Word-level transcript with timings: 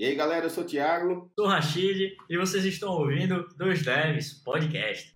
E 0.00 0.06
aí, 0.06 0.14
galera, 0.14 0.46
eu 0.46 0.50
sou 0.50 0.62
o 0.62 0.66
Thiago. 0.66 1.28
Sou 1.34 1.46
o 1.46 1.48
Rachid 1.48 2.16
e 2.30 2.38
vocês 2.38 2.64
estão 2.64 2.92
ouvindo 2.92 3.48
Dois 3.56 3.82
Devs 3.82 4.32
Podcast. 4.32 5.12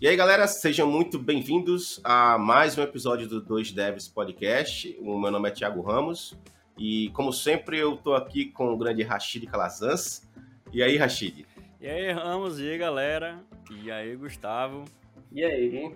E 0.00 0.08
aí, 0.08 0.16
galera, 0.16 0.46
sejam 0.46 0.90
muito 0.90 1.18
bem-vindos 1.18 2.00
a 2.02 2.38
mais 2.38 2.78
um 2.78 2.82
episódio 2.82 3.28
do 3.28 3.38
Dois 3.38 3.70
Devs 3.70 4.08
Podcast. 4.08 4.96
O 4.98 5.20
meu 5.20 5.30
nome 5.30 5.50
é 5.50 5.52
Thiago 5.52 5.82
Ramos 5.82 6.34
e, 6.78 7.10
como 7.10 7.32
sempre, 7.32 7.78
eu 7.78 7.96
tô 7.96 8.14
aqui 8.14 8.46
com 8.46 8.72
o 8.72 8.76
grande 8.76 9.02
Rachid 9.02 9.46
Calazans. 9.46 10.28
E 10.72 10.82
aí, 10.82 10.96
Rachid? 10.96 11.46
E 11.80 11.88
aí, 11.88 12.12
Ramos, 12.12 12.60
e 12.60 12.70
aí, 12.70 12.78
galera? 12.78 13.40
E 13.70 13.90
aí, 13.90 14.14
Gustavo? 14.16 14.84
E 15.32 15.44
aí? 15.44 15.92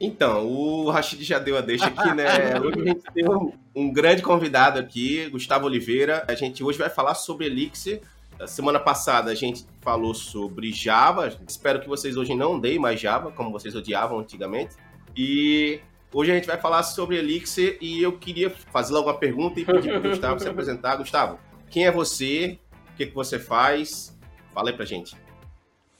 Então, 0.00 0.46
o 0.46 0.90
Rachid 0.90 1.22
já 1.22 1.38
deu 1.38 1.56
a 1.56 1.60
deixa 1.60 1.86
aqui, 1.86 2.12
né? 2.14 2.26
Hoje 2.60 2.80
a 2.80 2.84
gente 2.84 3.04
tem 3.12 3.28
um, 3.28 3.52
um 3.74 3.92
grande 3.92 4.22
convidado 4.22 4.78
aqui, 4.78 5.28
Gustavo 5.30 5.66
Oliveira. 5.66 6.24
A 6.26 6.34
gente 6.34 6.64
hoje 6.64 6.78
vai 6.78 6.90
falar 6.90 7.14
sobre 7.14 7.46
Elixir, 7.46 8.02
Semana 8.46 8.80
passada 8.80 9.30
a 9.30 9.34
gente 9.34 9.64
falou 9.80 10.12
sobre 10.12 10.72
Java. 10.72 11.32
Espero 11.46 11.80
que 11.80 11.88
vocês 11.88 12.16
hoje 12.16 12.34
não 12.34 12.58
deem 12.58 12.78
mais 12.78 13.00
Java, 13.00 13.30
como 13.30 13.52
vocês 13.52 13.74
odiavam 13.74 14.18
antigamente. 14.18 14.76
E 15.16 15.80
hoje 16.14 16.30
a 16.30 16.34
gente 16.34 16.46
vai 16.46 16.58
falar 16.58 16.84
sobre 16.84 17.18
Elixir 17.18 17.76
e 17.80 18.00
eu 18.00 18.16
queria 18.16 18.48
fazer 18.48 18.94
logo 18.94 19.08
uma 19.08 19.18
pergunta 19.18 19.58
e 19.58 19.64
pedir 19.64 19.90
para 19.90 19.98
o 19.98 20.10
Gustavo 20.10 20.38
se 20.40 20.48
apresentar. 20.48 20.96
Gustavo, 20.96 21.38
quem 21.68 21.86
é 21.86 21.90
você? 21.90 22.58
O 22.92 22.96
que, 22.96 23.06
que 23.06 23.14
você 23.14 23.38
faz? 23.38 24.16
Fala 24.54 24.70
aí 24.70 24.76
pra 24.76 24.84
gente. 24.84 25.16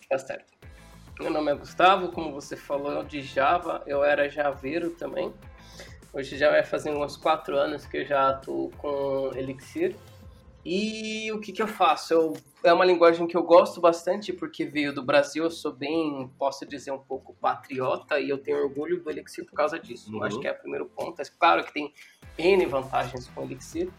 Tá 0.09 0.17
certo. 0.17 0.55
Meu 1.19 1.31
nome 1.31 1.51
é 1.51 1.55
Gustavo, 1.55 2.13
como 2.13 2.33
você 2.33 2.57
falou 2.57 3.03
de 3.03 3.21
Java, 3.23 3.83
eu 3.87 4.05
era 4.05 4.29
javeiro 4.29 4.91
também. 4.91 5.33
Hoje 6.13 6.39
já 6.39 6.51
vai 6.51 6.65
fazer 6.65 6.91
uns 6.91 7.17
quatro 7.17 7.57
anos 7.57 7.85
que 7.87 7.99
eu 7.99 8.07
já 8.07 8.31
atuo 8.31 8.71
com 8.79 9.33
Elixir. 9.35 9.97
E 10.65 11.31
o 11.31 11.39
que, 11.41 11.53
que 11.53 11.61
eu 11.61 11.69
faço? 11.69 12.15
Eu, 12.15 12.37
é 12.63 12.73
uma 12.73 12.85
linguagem 12.85 13.27
que 13.27 13.37
eu 13.37 13.43
gosto 13.43 13.81
bastante 13.81 14.33
porque 14.33 14.65
veio 14.65 14.95
do 14.95 15.03
Brasil. 15.03 15.45
Eu 15.45 15.51
sou 15.51 15.73
bem, 15.73 16.31
posso 16.39 16.65
dizer, 16.65 16.91
um 16.91 16.99
pouco 16.99 17.35
patriota 17.35 18.19
e 18.19 18.31
eu 18.31 18.39
tenho 18.39 18.63
orgulho 18.63 19.03
do 19.03 19.11
Elixir 19.11 19.45
por 19.45 19.53
causa 19.53 19.79
disso. 19.79 20.11
Uhum. 20.11 20.25
Acho 20.25 20.41
que 20.41 20.49
é 20.49 20.53
o 20.53 20.59
primeiro 20.59 20.87
ponto. 20.87 21.21
É 21.21 21.25
claro 21.39 21.63
que 21.65 21.75
tem 21.75 21.93
N 22.39 22.65
vantagens 22.65 23.29
com 23.29 23.43
o 23.43 23.45
Elixir, 23.45 23.91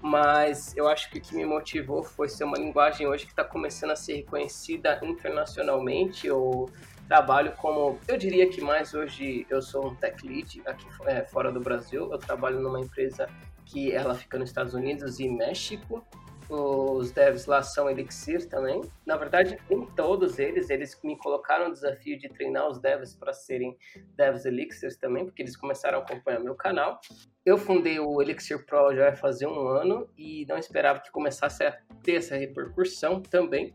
mas 0.00 0.74
eu 0.74 0.88
acho 0.88 1.10
que 1.10 1.18
o 1.18 1.20
que 1.20 1.36
me 1.36 1.44
motivou 1.44 2.02
foi 2.02 2.28
ser 2.30 2.44
uma 2.44 2.56
linguagem 2.56 3.06
hoje 3.06 3.26
que 3.26 3.32
está 3.32 3.44
começando 3.44 3.90
a 3.90 3.96
ser 3.96 4.14
reconhecida 4.16 4.98
internacionalmente. 5.02 6.26
Eu 6.26 6.70
trabalho 7.06 7.52
como, 7.52 7.98
eu 8.08 8.16
diria 8.16 8.48
que 8.48 8.62
mais 8.62 8.94
hoje 8.94 9.46
eu 9.50 9.60
sou 9.60 9.88
um 9.88 9.94
tech 9.94 10.26
lead 10.26 10.62
aqui 10.64 10.86
é, 11.04 11.22
fora 11.22 11.52
do 11.52 11.60
Brasil. 11.60 12.10
Eu 12.10 12.18
trabalho 12.18 12.60
numa 12.60 12.80
empresa 12.80 13.28
que 13.64 13.92
ela 13.92 14.14
fica 14.14 14.38
nos 14.38 14.50
Estados 14.50 14.74
Unidos 14.74 15.18
e 15.20 15.28
México. 15.28 16.06
Os 16.48 17.10
devs 17.10 17.46
lá 17.46 17.62
são 17.62 17.88
Elixir 17.88 18.46
também. 18.48 18.82
Na 19.06 19.16
verdade, 19.16 19.58
em 19.70 19.86
todos 19.86 20.38
eles, 20.38 20.68
eles 20.68 20.98
me 21.02 21.16
colocaram 21.16 21.68
o 21.68 21.72
desafio 21.72 22.18
de 22.18 22.28
treinar 22.28 22.68
os 22.68 22.78
devs 22.78 23.14
para 23.14 23.32
serem 23.32 23.76
devs 24.14 24.44
Elixirs 24.44 24.96
também, 24.96 25.24
porque 25.24 25.42
eles 25.42 25.56
começaram 25.56 25.98
a 25.98 26.02
acompanhar 26.02 26.40
meu 26.40 26.54
canal. 26.54 27.00
Eu 27.46 27.56
fundei 27.56 27.98
o 27.98 28.20
Elixir 28.20 28.64
Pro 28.66 28.94
já 28.94 29.04
vai 29.04 29.16
fazer 29.16 29.46
um 29.46 29.68
ano 29.68 30.08
e 30.18 30.44
não 30.46 30.58
esperava 30.58 31.00
que 31.00 31.10
começasse 31.10 31.64
a 31.64 31.72
ter 32.02 32.16
essa 32.16 32.36
repercussão 32.36 33.22
também. 33.22 33.74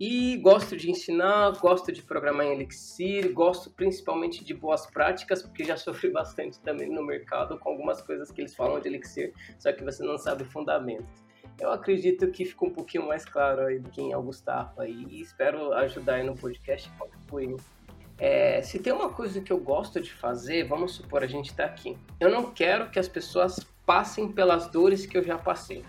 E 0.00 0.36
gosto 0.36 0.76
de 0.76 0.90
ensinar, 0.90 1.50
gosto 1.58 1.90
de 1.90 2.02
programar 2.02 2.46
em 2.46 2.52
Elixir, 2.52 3.32
gosto 3.32 3.68
principalmente 3.70 4.44
de 4.44 4.54
boas 4.54 4.86
práticas, 4.86 5.42
porque 5.42 5.64
já 5.64 5.76
sofri 5.78 6.10
bastante 6.10 6.60
também 6.60 6.88
no 6.88 7.04
mercado 7.04 7.58
com 7.58 7.70
algumas 7.70 8.00
coisas 8.00 8.30
que 8.30 8.40
eles 8.40 8.54
falam 8.54 8.80
de 8.80 8.88
Elixir, 8.88 9.32
só 9.58 9.72
que 9.72 9.82
você 9.82 10.04
não 10.04 10.16
sabe 10.16 10.44
fundamentos. 10.44 11.26
Eu 11.60 11.72
acredito 11.72 12.30
que 12.30 12.44
ficou 12.44 12.68
um 12.68 12.72
pouquinho 12.72 13.08
mais 13.08 13.24
claro 13.24 13.62
aí 13.62 13.80
do 13.80 13.90
quem 13.90 14.12
é 14.12 14.16
o 14.16 14.22
Gustavo 14.22 14.84
e 14.84 15.20
espero 15.20 15.72
ajudar 15.72 16.14
aí 16.14 16.22
no 16.22 16.36
podcast 16.36 16.88
contribuir. 16.96 17.56
É, 18.16 18.62
se 18.62 18.78
tem 18.78 18.92
uma 18.92 19.10
coisa 19.10 19.40
que 19.40 19.52
eu 19.52 19.58
gosto 19.58 20.00
de 20.00 20.12
fazer, 20.12 20.68
vamos 20.68 20.92
supor, 20.92 21.24
a 21.24 21.26
gente 21.26 21.50
está 21.50 21.64
aqui. 21.64 21.96
Eu 22.20 22.30
não 22.30 22.52
quero 22.52 22.90
que 22.90 22.98
as 22.98 23.08
pessoas 23.08 23.58
passem 23.84 24.30
pelas 24.30 24.68
dores 24.68 25.06
que 25.06 25.18
eu 25.18 25.24
já 25.24 25.36
passei. 25.36 25.84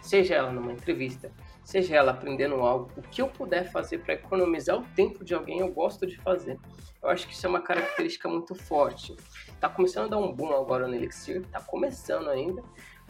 Seja 0.00 0.34
ela 0.34 0.52
numa 0.52 0.72
entrevista, 0.72 1.32
seja 1.68 1.96
ela 1.96 2.12
aprendendo 2.12 2.54
algo, 2.54 2.90
o 2.96 3.02
que 3.02 3.20
eu 3.20 3.28
puder 3.28 3.70
fazer 3.70 3.98
para 3.98 4.14
economizar 4.14 4.78
o 4.78 4.84
tempo 4.96 5.22
de 5.22 5.34
alguém, 5.34 5.58
eu 5.58 5.68
gosto 5.68 6.06
de 6.06 6.16
fazer. 6.16 6.58
Eu 7.02 7.10
acho 7.10 7.28
que 7.28 7.34
isso 7.34 7.44
é 7.44 7.48
uma 7.48 7.60
característica 7.60 8.26
muito 8.26 8.54
forte. 8.54 9.14
Tá 9.60 9.68
começando 9.68 10.06
a 10.06 10.08
dar 10.08 10.16
um 10.16 10.32
boom 10.32 10.50
agora 10.54 10.88
no 10.88 10.94
Elixir, 10.94 11.44
tá 11.52 11.60
começando 11.60 12.30
ainda, 12.30 12.62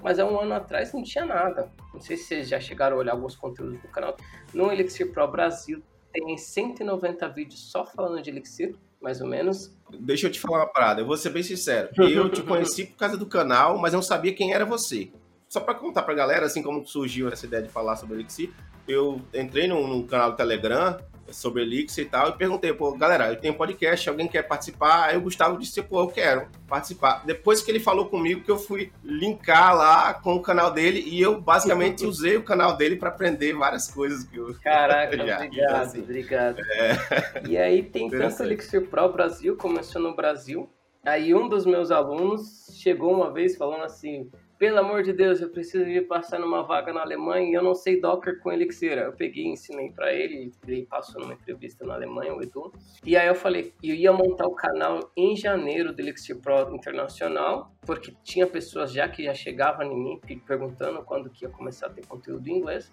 mas 0.02 0.18
há 0.18 0.24
um 0.26 0.40
ano 0.40 0.54
atrás 0.54 0.92
não 0.92 1.04
tinha 1.04 1.24
nada. 1.24 1.70
Não 1.94 2.00
sei 2.00 2.16
se 2.16 2.24
vocês 2.24 2.48
já 2.48 2.58
chegaram 2.58 2.96
a 2.96 2.98
olhar 2.98 3.12
alguns 3.12 3.36
conteúdos 3.36 3.80
do 3.80 3.86
canal. 3.86 4.16
No 4.52 4.72
Elixir 4.72 5.12
Pro 5.12 5.28
Brasil 5.28 5.80
tem 6.12 6.36
190 6.36 7.28
vídeos 7.28 7.70
só 7.70 7.86
falando 7.86 8.20
de 8.20 8.28
Elixir, 8.28 8.74
mais 9.00 9.20
ou 9.20 9.28
menos. 9.28 9.72
Deixa 10.00 10.26
eu 10.26 10.32
te 10.32 10.40
falar 10.40 10.64
uma 10.64 10.72
parada, 10.72 11.00
eu 11.00 11.06
vou 11.06 11.16
ser 11.16 11.30
bem 11.30 11.44
sincero. 11.44 11.90
Eu 11.96 12.28
te 12.28 12.42
conheci 12.42 12.86
por 12.86 12.96
causa 12.96 13.16
do 13.16 13.26
canal, 13.26 13.78
mas 13.78 13.92
eu 13.92 13.98
não 13.98 14.02
sabia 14.02 14.34
quem 14.34 14.52
era 14.52 14.64
você 14.64 15.12
só 15.48 15.60
para 15.60 15.74
contar 15.74 16.02
pra 16.02 16.14
galera, 16.14 16.46
assim 16.46 16.62
como 16.62 16.86
surgiu 16.86 17.28
essa 17.28 17.46
ideia 17.46 17.62
de 17.62 17.68
falar 17.68 17.96
sobre 17.96 18.16
Elixir, 18.16 18.50
eu 18.86 19.20
entrei 19.34 19.66
num, 19.66 19.86
num 19.86 20.06
canal 20.06 20.30
do 20.30 20.36
Telegram 20.36 20.98
sobre 21.30 21.62
Elixir 21.62 22.04
e 22.04 22.08
tal, 22.08 22.30
e 22.30 22.32
perguntei, 22.32 22.72
pô, 22.72 22.92
galera, 22.92 23.28
eu 23.28 23.36
tenho 23.36 23.52
um 23.54 23.56
podcast, 23.56 24.08
alguém 24.08 24.26
quer 24.26 24.42
participar? 24.42 25.08
Aí 25.08 25.16
o 25.16 25.20
Gustavo 25.20 25.58
disse, 25.58 25.82
pô, 25.82 26.00
eu 26.00 26.08
quero 26.08 26.48
participar. 26.66 27.22
Depois 27.24 27.62
que 27.62 27.70
ele 27.70 27.80
falou 27.80 28.06
comigo, 28.06 28.42
que 28.42 28.50
eu 28.50 28.58
fui 28.58 28.90
linkar 29.04 29.76
lá 29.76 30.14
com 30.14 30.34
o 30.34 30.42
canal 30.42 30.70
dele, 30.70 31.02
e 31.06 31.20
eu 31.20 31.40
basicamente 31.40 32.04
usei 32.06 32.36
o 32.36 32.42
canal 32.42 32.76
dele 32.76 32.96
para 32.96 33.10
aprender 33.10 33.52
várias 33.52 33.90
coisas 33.90 34.24
que 34.24 34.36
eu... 34.36 34.54
Caraca, 34.62 35.16
já, 35.16 35.36
obrigado, 35.36 35.74
assim. 35.74 36.00
obrigado. 36.00 36.60
É. 36.60 37.42
E 37.46 37.58
aí 37.58 37.82
tem 37.82 38.08
tanto 38.08 38.42
Elixir 38.42 38.86
Pro 38.86 39.12
Brasil, 39.12 39.56
começou 39.56 40.00
no 40.00 40.16
Brasil, 40.16 40.68
aí 41.04 41.34
um 41.34 41.48
dos 41.48 41.66
meus 41.66 41.90
alunos 41.90 42.70
chegou 42.72 43.14
uma 43.14 43.30
vez 43.30 43.56
falando 43.56 43.84
assim, 43.84 44.30
pelo 44.58 44.80
amor 44.80 45.04
de 45.04 45.12
Deus, 45.12 45.40
eu 45.40 45.48
preciso 45.48 45.84
de 45.84 46.00
passar 46.00 46.40
numa 46.40 46.64
vaga 46.64 46.92
na 46.92 47.02
Alemanha 47.02 47.48
e 47.48 47.54
eu 47.54 47.62
não 47.62 47.76
sei 47.76 48.00
Docker 48.00 48.40
com 48.40 48.50
Elixir. 48.50 48.98
Eu 48.98 49.12
peguei 49.12 49.44
e 49.44 49.48
ensinei 49.48 49.90
para 49.92 50.12
ele, 50.12 50.52
ele 50.66 50.84
passou 50.84 51.20
numa 51.20 51.34
entrevista 51.34 51.86
na 51.86 51.94
Alemanha, 51.94 52.34
o 52.34 52.42
Edu. 52.42 52.72
E 53.04 53.16
aí 53.16 53.28
eu 53.28 53.36
falei, 53.36 53.72
eu 53.80 53.94
ia 53.94 54.12
montar 54.12 54.46
o 54.48 54.54
canal 54.54 55.12
em 55.16 55.36
janeiro 55.36 55.92
do 55.92 56.00
Elixir 56.00 56.40
Pro 56.40 56.74
Internacional, 56.74 57.72
porque 57.82 58.12
tinha 58.24 58.48
pessoas 58.48 58.92
já 58.92 59.08
que 59.08 59.22
já 59.22 59.32
chegavam 59.32 59.86
em 59.86 59.96
mim 59.96 60.20
perguntando 60.44 61.04
quando 61.04 61.30
que 61.30 61.44
ia 61.44 61.50
começar 61.50 61.86
a 61.86 61.90
ter 61.90 62.04
conteúdo 62.04 62.48
em 62.48 62.56
inglês. 62.56 62.92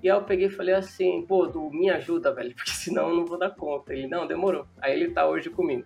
E 0.00 0.08
aí 0.08 0.16
eu 0.16 0.22
peguei 0.22 0.46
e 0.46 0.50
falei 0.50 0.74
assim, 0.74 1.24
pô, 1.26 1.46
Du, 1.46 1.68
me 1.70 1.90
ajuda, 1.90 2.32
velho, 2.32 2.54
porque 2.56 2.70
senão 2.70 3.08
eu 3.08 3.16
não 3.16 3.26
vou 3.26 3.38
dar 3.38 3.50
conta. 3.50 3.92
Ele, 3.92 4.06
não, 4.06 4.24
demorou. 4.24 4.66
Aí 4.80 4.92
ele 4.92 5.10
tá 5.10 5.26
hoje 5.26 5.50
comigo. 5.50 5.84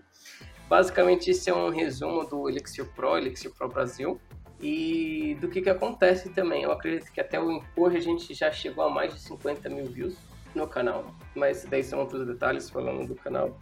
Basicamente, 0.68 1.30
esse 1.30 1.48
é 1.48 1.54
um 1.54 1.70
resumo 1.70 2.24
do 2.24 2.50
Elixir 2.50 2.84
Pro, 2.94 3.16
Elixir 3.16 3.50
Pro 3.54 3.68
Brasil 3.68 4.20
e 4.60 5.36
do 5.40 5.48
que, 5.48 5.60
que 5.60 5.70
acontece 5.70 6.30
também. 6.30 6.62
Eu 6.62 6.72
acredito 6.72 7.12
que 7.12 7.20
até 7.20 7.38
hoje 7.40 7.96
a 7.96 8.00
gente 8.00 8.32
já 8.34 8.50
chegou 8.50 8.84
a 8.84 8.90
mais 8.90 9.14
de 9.14 9.20
50 9.20 9.68
mil 9.68 9.86
views 9.86 10.16
no 10.54 10.66
canal, 10.66 11.14
mas 11.34 11.64
daí 11.64 11.84
são 11.84 12.00
outros 12.00 12.26
detalhes 12.26 12.70
falando 12.70 13.06
do 13.06 13.14
canal. 13.14 13.56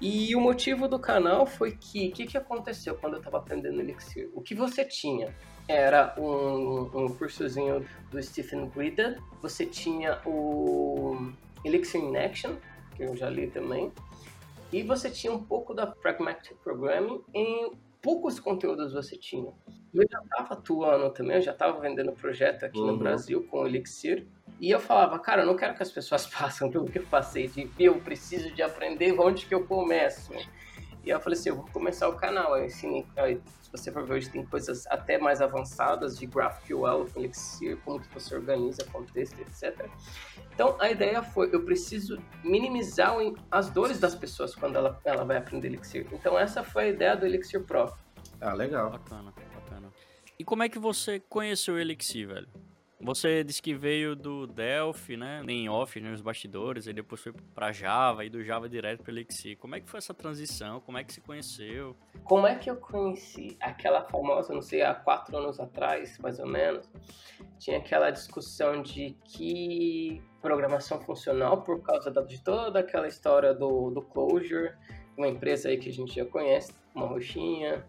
E 0.00 0.34
o 0.34 0.40
motivo 0.40 0.88
do 0.88 0.98
canal 0.98 1.46
foi 1.46 1.72
que 1.72 2.08
o 2.08 2.12
que, 2.12 2.26
que 2.26 2.36
aconteceu 2.36 2.96
quando 2.96 3.14
eu 3.14 3.18
estava 3.20 3.38
aprendendo 3.38 3.80
Elixir? 3.80 4.30
O 4.34 4.40
que 4.40 4.54
você 4.54 4.84
tinha 4.84 5.32
era 5.68 6.14
um, 6.18 6.90
um 6.92 7.08
cursozinho 7.14 7.86
do 8.10 8.20
Stephen 8.20 8.66
Brida, 8.66 9.16
você 9.40 9.64
tinha 9.64 10.20
o 10.26 11.32
Elixir 11.64 12.00
in 12.00 12.16
Action, 12.16 12.56
que 12.96 13.04
eu 13.04 13.14
já 13.14 13.30
li 13.30 13.46
também, 13.46 13.92
e 14.72 14.82
você 14.82 15.08
tinha 15.08 15.32
um 15.32 15.42
pouco 15.42 15.72
da 15.72 15.86
Pragmatic 15.86 16.56
Programming 16.64 17.22
em 17.32 17.72
poucos 18.02 18.40
conteúdos 18.40 18.92
você 18.92 19.16
tinha. 19.16 19.54
Eu 19.94 20.04
já 20.10 20.20
estava 20.20 20.54
atuando 20.54 21.10
também, 21.10 21.36
eu 21.36 21.42
já 21.42 21.52
estava 21.52 21.80
vendendo 21.80 22.12
projeto 22.12 22.64
aqui 22.64 22.78
uhum. 22.78 22.88
no 22.88 22.98
Brasil 22.98 23.46
com 23.48 23.60
o 23.62 23.66
Elixir. 23.66 24.26
E 24.60 24.70
eu 24.70 24.80
falava, 24.80 25.18
cara, 25.18 25.42
eu 25.42 25.46
não 25.46 25.56
quero 25.56 25.74
que 25.74 25.82
as 25.82 25.92
pessoas 25.92 26.26
passem 26.28 26.70
pelo 26.70 26.86
que 26.86 26.98
eu 26.98 27.06
passei, 27.06 27.46
de 27.46 27.70
eu 27.78 27.94
preciso 28.00 28.52
de 28.52 28.62
aprender, 28.62 29.18
onde 29.18 29.46
que 29.46 29.54
eu 29.54 29.64
começo? 29.64 30.32
E 31.04 31.10
eu 31.10 31.20
falei 31.20 31.38
assim, 31.38 31.48
eu 31.48 31.56
vou 31.56 31.66
começar 31.72 32.08
o 32.08 32.16
canal. 32.16 32.56
Eu 32.56 32.66
ensinei, 32.66 33.04
se 33.60 33.70
você 33.70 33.90
for 33.90 34.04
ver 34.04 34.14
hoje, 34.14 34.30
tem 34.30 34.44
coisas 34.46 34.86
até 34.86 35.18
mais 35.18 35.40
avançadas 35.40 36.16
de 36.18 36.26
GraphQL, 36.26 37.08
Elixir, 37.16 37.76
como 37.84 38.00
que 38.00 38.12
você 38.14 38.34
organiza 38.34 38.84
contexto, 38.92 39.38
etc. 39.40 39.88
Então, 40.54 40.76
a 40.80 40.90
ideia 40.90 41.22
foi, 41.22 41.52
eu 41.52 41.64
preciso 41.64 42.22
minimizar 42.44 43.14
as 43.50 43.70
dores 43.70 43.98
das 43.98 44.14
pessoas 44.14 44.54
quando 44.54 44.76
ela, 44.76 45.00
ela 45.04 45.24
vai 45.24 45.38
aprender 45.38 45.68
Elixir. 45.68 46.06
Então, 46.12 46.38
essa 46.38 46.62
foi 46.62 46.84
a 46.84 46.88
ideia 46.88 47.16
do 47.16 47.26
Elixir 47.26 47.62
Pro. 47.62 47.92
Ah, 48.40 48.54
legal. 48.54 48.90
Bacana, 48.90 49.32
bacana. 49.54 49.88
E 50.38 50.44
como 50.44 50.62
é 50.62 50.68
que 50.68 50.78
você 50.78 51.20
conheceu 51.20 51.74
o 51.74 51.78
Elixir, 51.78 52.28
velho? 52.28 52.48
Você 53.02 53.42
disse 53.42 53.60
que 53.60 53.74
veio 53.74 54.14
do 54.14 54.46
Delphi, 54.46 55.16
né? 55.16 55.42
Em 55.48 55.68
off, 55.68 56.00
né, 56.00 56.16
bastidores, 56.22 56.86
e 56.86 56.92
depois 56.92 57.20
foi 57.20 57.32
para 57.52 57.72
Java 57.72 58.24
e 58.24 58.30
do 58.30 58.44
Java 58.44 58.68
direto 58.68 59.02
para 59.02 59.12
Elixir. 59.12 59.58
Como 59.58 59.74
é 59.74 59.80
que 59.80 59.90
foi 59.90 59.98
essa 59.98 60.14
transição? 60.14 60.80
Como 60.80 60.96
é 60.96 61.02
que 61.02 61.12
se 61.12 61.20
conheceu? 61.20 61.96
Como 62.22 62.46
é 62.46 62.54
que 62.54 62.70
eu 62.70 62.76
conheci 62.76 63.56
aquela 63.60 64.04
famosa, 64.04 64.54
não 64.54 64.62
sei, 64.62 64.82
há 64.82 64.94
quatro 64.94 65.36
anos 65.36 65.58
atrás, 65.58 66.16
mais 66.20 66.38
ou 66.38 66.46
menos, 66.46 66.88
tinha 67.58 67.78
aquela 67.78 68.10
discussão 68.10 68.82
de 68.82 69.16
que 69.24 70.22
programação 70.40 71.00
funcional 71.00 71.62
por 71.62 71.82
causa 71.82 72.10
de 72.10 72.40
toda 72.40 72.78
aquela 72.78 73.08
história 73.08 73.52
do, 73.52 73.90
do 73.90 74.02
Clojure, 74.02 74.74
uma 75.16 75.26
empresa 75.26 75.68
aí 75.68 75.76
que 75.76 75.88
a 75.88 75.92
gente 75.92 76.14
já 76.14 76.24
conhece, 76.24 76.72
uma 76.94 77.06
roxinha, 77.06 77.84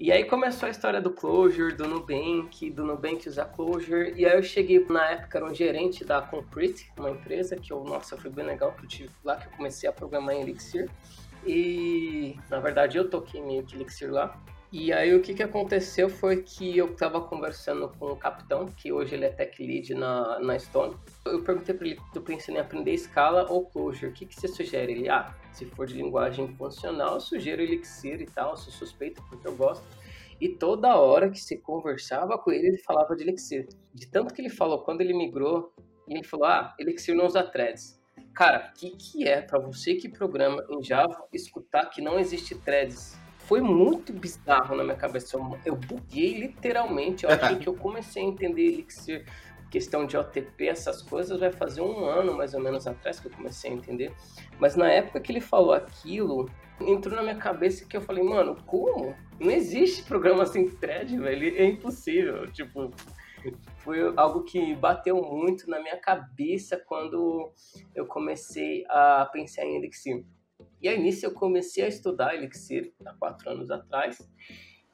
e 0.00 0.10
aí 0.10 0.24
começou 0.24 0.66
a 0.66 0.70
história 0.70 0.98
do 0.98 1.10
Clojure, 1.10 1.74
do 1.74 1.86
Nubank, 1.86 2.70
do 2.70 2.86
Nubank 2.86 3.28
usar 3.28 3.44
Clojure. 3.44 4.14
E 4.16 4.24
aí 4.24 4.34
eu 4.34 4.42
cheguei, 4.42 4.82
na 4.88 5.10
época, 5.10 5.36
era 5.36 5.44
um 5.44 5.54
gerente 5.54 6.06
da 6.06 6.22
Concrete, 6.22 6.90
uma 6.96 7.10
empresa 7.10 7.54
que 7.54 7.70
eu, 7.70 7.84
nossa, 7.84 8.16
foi 8.16 8.30
bem 8.30 8.46
legal, 8.46 8.72
que 8.72 8.84
eu 8.84 8.88
tive 8.88 9.10
lá 9.22 9.36
que 9.36 9.46
eu 9.48 9.52
comecei 9.52 9.86
a 9.86 9.92
programar 9.92 10.34
em 10.34 10.40
Elixir. 10.40 10.88
E, 11.46 12.34
na 12.48 12.58
verdade, 12.60 12.96
eu 12.96 13.10
toquei 13.10 13.42
meio 13.42 13.62
que 13.62 13.76
Elixir 13.76 14.10
lá. 14.10 14.40
E 14.72 14.92
aí 14.92 15.12
o 15.12 15.20
que, 15.20 15.34
que 15.34 15.42
aconteceu 15.42 16.08
foi 16.08 16.42
que 16.42 16.78
eu 16.78 16.92
estava 16.92 17.20
conversando 17.20 17.88
com 17.98 18.12
o 18.12 18.16
capitão, 18.16 18.66
que 18.66 18.92
hoje 18.92 19.16
ele 19.16 19.24
é 19.24 19.30
tech 19.30 19.60
lead 19.60 19.92
na, 19.94 20.38
na 20.38 20.56
Stone. 20.56 20.96
Eu 21.26 21.42
perguntei 21.42 21.74
para 21.74 21.88
ele, 21.88 21.98
eu 22.14 22.22
pensei 22.22 22.54
em 22.54 22.58
aprender 22.58 22.96
Scala 22.96 23.50
ou 23.50 23.66
Clojure, 23.66 24.12
o 24.12 24.14
que, 24.14 24.24
que 24.24 24.34
você 24.34 24.46
sugere? 24.46 24.92
Ele, 24.92 25.08
ah, 25.08 25.34
se 25.52 25.66
for 25.66 25.88
de 25.88 25.94
linguagem 25.94 26.54
funcional, 26.54 27.14
eu 27.14 27.20
sugiro 27.20 27.60
Elixir 27.60 28.20
e 28.20 28.26
tal, 28.26 28.56
sou 28.56 28.72
suspeito 28.72 29.20
porque 29.28 29.48
eu 29.48 29.56
gosto. 29.56 29.84
E 30.40 30.48
toda 30.48 30.96
hora 30.96 31.28
que 31.28 31.40
você 31.40 31.56
conversava 31.56 32.38
com 32.38 32.52
ele, 32.52 32.68
ele 32.68 32.78
falava 32.78 33.16
de 33.16 33.24
Elixir. 33.24 33.66
De 33.92 34.06
tanto 34.06 34.32
que 34.32 34.40
ele 34.40 34.48
falou, 34.48 34.84
quando 34.84 35.00
ele 35.00 35.12
migrou, 35.12 35.74
ele 36.06 36.22
falou, 36.22 36.46
ah, 36.46 36.76
Elixir 36.78 37.16
não 37.16 37.26
usa 37.26 37.42
threads. 37.42 38.00
Cara, 38.34 38.70
o 38.70 38.78
que, 38.78 38.90
que 38.90 39.26
é 39.26 39.42
para 39.42 39.58
você 39.58 39.96
que 39.96 40.08
programa 40.08 40.64
em 40.70 40.80
Java 40.80 41.26
escutar 41.32 41.86
que 41.86 42.00
não 42.00 42.20
existe 42.20 42.54
threads? 42.54 43.18
Foi 43.50 43.60
muito 43.60 44.12
bizarro 44.12 44.76
na 44.76 44.84
minha 44.84 44.94
cabeça. 44.94 45.36
Eu 45.64 45.74
buguei 45.74 46.38
literalmente. 46.38 47.24
Eu 47.24 47.30
achei 47.34 47.58
que 47.58 47.68
eu 47.68 47.74
comecei 47.74 48.22
a 48.22 48.26
entender 48.26 48.62
Elixir 48.62 49.26
questão 49.68 50.06
de 50.06 50.16
OTP, 50.16 50.68
essas 50.68 51.02
coisas, 51.02 51.38
vai 51.38 51.50
fazer 51.50 51.80
um 51.80 52.04
ano 52.04 52.36
mais 52.36 52.54
ou 52.54 52.60
menos 52.60 52.86
atrás 52.86 53.18
que 53.18 53.26
eu 53.26 53.32
comecei 53.32 53.72
a 53.72 53.74
entender. 53.74 54.12
Mas 54.60 54.76
na 54.76 54.88
época 54.88 55.18
que 55.18 55.32
ele 55.32 55.40
falou 55.40 55.72
aquilo, 55.72 56.48
entrou 56.80 57.16
na 57.16 57.22
minha 57.22 57.34
cabeça 57.34 57.84
que 57.84 57.96
eu 57.96 58.00
falei, 58.00 58.22
mano, 58.22 58.56
como? 58.66 59.16
Não 59.40 59.50
existe 59.50 60.04
programa 60.04 60.46
sem 60.46 60.68
thread, 60.68 61.18
velho. 61.18 61.56
É 61.56 61.64
impossível. 61.64 62.46
Tipo, 62.52 62.92
foi 63.78 64.12
algo 64.16 64.44
que 64.44 64.76
bateu 64.76 65.20
muito 65.22 65.68
na 65.68 65.80
minha 65.80 65.96
cabeça 65.96 66.80
quando 66.86 67.52
eu 67.96 68.06
comecei 68.06 68.84
a 68.88 69.28
pensar 69.32 69.64
em 69.64 69.76
Elixir. 69.76 70.24
E 70.80 70.88
aí 70.88 71.00
nisso 71.00 71.26
eu 71.26 71.32
comecei 71.32 71.84
a 71.84 71.88
estudar 71.88 72.34
Elixir 72.34 72.92
há 73.04 73.12
quatro 73.14 73.50
anos 73.50 73.70
atrás. 73.70 74.18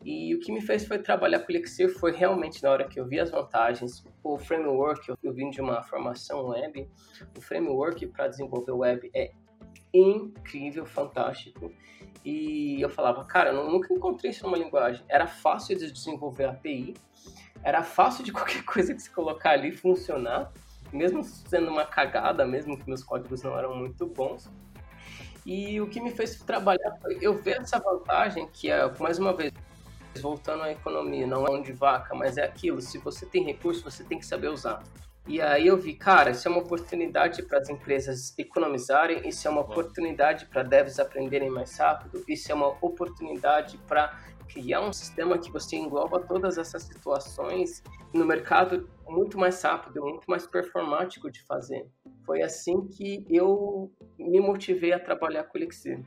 E 0.05 0.35
o 0.35 0.41
que 0.41 0.53
me 0.53 0.61
fez 0.61 0.87
foi 0.87 0.99
trabalhar 0.99 1.41
com 1.41 1.53
Elixir 1.53 1.89
foi 1.89 2.13
realmente 2.13 2.63
na 2.63 2.71
hora 2.71 2.87
que 2.87 3.01
eu 3.01 3.07
vi 3.07 3.19
as 3.19 3.31
vantagens. 3.31 4.05
O 4.23 4.39
framework, 4.39 5.15
eu 5.23 5.33
vim 5.33 5.51
de 5.51 5.61
uma 5.61 5.83
formação 5.83 6.49
web, 6.49 6.89
o 7.37 7.41
framework 7.41 8.07
para 8.09 8.29
desenvolver 8.29 8.73
web 8.73 9.11
é 9.15 9.33
incrível, 9.93 10.85
fantástico. 10.85 11.73
E 12.25 12.81
eu 12.81 12.91
falava, 12.91 13.25
cara, 13.25 13.51
eu 13.51 13.71
nunca 13.71 13.95
encontrei 13.95 14.33
isso 14.33 14.45
numa 14.45 14.59
linguagem. 14.59 15.05
Era 15.09 15.27
fácil 15.27 15.79
de 15.79 15.91
desenvolver 15.91 16.45
API, 16.45 16.95
era 17.63 17.83
fácil 17.83 18.25
de 18.25 18.33
qualquer 18.35 18.65
coisa 18.65 18.95
que 18.95 19.01
se 19.01 19.11
colocar 19.11 19.51
ali 19.51 19.73
funcionar, 19.73 20.53
mesmo 20.93 21.23
sendo 21.23 21.71
uma 21.71 21.85
cagada, 21.85 22.45
mesmo 22.45 22.77
que 22.77 22.87
meus 22.87 23.03
códigos 23.03 23.43
não 23.43 23.57
eram 23.57 23.77
muito 23.77 24.07
bons. 24.07 24.51
E 25.47 25.81
o 25.81 25.87
que 25.87 26.01
me 26.01 26.11
fez 26.11 26.35
trabalhar 26.41 26.99
foi 27.01 27.19
eu 27.23 27.33
ver 27.33 27.61
essa 27.61 27.79
vantagem 27.79 28.49
que 28.53 28.69
é, 28.69 28.93
mais 28.99 29.17
uma 29.17 29.33
vez, 29.33 29.53
voltando 30.21 30.65
à 30.65 30.73
economia, 30.73 31.25
não 31.25 31.47
é 31.47 31.51
um 31.53 31.63
de 31.63 31.73
vaca, 31.73 32.17
mas 32.17 32.37
é 32.37 32.45
aquilo, 32.45 32.81
se 32.81 32.99
você 32.99 33.25
tem 33.25 33.45
recurso, 33.45 33.85
você 33.85 34.03
tem 34.03 34.19
que 34.19 34.27
saber 34.27 34.49
usar. 34.49 34.83
E 35.25 35.41
aí 35.41 35.69
eu 35.69 35.77
vi, 35.77 35.95
cara, 35.95 36.31
isso 36.31 36.49
é 36.49 36.51
uma 36.51 36.61
oportunidade 36.61 37.45
para 37.45 37.59
as 37.59 37.69
empresas 37.69 38.37
economizarem, 38.37 39.29
isso 39.29 39.47
é 39.47 39.51
uma 39.51 39.61
oportunidade 39.61 40.47
para 40.47 40.65
devs 40.65 40.99
aprenderem 40.99 41.49
mais 41.49 41.79
rápido, 41.79 42.25
isso 42.27 42.51
é 42.51 42.55
uma 42.55 42.77
oportunidade 42.81 43.79
para 43.87 44.19
criar 44.49 44.81
um 44.81 44.93
sistema 44.93 45.39
que 45.39 45.51
você 45.51 45.77
engloba 45.77 46.21
todas 46.21 46.59
essas 46.59 46.83
situações 46.83 47.83
no 48.13 48.25
mercado 48.25 48.89
muito 49.09 49.39
mais 49.39 49.61
rápido, 49.63 50.03
muito 50.03 50.25
mais 50.29 50.47
performático 50.47 51.31
de 51.31 51.43
fazer. 51.45 51.87
Foi 52.25 52.43
assim 52.43 52.87
que 52.87 53.25
eu 53.31 53.93
me 54.19 54.41
motivei 54.41 54.93
a 54.93 54.99
trabalhar 54.99 55.45
com 55.45 55.59
o 55.59 55.61
Elixir. 55.61 56.03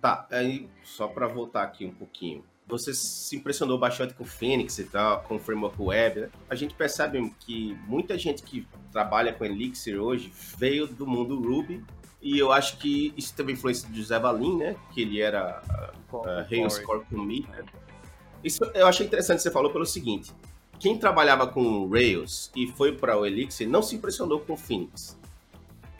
Tá, 0.00 0.26
aí 0.30 0.68
só 0.82 1.08
para 1.08 1.26
voltar 1.26 1.62
aqui 1.62 1.86
um 1.86 1.94
pouquinho 1.94 2.44
você 2.66 2.94
se 2.94 3.36
impressionou 3.36 3.78
bastante 3.78 4.14
com 4.14 4.24
o 4.24 4.26
Phoenix 4.26 4.78
e 4.78 4.84
tal, 4.84 5.22
com 5.22 5.36
o 5.36 5.38
framework 5.38 5.80
web, 5.80 6.20
né? 6.20 6.30
A 6.48 6.54
gente 6.54 6.74
percebe 6.74 7.34
que 7.40 7.76
muita 7.86 8.16
gente 8.16 8.42
que 8.42 8.66
trabalha 8.90 9.32
com 9.32 9.44
Elixir 9.44 10.00
hoje 10.00 10.32
veio 10.56 10.86
do 10.86 11.06
mundo 11.06 11.40
Ruby 11.40 11.84
e 12.22 12.38
eu 12.38 12.50
acho 12.50 12.78
que 12.78 13.12
isso 13.16 13.34
teve 13.34 13.52
influência 13.52 13.88
do 13.88 13.94
José 13.94 14.18
Valim, 14.18 14.56
né? 14.56 14.76
Que 14.92 15.02
ele 15.02 15.20
era 15.20 15.62
uh, 16.10 16.16
uh, 16.16 16.24
Rails 16.50 16.78
Core 16.78 17.04
Commit. 17.04 17.46
Né? 17.50 17.64
Isso 18.44 18.62
eu 18.74 18.86
achei 18.86 19.06
interessante 19.06 19.38
que 19.38 19.42
você 19.42 19.50
falou 19.50 19.72
pelo 19.72 19.86
seguinte: 19.86 20.32
quem 20.78 20.98
trabalhava 20.98 21.46
com 21.46 21.88
Rails 21.88 22.50
e 22.54 22.66
foi 22.68 22.92
para 22.92 23.18
o 23.18 23.24
Elixir 23.24 23.68
não 23.68 23.82
se 23.82 23.96
impressionou 23.96 24.40
com 24.40 24.52
o 24.52 24.56
Phoenix. 24.56 25.18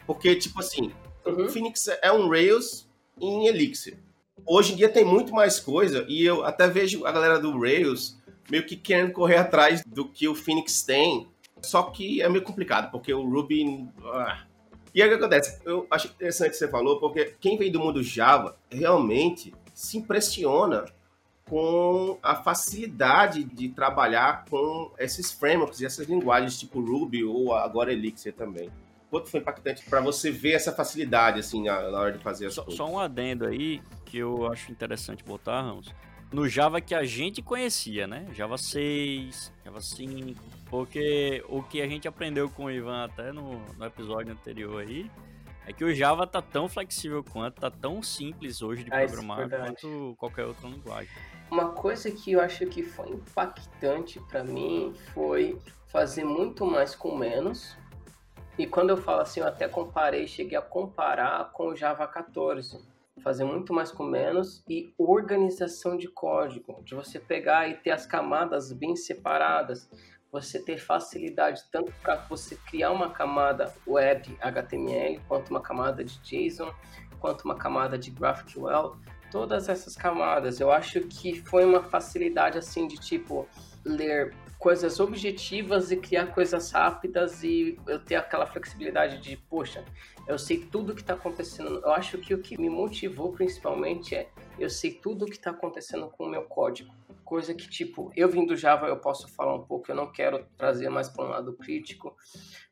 Porque, 0.05 0.35
tipo 0.35 0.59
assim, 0.59 0.91
uhum. 1.25 1.45
o 1.45 1.49
Phoenix 1.49 1.87
é 2.01 2.11
um 2.11 2.29
Rails 2.29 2.87
em 3.19 3.47
Elixir 3.47 3.97
hoje 4.45 4.73
em 4.73 4.75
dia 4.75 4.89
tem 4.89 5.03
muito 5.03 5.33
mais 5.33 5.59
coisa 5.59 6.05
e 6.07 6.23
eu 6.23 6.43
até 6.43 6.67
vejo 6.67 7.05
a 7.05 7.11
galera 7.11 7.39
do 7.39 7.57
Rails 7.59 8.17
meio 8.49 8.65
que 8.65 8.75
querendo 8.75 9.11
correr 9.11 9.37
atrás 9.37 9.83
do 9.85 10.07
que 10.07 10.27
o 10.27 10.35
Phoenix 10.35 10.83
tem. 10.83 11.27
Só 11.61 11.83
que 11.83 12.21
é 12.21 12.29
meio 12.29 12.43
complicado, 12.43 12.91
porque 12.91 13.11
o 13.13 13.27
Ruby. 13.27 13.87
Ah. 14.03 14.45
E 14.93 15.01
aí 15.01 15.07
o 15.07 15.11
que 15.11 15.17
acontece? 15.17 15.59
Eu 15.65 15.87
acho 15.89 16.07
interessante 16.07 16.51
que 16.51 16.57
você 16.57 16.67
falou, 16.67 16.99
porque 16.99 17.35
quem 17.39 17.57
vem 17.57 17.71
do 17.71 17.79
mundo 17.79 18.03
Java 18.03 18.57
realmente 18.69 19.53
se 19.73 19.97
impressiona 19.97 20.85
com 21.49 22.17
a 22.23 22.35
facilidade 22.35 23.43
de 23.43 23.69
trabalhar 23.69 24.45
com 24.49 24.91
esses 24.97 25.31
frameworks 25.31 25.79
e 25.81 25.85
essas 25.85 26.07
linguagens, 26.07 26.59
tipo 26.59 26.79
Ruby 26.79 27.23
ou 27.23 27.53
agora 27.53 27.93
Elixir 27.93 28.33
também 28.33 28.69
quanto 29.15 29.29
foi 29.29 29.39
impactante 29.39 29.85
para 29.85 30.01
você 30.01 30.29
ver 30.29 30.53
essa 30.53 30.73
facilidade, 30.73 31.39
assim, 31.39 31.63
na, 31.63 31.89
na 31.89 31.99
hora 31.99 32.11
de 32.11 32.19
fazer 32.19 32.47
as 32.47 32.53
só, 32.53 32.63
coisas? 32.63 32.77
Só 32.77 32.89
um 32.89 32.99
adendo 32.99 33.45
aí, 33.45 33.81
que 34.03 34.17
eu 34.17 34.51
acho 34.51 34.71
interessante 34.71 35.23
botar, 35.23 35.61
Ramos. 35.61 35.93
No 36.33 36.49
Java 36.49 36.81
que 36.81 36.93
a 36.93 37.03
gente 37.03 37.41
conhecia, 37.41 38.07
né? 38.07 38.27
Java 38.33 38.57
6, 38.57 39.53
Java 39.63 39.79
5, 39.79 40.41
porque 40.69 41.43
o 41.47 41.63
que 41.63 41.81
a 41.81 41.87
gente 41.87 42.07
aprendeu 42.07 42.49
com 42.49 42.65
o 42.65 42.71
Ivan 42.71 43.05
até 43.05 43.31
no, 43.31 43.61
no 43.77 43.85
episódio 43.85 44.33
anterior 44.33 44.81
aí, 44.81 45.09
é 45.67 45.73
que 45.73 45.83
o 45.83 45.93
Java 45.93 46.27
tá 46.27 46.41
tão 46.41 46.69
flexível 46.69 47.23
quanto, 47.23 47.61
tá 47.61 47.71
tão 47.71 48.01
simples 48.01 48.61
hoje 48.61 48.83
de 48.83 48.93
ah, 48.93 49.05
programar 49.05 49.41
é 49.41 49.49
quanto 49.49 50.15
qualquer 50.17 50.45
outra 50.45 50.67
linguagem. 50.67 51.11
Uma 51.49 51.69
coisa 51.69 52.11
que 52.11 52.31
eu 52.33 52.39
acho 52.39 52.65
que 52.67 52.83
foi 52.83 53.09
impactante 53.09 54.19
para 54.21 54.43
mim 54.43 54.93
foi 55.13 55.59
fazer 55.87 56.23
muito 56.23 56.65
mais 56.65 56.95
com 56.95 57.15
menos, 57.15 57.77
e 58.57 58.65
quando 58.65 58.91
eu 58.91 58.97
falo 58.97 59.19
assim, 59.19 59.41
eu 59.41 59.47
até 59.47 59.67
comparei, 59.67 60.27
cheguei 60.27 60.57
a 60.57 60.61
comparar 60.61 61.51
com 61.51 61.67
o 61.67 61.75
Java 61.75 62.07
14. 62.07 62.79
Fazer 63.21 63.43
muito 63.43 63.73
mais 63.73 63.91
com 63.91 64.03
menos 64.03 64.63
e 64.67 64.93
organização 64.97 65.97
de 65.97 66.07
código, 66.07 66.81
de 66.83 66.95
você 66.95 67.19
pegar 67.19 67.67
e 67.67 67.75
ter 67.75 67.91
as 67.91 68.05
camadas 68.05 68.71
bem 68.71 68.95
separadas, 68.95 69.89
você 70.41 70.59
ter 70.59 70.77
facilidade 70.77 71.63
tanto 71.71 71.93
para 72.01 72.15
você 72.27 72.55
criar 72.67 72.91
uma 72.91 73.09
camada 73.09 73.73
web 73.87 74.37
HTML, 74.41 75.21
quanto 75.29 75.49
uma 75.49 75.61
camada 75.61 76.03
de 76.03 76.19
JSON, 76.19 76.73
quanto 77.21 77.45
uma 77.45 77.55
camada 77.55 77.97
de 77.97 78.11
GraphQL, 78.11 78.97
todas 79.31 79.69
essas 79.69 79.95
camadas. 79.95 80.59
Eu 80.59 80.71
acho 80.71 80.99
que 81.01 81.41
foi 81.41 81.63
uma 81.63 81.81
facilidade 81.81 82.57
assim 82.57 82.85
de 82.85 82.97
tipo 82.97 83.47
ler 83.85 84.35
coisas 84.59 84.99
objetivas 84.99 85.91
e 85.91 85.95
criar 85.95 86.27
coisas 86.27 86.69
rápidas 86.71 87.41
e 87.41 87.79
eu 87.87 87.99
ter 87.99 88.15
aquela 88.15 88.45
flexibilidade 88.45 89.21
de, 89.21 89.37
poxa, 89.37 89.85
eu 90.27 90.37
sei 90.37 90.57
tudo 90.57 90.93
que 90.93 91.01
está 91.01 91.13
acontecendo. 91.13 91.79
Eu 91.81 91.91
acho 91.91 92.17
que 92.17 92.33
o 92.33 92.39
que 92.39 92.59
me 92.59 92.69
motivou 92.69 93.31
principalmente 93.31 94.15
é 94.15 94.27
eu 94.59 94.69
sei 94.69 94.91
tudo 94.91 95.25
o 95.25 95.27
que 95.27 95.35
está 95.35 95.51
acontecendo 95.51 96.09
com 96.09 96.25
o 96.25 96.29
meu 96.29 96.43
código. 96.43 96.93
Coisa 97.23 97.53
que, 97.53 97.67
tipo, 97.69 98.11
eu 98.15 98.29
vim 98.29 98.45
do 98.45 98.55
Java, 98.55 98.87
eu 98.87 98.97
posso 98.97 99.27
falar 99.27 99.55
um 99.55 99.63
pouco, 99.63 99.89
eu 99.89 99.95
não 99.95 100.11
quero 100.11 100.45
trazer 100.57 100.89
mais 100.89 101.09
para 101.09 101.25
um 101.25 101.29
lado 101.29 101.53
crítico, 101.53 102.15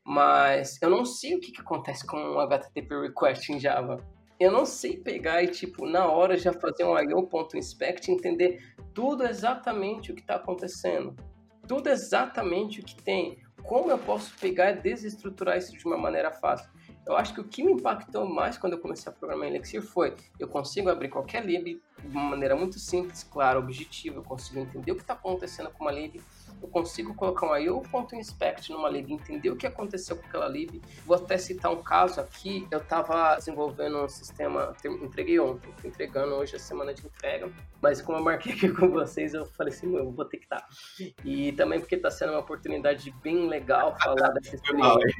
mas 0.04 0.80
eu 0.80 0.88
não 0.88 1.04
sei 1.04 1.34
o 1.34 1.40
que, 1.40 1.52
que 1.52 1.60
acontece 1.60 2.06
com 2.06 2.16
um 2.16 2.40
HTTP 2.40 3.00
request 3.00 3.52
em 3.52 3.58
Java. 3.58 3.98
Eu 4.38 4.50
não 4.50 4.66
sei 4.66 4.96
pegar 4.96 5.42
e, 5.42 5.48
tipo, 5.48 5.86
na 5.86 6.06
hora 6.06 6.36
já 6.36 6.52
fazer 6.52 6.84
um 6.84 6.98
IO.inspect 6.98 8.10
e 8.10 8.14
entender 8.14 8.74
tudo 8.92 9.24
exatamente 9.24 10.12
o 10.12 10.14
que 10.14 10.20
está 10.20 10.36
acontecendo 10.36 11.14
tudo 11.66 11.88
exatamente 11.88 12.80
o 12.80 12.84
que 12.84 12.94
tem. 13.02 13.42
como 13.62 13.90
eu 13.90 13.98
posso 13.98 14.36
pegar 14.38 14.72
e 14.72 14.82
desestruturar 14.82 15.56
isso 15.56 15.72
de 15.72 15.86
uma 15.86 15.96
maneira 15.96 16.30
fácil. 16.30 16.70
Eu 17.06 17.16
acho 17.16 17.34
que 17.34 17.40
o 17.40 17.44
que 17.44 17.62
me 17.62 17.72
impactou 17.72 18.26
mais 18.26 18.56
quando 18.56 18.74
eu 18.74 18.78
comecei 18.78 19.12
a 19.12 19.14
programar 19.14 19.48
em 19.48 19.54
Elixir 19.54 19.82
foi 19.82 20.14
eu 20.38 20.48
consigo 20.48 20.88
abrir 20.88 21.08
qualquer 21.08 21.44
lib 21.44 21.82
de 21.98 22.08
uma 22.08 22.30
maneira 22.30 22.56
muito 22.56 22.78
simples, 22.78 23.22
clara, 23.22 23.58
objetiva, 23.58 24.16
eu 24.16 24.22
consigo 24.22 24.60
entender 24.60 24.92
o 24.92 24.96
que 24.96 25.02
está 25.02 25.12
acontecendo 25.14 25.70
com 25.70 25.84
uma 25.84 25.92
lib 25.92 26.20
eu 26.64 26.68
consigo 26.68 27.14
colocar 27.14 27.46
um 27.46 27.56
IO.inspect 27.56 28.72
numa 28.72 28.88
lib, 28.88 29.12
entender 29.12 29.50
o 29.50 29.56
que 29.56 29.66
aconteceu 29.66 30.16
com 30.16 30.26
aquela 30.26 30.48
lib. 30.48 30.80
Vou 31.04 31.16
até 31.16 31.36
citar 31.36 31.70
um 31.70 31.82
caso 31.82 32.20
aqui, 32.20 32.66
eu 32.70 32.78
estava 32.78 33.36
desenvolvendo 33.36 34.02
um 34.02 34.08
sistema, 34.08 34.74
entreguei 35.02 35.38
ontem, 35.38 35.68
estou 35.70 35.90
entregando 35.90 36.34
hoje 36.34 36.56
a 36.56 36.58
semana 36.58 36.94
de 36.94 37.04
entrega, 37.04 37.52
mas 37.82 38.00
como 38.00 38.18
eu 38.18 38.24
marquei 38.24 38.52
aqui 38.54 38.70
com 38.70 38.88
vocês, 38.88 39.34
eu 39.34 39.44
falei 39.44 39.74
assim, 39.74 39.94
eu 39.94 40.10
vou 40.10 40.24
ter 40.24 40.38
que 40.38 40.44
estar. 40.44 40.66
E 41.22 41.52
também 41.52 41.78
porque 41.78 41.96
está 41.96 42.10
sendo 42.10 42.32
uma 42.32 42.40
oportunidade 42.40 43.14
bem 43.22 43.46
legal 43.46 43.94
falar 44.00 44.30
dessa 44.30 44.56
experiência. 44.56 45.14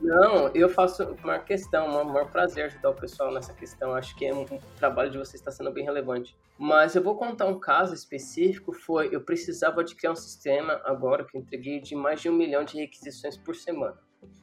Não, 0.00 0.48
eu 0.54 0.68
faço 0.68 1.16
uma 1.24 1.40
questão, 1.40 1.88
um 1.88 2.04
maior 2.04 2.30
prazer 2.30 2.66
ajudar 2.66 2.90
o 2.90 2.94
pessoal 2.94 3.32
nessa 3.32 3.52
questão, 3.52 3.94
acho 3.94 4.14
que 4.14 4.26
é 4.26 4.32
um, 4.32 4.42
um 4.42 4.58
trabalho 4.78 5.10
de 5.10 5.18
vocês 5.18 5.34
está 5.34 5.50
sendo 5.50 5.72
bem 5.72 5.84
relevante. 5.84 6.36
Mas 6.58 6.96
eu 6.96 7.02
vou 7.02 7.16
contar 7.16 7.46
um 7.46 7.58
caso 7.58 7.94
específico, 7.94 8.72
foi, 8.72 9.14
eu 9.14 9.20
precisava 9.20 9.84
de 9.84 9.94
criar 9.94 10.10
um 10.10 10.16
sistema 10.16 10.80
agora 10.84 11.24
que 11.24 11.36
eu 11.36 11.40
entreguei 11.40 11.80
de 11.80 11.94
mais 11.94 12.20
de 12.20 12.28
um 12.28 12.32
milhão 12.32 12.64
de 12.64 12.78
requisições 12.78 13.36
por 13.36 13.54
semana. 13.54 13.96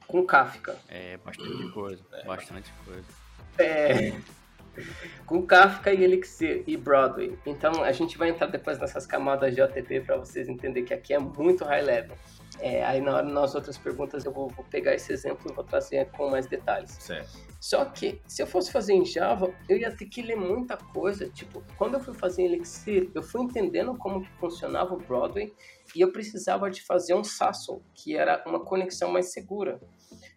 Com 0.08 0.26
Kafka. 0.26 0.78
É, 0.88 1.18
bastante 1.18 1.72
coisa. 1.74 2.02
É. 2.14 2.24
Bastante 2.24 2.74
coisa. 2.86 3.06
É. 3.58 4.14
com 5.26 5.46
Kafka 5.46 5.94
e 5.94 6.04
Elixir 6.04 6.64
e 6.66 6.78
Broadway. 6.78 7.38
Então 7.46 7.84
a 7.84 7.92
gente 7.92 8.18
vai 8.18 8.30
entrar 8.30 8.48
depois 8.48 8.80
nessas 8.80 9.06
camadas 9.06 9.54
de 9.54 9.62
OTP 9.62 10.02
para 10.02 10.18
vocês 10.18 10.48
entenderem 10.48 10.86
que 10.86 10.94
aqui 10.94 11.14
é 11.14 11.20
muito 11.20 11.66
high 11.66 11.82
level. 11.82 12.18
É, 12.60 12.84
aí 12.84 13.02
na 13.02 13.16
hora, 13.16 13.28
nas 13.28 13.54
outras 13.54 13.78
perguntas 13.78 14.26
eu 14.26 14.32
vou, 14.32 14.50
vou, 14.50 14.66
pegar 14.66 14.94
esse 14.96 15.12
exemplo 15.12 15.52
e 15.52 15.54
vou 15.54 15.64
trazer 15.64 16.10
com 16.12 16.30
mais 16.30 16.48
detalhes. 16.48 16.92
Certo. 16.92 17.38
Só 17.60 17.84
que 17.86 18.22
se 18.28 18.42
eu 18.42 18.48
fosse 18.48 18.72
fazer 18.72 18.94
em 18.94 19.06
Java, 19.06 19.54
eu 19.68 19.78
ia 19.78 19.96
ter 19.96 20.06
que 20.06 20.22
ler 20.22 20.36
muita 20.36 20.78
coisa. 20.78 21.28
Tipo, 21.30 21.64
quando 21.78 21.96
eu 21.96 22.00
fui 22.00 22.14
fazer 22.14 22.44
em 22.44 22.46
Elixir, 22.46 23.10
eu 23.14 23.24
fui 23.24 23.42
entendendo 23.42 23.98
como 23.98 24.22
que 24.22 24.32
funcionava 24.38 24.94
o 24.94 24.98
Broadway 24.98 25.54
e 25.96 26.02
eu 26.02 26.12
precisava 26.12 26.70
de 26.70 26.82
fazer 26.84 27.14
um 27.14 27.24
SASL, 27.24 27.82
que 27.94 28.16
era 28.16 28.44
uma 28.46 28.60
conexão 28.60 29.12
mais 29.12 29.32
segura. 29.32 29.80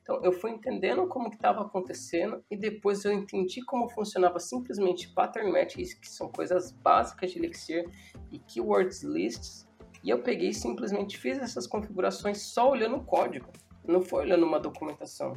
Então, 0.02 0.24
eu 0.24 0.32
fui 0.32 0.50
entendendo 0.50 1.06
como 1.06 1.28
que 1.28 1.36
estava 1.36 1.60
acontecendo 1.60 2.42
e 2.50 2.56
depois 2.56 3.04
eu 3.04 3.12
entendi 3.12 3.62
como 3.62 3.90
funcionava 3.90 4.40
simplesmente 4.40 5.12
pattern 5.12 5.52
matches, 5.52 5.92
que 5.92 6.08
são 6.08 6.32
coisas 6.32 6.72
básicas 6.72 7.30
de 7.30 7.38
Elixir, 7.38 7.86
e 8.32 8.38
keywords 8.38 9.02
lists, 9.02 9.67
e 10.02 10.10
eu 10.10 10.20
peguei 10.20 10.50
e 10.50 10.54
simplesmente 10.54 11.18
fiz 11.18 11.38
essas 11.38 11.66
configurações 11.66 12.42
só 12.42 12.70
olhando 12.70 12.96
o 12.96 13.04
código, 13.04 13.48
não 13.86 14.02
foi 14.02 14.22
olhando 14.24 14.44
uma 14.44 14.60
documentação. 14.60 15.34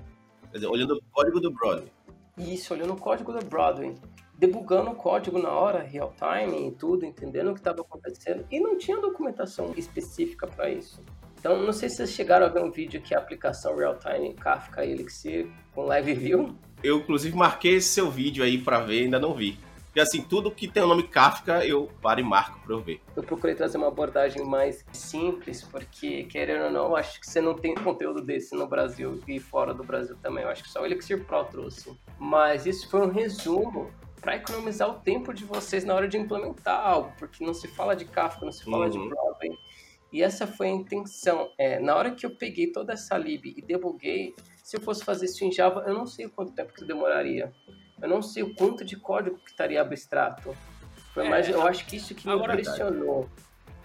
Quer 0.52 0.58
dizer, 0.58 0.68
olhando 0.68 0.96
o 0.96 1.02
código 1.12 1.40
do 1.40 1.52
Broadway. 1.52 1.92
Isso, 2.38 2.74
olhando 2.74 2.94
o 2.94 2.98
código 2.98 3.32
do 3.32 3.46
Broadway 3.46 3.96
debugando 4.42 4.90
o 4.90 4.96
código 4.96 5.38
na 5.38 5.52
hora, 5.52 5.84
real 5.84 6.12
time 6.18 6.68
e 6.68 6.72
tudo, 6.72 7.06
entendendo 7.06 7.52
o 7.52 7.54
que 7.54 7.60
estava 7.60 7.82
acontecendo. 7.82 8.44
E 8.50 8.60
não 8.60 8.76
tinha 8.76 9.00
documentação 9.00 9.72
específica 9.78 10.48
para 10.48 10.68
isso. 10.68 11.00
Então, 11.40 11.62
não 11.62 11.72
sei 11.72 11.90
se 11.90 11.98
vocês 11.98 12.10
chegaram 12.10 12.48
a 12.48 12.50
ver 12.50 12.64
um 12.64 12.72
vídeo 12.72 13.00
que 13.02 13.14
é 13.14 13.18
a 13.18 13.20
aplicação 13.20 13.76
real 13.76 14.00
time 14.00 14.34
Kafka 14.34 14.84
Elixir 14.84 15.48
com 15.76 15.84
live 15.84 16.16
view. 16.16 16.56
Eu, 16.84 16.98
inclusive, 16.98 17.38
marquei 17.38 17.76
esse 17.76 17.90
seu 17.90 18.10
vídeo 18.10 18.44
aí 18.44 18.58
para 18.58 18.80
ver, 18.80 19.04
ainda 19.04 19.20
não 19.20 19.36
vi. 19.36 19.60
Porque, 19.92 20.00
assim, 20.00 20.22
tudo 20.22 20.50
que 20.50 20.70
tem 20.70 20.82
o 20.82 20.88
nome 20.88 21.04
Kafka, 21.04 21.66
eu 21.66 21.90
paro 22.02 22.22
e 22.22 22.24
marco 22.24 22.58
para 22.62 22.74
eu 22.74 22.80
ver. 22.80 23.02
Eu 23.14 23.24
procurei 23.24 23.54
trazer 23.54 23.78
uma 23.78 23.90
abordagem 23.90 24.42
mais 24.46 24.86
simples, 24.94 25.64
porque, 25.64 26.24
querendo 26.24 26.64
ou 26.64 26.72
não, 26.72 26.96
acho 26.96 27.20
que 27.20 27.30
você 27.30 27.42
não 27.42 27.54
tem 27.54 27.76
conteúdo 27.76 28.22
desse 28.22 28.56
no 28.56 28.66
Brasil 28.66 29.22
e 29.28 29.38
fora 29.38 29.74
do 29.74 29.84
Brasil 29.84 30.16
também. 30.22 30.46
Eu 30.46 30.50
acho 30.50 30.64
que 30.64 30.70
só 30.70 30.82
o 30.82 30.86
Elixir 30.86 31.26
Pro 31.26 31.44
trouxe. 31.44 31.94
Mas 32.18 32.66
isso 32.66 32.90
foi 32.90 33.02
um 33.02 33.12
resumo 33.12 33.92
para 34.22 34.38
economizar 34.38 34.90
o 34.90 34.94
tempo 34.94 35.34
de 35.34 35.44
vocês 35.44 35.84
na 35.84 35.94
hora 35.94 36.08
de 36.08 36.18
implementar 36.18 36.80
algo, 36.80 37.12
porque 37.20 37.44
não 37.44 37.54
se 37.54 37.68
fala 37.68 37.94
de 37.94 38.06
Kafka, 38.06 38.46
não 38.46 38.52
se 38.54 38.64
fala 38.64 38.86
uhum. 38.86 38.92
de 38.92 39.10
Broadway. 39.10 39.58
E 40.14 40.24
essa 40.24 40.48
foi 40.48 40.68
a 40.68 40.72
intenção. 40.72 41.50
É, 41.58 41.82
na 41.82 41.98
hora 41.98 42.12
que 42.12 42.26
eu 42.26 42.34
peguei 42.38 42.72
toda 42.72 42.94
essa 42.94 43.18
lib 43.18 43.46
e 43.46 43.62
debuguei, 43.62 44.34
se 44.64 44.78
eu 44.78 44.82
fosse 44.82 45.04
fazer 45.04 45.26
isso 45.26 45.44
em 45.44 45.52
Java, 45.52 45.84
eu 45.86 45.94
não 45.94 46.06
sei 46.06 46.28
o 46.28 46.30
quanto 46.30 46.54
tempo 46.54 46.74
que 46.74 46.86
demoraria. 46.86 47.52
Eu 48.02 48.10
não 48.10 48.22
sei 48.22 48.44
o 48.44 48.54
quanto 48.54 48.84
de 48.84 48.96
código 48.96 49.38
que 49.38 49.50
estaria 49.50 49.82
abstrato. 49.82 50.56
Foi 51.14 51.28
mais, 51.28 51.48
é, 51.48 51.54
eu 51.54 51.62
acho 51.62 51.86
que 51.86 51.98
isso 51.98 52.16
que 52.16 52.28
me 52.28 52.36
impressionou. 52.36 53.30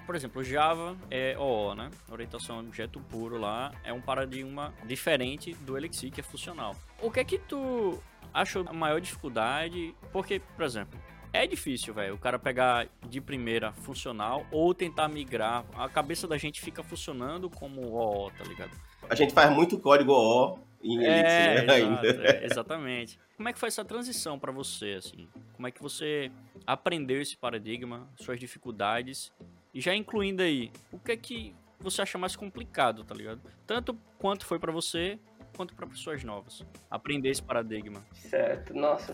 Por 0.07 0.15
exemplo, 0.15 0.43
Java 0.45 0.97
é 1.11 1.37
OO, 1.37 1.75
né? 1.75 1.91
Orientação 2.09 2.59
a 2.59 2.61
objeto 2.61 3.01
puro 3.11 3.37
lá 3.37 3.73
é 3.83 3.93
um 3.93 4.01
paradigma 4.01 4.73
diferente 4.85 5.53
do 5.55 5.77
Elixir, 5.77 6.13
que 6.13 6.21
é 6.21 6.23
funcional. 6.23 6.77
O 7.03 7.11
que 7.11 7.19
é 7.19 7.25
que 7.25 7.39
tu 7.39 8.01
acho 8.33 8.65
a 8.69 8.73
maior 8.73 9.01
dificuldade, 9.01 9.95
porque, 10.13 10.41
por 10.55 10.65
exemplo, 10.65 10.97
é 11.33 11.45
difícil, 11.45 11.93
velho, 11.93 12.15
o 12.15 12.19
cara 12.19 12.39
pegar 12.39 12.89
de 13.09 13.21
primeira 13.21 13.73
funcional 13.73 14.47
ou 14.53 14.73
tentar 14.73 15.09
migrar. 15.09 15.65
A 15.75 15.89
cabeça 15.89 16.29
da 16.29 16.39
gente 16.39 16.61
fica 16.61 16.83
funcionando 16.85 17.51
como 17.51 17.93
OO, 17.93 18.31
tá 18.31 18.45
ligado? 18.45 18.71
A 19.09 19.15
gente 19.15 19.33
faz 19.33 19.51
muito 19.51 19.79
código 19.79 20.13
OO 20.13 20.59
em 20.83 21.05
é, 21.05 21.59
Elixir 21.59 21.71
ainda. 21.71 22.29
É, 22.29 22.45
exatamente. 22.45 23.19
Como 23.37 23.49
é 23.49 23.53
que 23.53 23.59
foi 23.59 23.69
essa 23.69 23.85
transição 23.85 24.39
para 24.39 24.53
você, 24.53 24.95
assim? 24.99 25.29
Como 25.55 25.67
é 25.67 25.71
que 25.71 25.83
você 25.83 26.31
aprendeu 26.67 27.21
esse 27.21 27.37
paradigma, 27.37 28.09
suas 28.17 28.41
dificuldades 28.41 29.33
e 29.75 29.81
já 29.81 29.95
incluindo 29.95 30.43
aí, 30.43 30.71
o 30.91 30.99
que 30.99 31.13
é 31.13 31.17
que 31.17 31.55
você 31.79 32.01
acha 32.01 32.17
mais 32.17 32.35
complicado, 32.35 33.05
tá 33.05 33.15
ligado? 33.15 33.43
Tanto 33.67 33.95
quanto 34.19 34.47
foi 34.47 34.59
para 34.59 34.73
você, 34.73 35.19
quanto 35.55 35.75
para 35.75 35.87
pessoas 35.87 36.25
novas. 36.25 36.65
Aprender 36.91 37.29
esse 37.29 37.43
paradigma. 37.43 38.03
Certo, 38.15 38.75
nossa. 38.75 39.13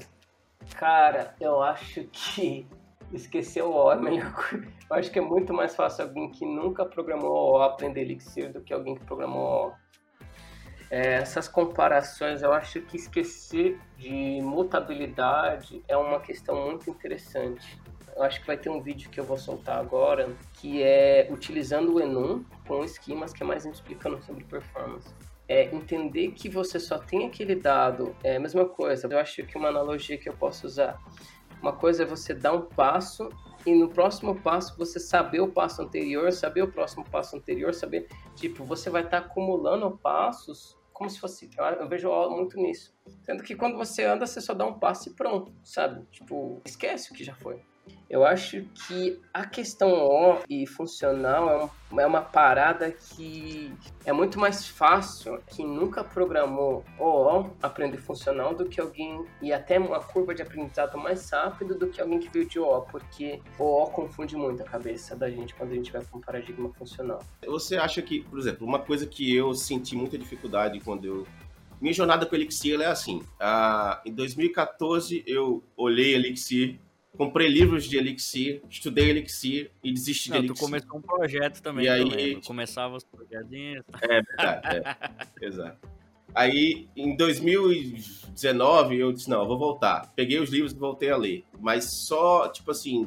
Cara, 0.77 1.35
eu 1.41 1.61
acho 1.61 2.05
que 2.05 2.65
esquecer 3.13 3.63
o 3.63 3.73
O 3.73 3.93
é 3.93 3.97
melhor 3.97 4.33
coisa. 4.51 4.67
Eu 4.89 4.97
acho 4.97 5.11
que 5.11 5.19
é 5.19 5.23
muito 5.23 5.53
mais 5.53 5.75
fácil 5.75 6.05
alguém 6.05 6.31
que 6.31 6.47
nunca 6.47 6.85
programou 6.85 7.55
O 7.55 7.63
aprender 7.63 8.03
Elixir 8.03 8.53
do 8.53 8.61
que 8.61 8.73
alguém 8.73 8.95
que 8.95 9.05
programou 9.05 9.69
O. 9.69 9.82
É, 10.93 11.15
essas 11.15 11.49
comparações, 11.49 12.43
eu 12.43 12.53
acho 12.53 12.83
que 12.83 12.99
esquecer 12.99 13.81
de 13.97 14.43
mutabilidade 14.43 15.83
é 15.89 15.97
uma 15.97 16.21
questão 16.21 16.67
muito 16.67 16.91
interessante. 16.91 17.81
Eu 18.15 18.23
acho 18.23 18.43
que 18.43 18.47
vai 18.47 18.59
ter 18.59 18.69
um 18.69 18.79
vídeo 18.79 19.09
que 19.09 19.19
eu 19.19 19.25
vou 19.25 19.39
soltar 19.39 19.79
agora, 19.79 20.29
que 20.53 20.83
é 20.83 21.27
utilizando 21.31 21.95
o 21.95 21.99
Enum 21.99 22.45
com 22.69 22.85
esquemas, 22.85 23.33
que 23.33 23.43
é 23.43 23.47
mais 23.47 23.65
explicando 23.65 24.23
sobre 24.23 24.45
performance 24.45 25.09
é 25.49 25.75
entender 25.75 26.33
que 26.33 26.49
você 26.49 26.79
só 26.79 26.99
tem 26.99 27.27
aquele 27.27 27.55
dado. 27.55 28.15
É 28.23 28.37
a 28.37 28.41
mesma 28.41 28.65
coisa. 28.65 29.07
Eu 29.11 29.19
acho 29.19 29.45
que 29.45 29.59
uma 29.59 29.69
analogia 29.69 30.17
que 30.17 30.29
eu 30.29 30.33
posso 30.35 30.67
usar. 30.67 30.99
Uma 31.61 31.73
coisa 31.73 32.03
é 32.03 32.07
você 32.07 32.33
dar 32.35 32.53
um 32.53 32.63
passo 32.63 33.29
e 33.67 33.75
no 33.75 33.89
próximo 33.89 34.35
passo 34.41 34.77
você 34.79 34.99
saber 34.99 35.41
o 35.41 35.49
passo 35.49 35.83
anterior, 35.83 36.33
saber 36.33 36.63
o 36.63 36.73
próximo 36.73 37.05
passo 37.05 37.37
anterior, 37.37 37.75
saber, 37.75 38.09
tipo, 38.35 38.65
você 38.65 38.89
vai 38.89 39.03
estar 39.03 39.21
tá 39.21 39.27
acumulando 39.27 39.91
passos 39.99 40.81
como 40.93 41.11
se 41.11 41.19
fosse, 41.19 41.51
eu 41.57 41.89
vejo 41.89 42.09
muito 42.31 42.57
nisso. 42.57 42.95
Sendo 43.23 43.43
que 43.43 43.55
quando 43.55 43.77
você 43.77 44.05
anda, 44.05 44.27
você 44.27 44.41
só 44.41 44.55
dá 44.55 44.65
um 44.67 44.79
passo 44.79 45.09
e 45.09 45.15
pronto, 45.15 45.53
sabe? 45.65 46.05
Tipo, 46.11 46.61
esquece 46.65 47.11
o 47.11 47.15
que 47.15 47.25
já 47.25 47.35
foi. 47.35 47.63
Eu 48.13 48.27
acho 48.27 48.63
que 48.87 49.19
a 49.33 49.47
questão 49.47 49.91
O 49.91 50.39
e 50.47 50.67
funcional 50.67 51.73
é, 51.97 52.03
é, 52.03 52.07
uma 52.07 52.21
parada 52.21 52.91
que 52.91 53.73
é 54.05 54.13
muito 54.13 54.39
mais 54.39 54.67
fácil 54.67 55.41
quem 55.47 55.67
nunca 55.67 56.05
programou 56.05 56.85
OO 56.99 57.51
aprender 57.63 57.97
funcional 57.97 58.55
do 58.55 58.67
que 58.67 58.79
alguém 58.79 59.25
e 59.41 59.51
até 59.51 59.79
uma 59.79 59.99
curva 59.99 60.35
de 60.35 60.43
aprendizado 60.43 60.99
mais 60.99 61.31
rápido 61.31 61.75
do 61.75 61.89
que 61.89 62.03
alguém 62.03 62.19
que 62.19 62.29
veio 62.29 62.47
de 62.47 62.59
OO, 62.59 62.83
porque 62.83 63.41
OO 63.59 63.87
confunde 63.87 64.37
muito 64.37 64.63
a 64.63 64.67
cabeça 64.67 65.17
da 65.17 65.31
gente 65.31 65.55
quando 65.55 65.73
a 65.73 65.75
gente 65.75 65.91
vai 65.91 66.05
para 66.05 66.19
um 66.19 66.21
paradigma 66.21 66.71
funcional. 66.75 67.23
Você 67.47 67.77
acha 67.77 68.03
que, 68.03 68.23
por 68.25 68.39
exemplo, 68.39 68.67
uma 68.67 68.79
coisa 68.79 69.07
que 69.07 69.35
eu 69.35 69.55
senti 69.55 69.97
muita 69.97 70.19
dificuldade 70.19 70.79
quando 70.81 71.07
eu 71.07 71.27
minha 71.81 71.93
jornada 71.93 72.25
com 72.25 72.37
Elixir 72.37 72.81
é 72.81 72.87
assim. 72.87 73.23
Ah, 73.41 74.01
em 74.07 74.13
2014 74.13 75.25
eu 75.27 75.65
olhei 75.77 76.15
Elixir 76.15 76.79
comprei 77.17 77.49
livros 77.49 77.85
de 77.85 77.97
Elixir, 77.97 78.63
estudei 78.69 79.11
Elixir 79.11 79.71
e 79.83 79.93
desisti 79.93 80.31
Não, 80.31 80.41
de 80.41 80.47
Elixir. 80.47 80.57
Tu 80.57 80.71
começou 80.71 80.99
um 80.99 81.03
projeto 81.03 81.63
também, 81.63 81.85
e 81.85 81.89
aí, 81.89 82.41
começava 82.43 82.97
os 82.97 83.05
projetinhos. 83.05 83.85
É 84.01 84.23
verdade, 84.23 84.77
é. 84.77 84.97
exato. 85.47 85.89
Aí, 86.35 86.89
em 86.97 87.15
2019, 87.15 88.99
eu 88.99 89.13
disse, 89.13 89.29
não, 89.29 89.43
eu 89.43 89.47
vou 89.47 89.59
voltar. 89.59 90.11
Peguei 90.17 90.39
os 90.39 90.49
livros 90.49 90.73
e 90.73 90.77
voltei 90.77 91.11
a 91.11 91.17
ler. 91.17 91.45
Mas 91.61 91.85
só, 91.85 92.49
tipo 92.49 92.71
assim, 92.71 93.07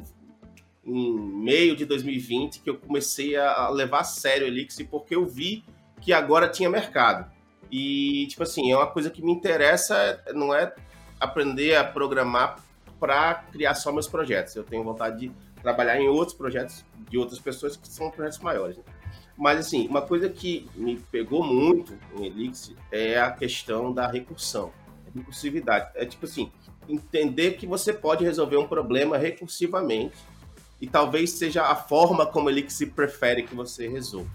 em 0.84 1.18
meio 1.18 1.74
de 1.74 1.84
2020 1.84 2.60
que 2.60 2.70
eu 2.70 2.78
comecei 2.78 3.36
a 3.36 3.68
levar 3.68 4.00
a 4.00 4.04
sério 4.04 4.46
o 4.46 4.48
Elixir, 4.48 4.86
porque 4.88 5.16
eu 5.16 5.26
vi 5.26 5.64
que 6.00 6.12
agora 6.12 6.48
tinha 6.48 6.70
mercado. 6.70 7.28
E, 7.70 8.28
tipo 8.28 8.44
assim, 8.44 8.70
é 8.70 8.76
uma 8.76 8.86
coisa 8.86 9.10
que 9.10 9.20
me 9.20 9.32
interessa, 9.32 10.22
não 10.32 10.54
é 10.54 10.72
aprender 11.18 11.74
a 11.74 11.82
programar 11.82 12.64
para 12.98 13.34
criar 13.52 13.74
só 13.74 13.92
meus 13.92 14.08
projetos. 14.08 14.54
Eu 14.56 14.64
tenho 14.64 14.82
vontade 14.82 15.28
de 15.28 15.32
trabalhar 15.62 16.00
em 16.00 16.08
outros 16.08 16.36
projetos 16.36 16.84
de 17.08 17.18
outras 17.18 17.38
pessoas 17.38 17.76
que 17.76 17.88
são 17.88 18.10
projetos 18.10 18.38
maiores. 18.38 18.76
Né? 18.76 18.84
Mas, 19.36 19.58
assim, 19.58 19.86
uma 19.86 20.02
coisa 20.02 20.28
que 20.28 20.68
me 20.74 20.96
pegou 20.96 21.44
muito 21.44 21.96
em 22.16 22.24
Elixir 22.26 22.76
é 22.90 23.20
a 23.20 23.30
questão 23.30 23.92
da 23.92 24.06
recursão, 24.06 24.72
recursividade. 25.14 25.90
É 25.94 26.06
tipo 26.06 26.24
assim, 26.24 26.50
entender 26.88 27.52
que 27.52 27.66
você 27.66 27.92
pode 27.92 28.24
resolver 28.24 28.56
um 28.56 28.66
problema 28.66 29.18
recursivamente 29.18 30.16
e 30.80 30.86
talvez 30.86 31.30
seja 31.32 31.64
a 31.64 31.74
forma 31.74 32.26
como 32.26 32.48
Elixir 32.48 32.92
prefere 32.92 33.42
que 33.42 33.54
você 33.54 33.88
resolva. 33.88 34.30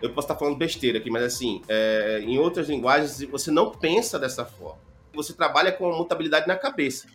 Eu 0.00 0.10
posso 0.10 0.26
estar 0.26 0.36
falando 0.36 0.56
besteira 0.56 0.98
aqui, 0.98 1.08
mas 1.08 1.22
assim, 1.22 1.62
é, 1.68 2.20
em 2.24 2.36
outras 2.38 2.68
linguagens 2.68 3.22
você 3.30 3.50
não 3.52 3.70
pensa 3.70 4.18
dessa 4.18 4.44
forma. 4.44 4.80
Você 5.14 5.32
trabalha 5.32 5.70
com 5.70 5.92
mutabilidade 5.96 6.48
na 6.48 6.56
cabeça. 6.56 7.06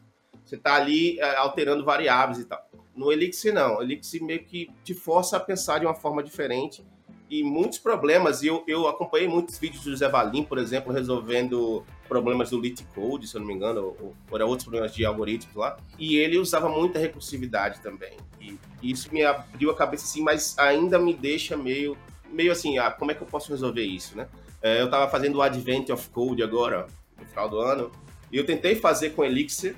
Você 0.47 0.55
está 0.55 0.75
ali 0.75 1.19
é, 1.19 1.35
alterando 1.35 1.83
variáveis 1.83 2.39
e 2.39 2.45
tal. 2.45 2.65
No 2.95 3.11
Elixir, 3.11 3.53
não. 3.53 3.77
O 3.77 3.81
Elixir 3.81 4.23
meio 4.23 4.43
que 4.43 4.69
te 4.83 4.93
força 4.93 5.35
a 5.35 5.39
pensar 5.39 5.79
de 5.79 5.85
uma 5.85 5.93
forma 5.93 6.23
diferente 6.23 6.83
e 7.29 7.43
muitos 7.43 7.77
problemas. 7.77 8.41
E 8.41 8.47
eu, 8.47 8.63
eu 8.65 8.87
acompanhei 8.87 9.27
muitos 9.27 9.57
vídeos 9.57 9.83
do 9.83 9.91
José 9.91 10.07
Valim, 10.07 10.43
por 10.43 10.57
exemplo, 10.57 10.93
resolvendo 10.93 11.83
problemas 12.07 12.49
do 12.49 12.59
Lit 12.59 12.81
Code, 12.95 13.27
se 13.27 13.35
eu 13.35 13.41
não 13.41 13.47
me 13.47 13.53
engano, 13.53 13.95
ou, 13.99 14.15
ou 14.31 14.47
outros 14.47 14.63
problemas 14.63 14.95
de 14.95 15.05
algoritmos 15.05 15.55
lá. 15.55 15.77
E 15.99 16.15
ele 16.15 16.37
usava 16.37 16.69
muita 16.69 16.97
recursividade 16.97 17.81
também. 17.81 18.15
E 18.39 18.57
isso 18.81 19.13
me 19.13 19.23
abriu 19.23 19.69
a 19.69 19.75
cabeça 19.75 20.05
assim, 20.05 20.21
mas 20.21 20.57
ainda 20.57 20.97
me 20.97 21.13
deixa 21.13 21.57
meio, 21.57 21.97
meio 22.31 22.53
assim, 22.53 22.77
ah, 22.77 22.89
como 22.89 23.11
é 23.11 23.13
que 23.13 23.21
eu 23.21 23.27
posso 23.27 23.51
resolver 23.51 23.83
isso, 23.83 24.15
né? 24.15 24.27
É, 24.61 24.79
eu 24.79 24.85
estava 24.85 25.09
fazendo 25.09 25.35
o 25.35 25.41
Advent 25.41 25.89
of 25.89 26.09
Code 26.09 26.41
agora, 26.41 26.87
no 27.19 27.25
final 27.25 27.49
do 27.49 27.59
ano, 27.59 27.91
e 28.31 28.37
eu 28.37 28.45
tentei 28.45 28.75
fazer 28.75 29.11
com 29.11 29.23
Elixir, 29.23 29.75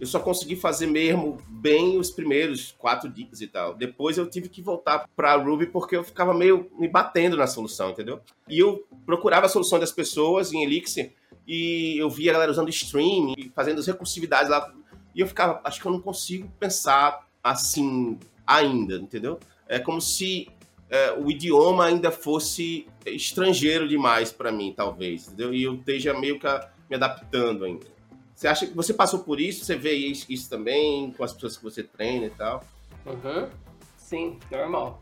eu 0.00 0.06
só 0.06 0.20
consegui 0.20 0.54
fazer 0.54 0.86
mesmo 0.86 1.38
bem 1.48 1.98
os 1.98 2.10
primeiros 2.10 2.74
quatro 2.78 3.08
dias 3.08 3.40
e 3.40 3.46
tal. 3.46 3.74
Depois 3.74 4.16
eu 4.16 4.28
tive 4.28 4.48
que 4.48 4.62
voltar 4.62 5.08
para 5.16 5.34
Ruby 5.36 5.66
porque 5.66 5.96
eu 5.96 6.04
ficava 6.04 6.32
meio 6.32 6.70
me 6.78 6.88
batendo 6.88 7.36
na 7.36 7.46
solução, 7.46 7.90
entendeu? 7.90 8.20
E 8.48 8.58
eu 8.58 8.86
procurava 9.04 9.46
a 9.46 9.48
solução 9.48 9.78
das 9.78 9.90
pessoas 9.90 10.52
em 10.52 10.62
Elixir 10.62 11.12
e 11.46 11.96
eu 11.98 12.08
via 12.08 12.30
a 12.30 12.34
galera 12.34 12.52
usando 12.52 12.68
stream 12.68 13.34
e 13.36 13.50
fazendo 13.54 13.80
as 13.80 13.86
recursividades 13.86 14.50
lá. 14.50 14.72
E 15.14 15.20
eu 15.20 15.26
ficava, 15.26 15.60
acho 15.64 15.80
que 15.80 15.86
eu 15.86 15.92
não 15.92 16.00
consigo 16.00 16.48
pensar 16.60 17.26
assim 17.42 18.18
ainda, 18.46 18.96
entendeu? 18.96 19.40
É 19.66 19.78
como 19.78 20.00
se 20.00 20.48
é, 20.88 21.12
o 21.12 21.30
idioma 21.30 21.86
ainda 21.86 22.10
fosse 22.10 22.86
estrangeiro 23.04 23.88
demais 23.88 24.30
para 24.30 24.52
mim, 24.52 24.72
talvez, 24.76 25.26
entendeu? 25.26 25.52
E 25.52 25.64
eu 25.64 25.74
esteja 25.74 26.14
meio 26.14 26.38
que 26.38 26.46
me 26.88 26.96
adaptando 26.96 27.64
ainda. 27.64 27.97
Você 28.38 28.46
acha 28.46 28.66
que 28.68 28.72
você 28.72 28.94
passou 28.94 29.18
por 29.18 29.40
isso? 29.40 29.64
Você 29.64 29.74
vê 29.74 29.94
isso, 29.94 30.48
também 30.48 31.10
com 31.10 31.24
as 31.24 31.32
pessoas 31.32 31.56
que 31.56 31.64
você 31.64 31.82
treina 31.82 32.26
e 32.26 32.30
tal? 32.30 32.62
Uhum. 33.04 33.48
Sim, 33.96 34.38
normal. 34.48 35.00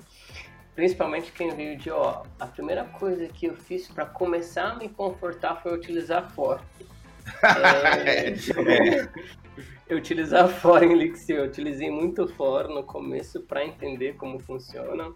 Principalmente 0.74 1.30
quem 1.32 1.54
veio 1.54 1.76
de 1.76 1.90
ó. 1.90 2.22
A 2.40 2.46
primeira 2.46 2.84
coisa 2.84 3.28
que 3.28 3.44
eu 3.44 3.54
fiz 3.54 3.88
para 3.88 4.06
começar 4.06 4.70
a 4.70 4.76
me 4.76 4.88
confortar 4.88 5.56
foi 5.56 5.74
utilizar 5.74 6.30
For. 6.30 6.62
é... 7.44 8.30
é. 8.30 9.08
eu 9.86 9.98
utilizar 9.98 10.48
For 10.48 10.82
em 10.82 10.92
Elixir. 10.92 11.36
Eu 11.36 11.44
utilizei 11.44 11.90
muito 11.90 12.26
For 12.26 12.70
no 12.70 12.84
começo 12.84 13.42
para 13.42 13.66
entender 13.66 14.16
como 14.16 14.38
funciona. 14.38 15.12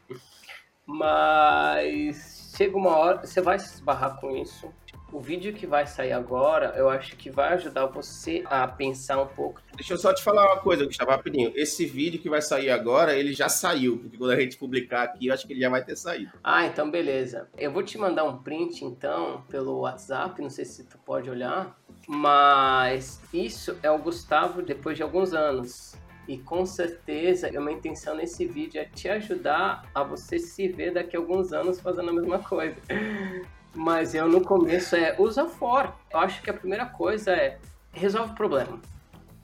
Mas 0.84 2.52
chega 2.54 2.76
uma 2.76 2.94
hora, 2.94 3.26
você 3.26 3.40
vai 3.40 3.58
se 3.58 3.76
esbarrar 3.76 4.20
com 4.20 4.36
isso 4.36 4.70
o 5.12 5.20
vídeo 5.20 5.52
que 5.52 5.66
vai 5.66 5.86
sair 5.86 6.12
agora, 6.12 6.74
eu 6.76 6.88
acho 6.88 7.16
que 7.16 7.30
vai 7.30 7.54
ajudar 7.54 7.86
você 7.86 8.42
a 8.46 8.66
pensar 8.66 9.20
um 9.20 9.26
pouco. 9.26 9.60
Deixa 9.74 9.94
eu 9.94 9.98
só 9.98 10.14
te 10.14 10.22
falar 10.22 10.46
uma 10.46 10.60
coisa, 10.60 10.84
Gustavo, 10.84 11.10
rapidinho. 11.10 11.52
Esse 11.54 11.86
vídeo 11.86 12.20
que 12.20 12.28
vai 12.28 12.42
sair 12.42 12.70
agora, 12.70 13.16
ele 13.16 13.32
já 13.32 13.48
saiu, 13.48 13.98
porque 13.98 14.16
quando 14.16 14.32
a 14.32 14.40
gente 14.40 14.56
publicar 14.56 15.02
aqui, 15.02 15.26
eu 15.26 15.34
acho 15.34 15.46
que 15.46 15.52
ele 15.52 15.60
já 15.60 15.68
vai 15.68 15.84
ter 15.84 15.96
saído. 15.96 16.32
Ah, 16.42 16.66
então 16.66 16.90
beleza. 16.90 17.48
Eu 17.56 17.72
vou 17.72 17.82
te 17.82 17.98
mandar 17.98 18.24
um 18.24 18.38
print, 18.38 18.84
então, 18.84 19.42
pelo 19.48 19.80
WhatsApp, 19.80 20.40
não 20.40 20.50
sei 20.50 20.64
se 20.64 20.84
tu 20.84 20.98
pode 20.98 21.28
olhar, 21.28 21.76
mas 22.06 23.20
isso 23.32 23.76
é 23.82 23.90
o 23.90 23.98
Gustavo 23.98 24.62
depois 24.62 24.96
de 24.96 25.02
alguns 25.02 25.32
anos. 25.32 25.94
E 26.28 26.38
com 26.38 26.64
certeza, 26.64 27.48
a 27.48 27.60
minha 27.60 27.76
intenção 27.76 28.14
nesse 28.14 28.46
vídeo 28.46 28.80
é 28.80 28.84
te 28.84 29.08
ajudar 29.08 29.82
a 29.92 30.04
você 30.04 30.38
se 30.38 30.68
ver 30.68 30.92
daqui 30.92 31.16
a 31.16 31.18
alguns 31.18 31.52
anos 31.52 31.80
fazendo 31.80 32.10
a 32.10 32.12
mesma 32.12 32.38
coisa. 32.38 32.76
Mas 33.74 34.14
eu 34.14 34.28
no 34.28 34.42
começo 34.42 34.96
é 34.96 35.14
usa 35.18 35.46
for. 35.46 35.94
Eu 36.10 36.18
acho 36.18 36.42
que 36.42 36.50
a 36.50 36.54
primeira 36.54 36.86
coisa 36.86 37.32
é 37.32 37.58
resolve 37.92 38.32
o 38.32 38.34
problema. 38.34 38.80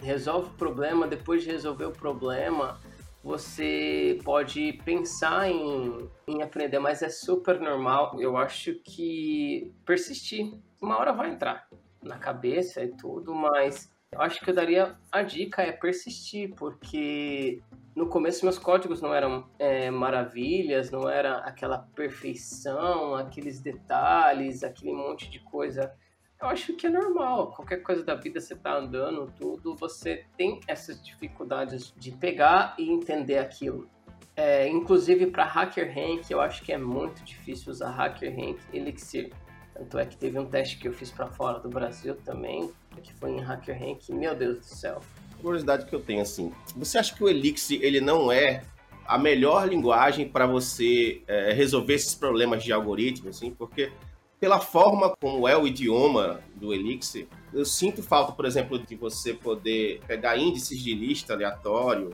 Resolve 0.01 0.51
o 0.51 0.55
problema, 0.55 1.07
depois 1.07 1.43
de 1.43 1.51
resolver 1.51 1.87
o 1.87 1.93
problema, 1.93 2.79
você 3.27 4.21
pode 4.23 4.75
pensar 4.85 5.51
em, 5.51 6.09
em 6.29 6.43
aprender, 6.43 6.79
mas 6.79 7.03
é 7.03 7.09
super 7.09 7.61
normal. 7.61 8.21
Eu 8.21 8.37
acho 8.37 8.75
que 8.85 9.73
persistir. 9.85 10.55
Uma 10.81 10.99
hora 10.99 11.13
vai 11.13 11.31
entrar 11.31 11.67
na 12.01 12.19
cabeça 12.19 12.85
e 12.85 12.89
tudo, 12.89 13.35
mas 13.35 13.91
eu 14.13 14.21
acho 14.21 14.41
que 14.41 14.51
eu 14.51 14.55
daria 14.55 14.97
a 15.11 15.23
dica 15.23 15.63
é 15.63 15.73
persistir, 15.73 16.55
porque 16.55 17.61
no 17.97 18.07
começo 18.07 18.45
meus 18.45 18.59
códigos 18.59 19.01
não 19.01 19.15
eram 19.15 19.49
é, 19.59 19.91
maravilhas, 19.91 20.91
não 20.91 21.09
era 21.09 21.39
aquela 21.39 21.79
perfeição, 21.79 23.15
aqueles 23.15 23.59
detalhes, 23.59 24.63
aquele 24.63 24.93
monte 24.93 25.31
de 25.31 25.41
coisa. 25.41 25.91
Eu 26.39 26.49
acho 26.49 26.75
que 26.75 26.87
é 26.87 26.91
normal. 26.91 27.53
Qualquer 27.53 27.79
coisa 27.79 28.05
da 28.05 28.15
vida 28.15 28.39
você 28.39 28.55
tá 28.55 28.77
andando, 28.77 29.33
tudo, 29.39 29.75
você 29.75 30.27
tem 30.37 30.61
essas 30.69 31.03
dificuldades 31.03 31.95
de 31.97 32.11
pegar 32.13 32.77
e 32.79 32.91
entender 32.91 33.39
aquilo. 33.39 33.89
É, 34.37 34.69
inclusive 34.69 35.29
para 35.29 35.45
Hacker 35.45 35.89
Rank, 35.89 36.31
eu 36.31 36.43
acho 36.43 36.63
que 36.63 36.75
é 36.75 36.77
muito 36.77 37.25
difícil 37.25 37.73
usar 37.73 37.89
Hacker 37.93 38.31
Rank 38.31 38.59
Elixir. 38.75 39.33
Tanto 39.73 39.99
é 39.99 40.05
que 40.05 40.19
teve 40.19 40.39
um 40.39 40.45
teste 40.45 40.77
que 40.77 40.87
eu 40.87 40.93
fiz 40.93 41.11
para 41.11 41.29
fora 41.29 41.59
do 41.61 41.71
Brasil 41.71 42.15
também, 42.17 42.71
que 43.03 43.15
foi 43.15 43.31
em 43.31 43.41
Hacker 43.41 43.79
Rank. 43.79 44.11
Meu 44.11 44.35
Deus 44.35 44.59
do 44.59 44.65
céu 44.65 45.01
curiosidade 45.47 45.87
que 45.87 45.95
eu 45.95 46.01
tenho, 46.01 46.23
assim, 46.23 46.53
você 46.75 46.99
acha 46.99 47.15
que 47.15 47.23
o 47.23 47.29
Elixir, 47.29 47.79
ele 47.81 48.01
não 48.01 48.33
é 48.33 48.65
a 49.07 49.17
melhor 49.17 49.69
linguagem 49.69 50.29
para 50.29 50.45
você 50.45 51.23
é, 51.29 51.53
resolver 51.53 51.95
esses 51.95 52.17
problemas 52.17 52.65
de 52.65 52.73
algoritmo, 52.73 53.29
assim, 53.29 53.53
porque 53.53 53.93
pela 54.41 54.59
forma 54.59 55.15
como 55.21 55.47
é 55.47 55.57
o 55.57 55.65
idioma 55.65 56.41
do 56.57 56.75
Elixir, 56.75 57.29
eu 57.55 57.65
sinto 57.65 58.03
falta, 58.03 58.33
por 58.33 58.45
exemplo, 58.45 58.77
de 58.77 58.97
você 58.97 59.35
poder 59.35 60.01
pegar 60.09 60.37
índices 60.37 60.83
de 60.83 60.93
lista 60.93 61.35
aleatório 61.35 62.11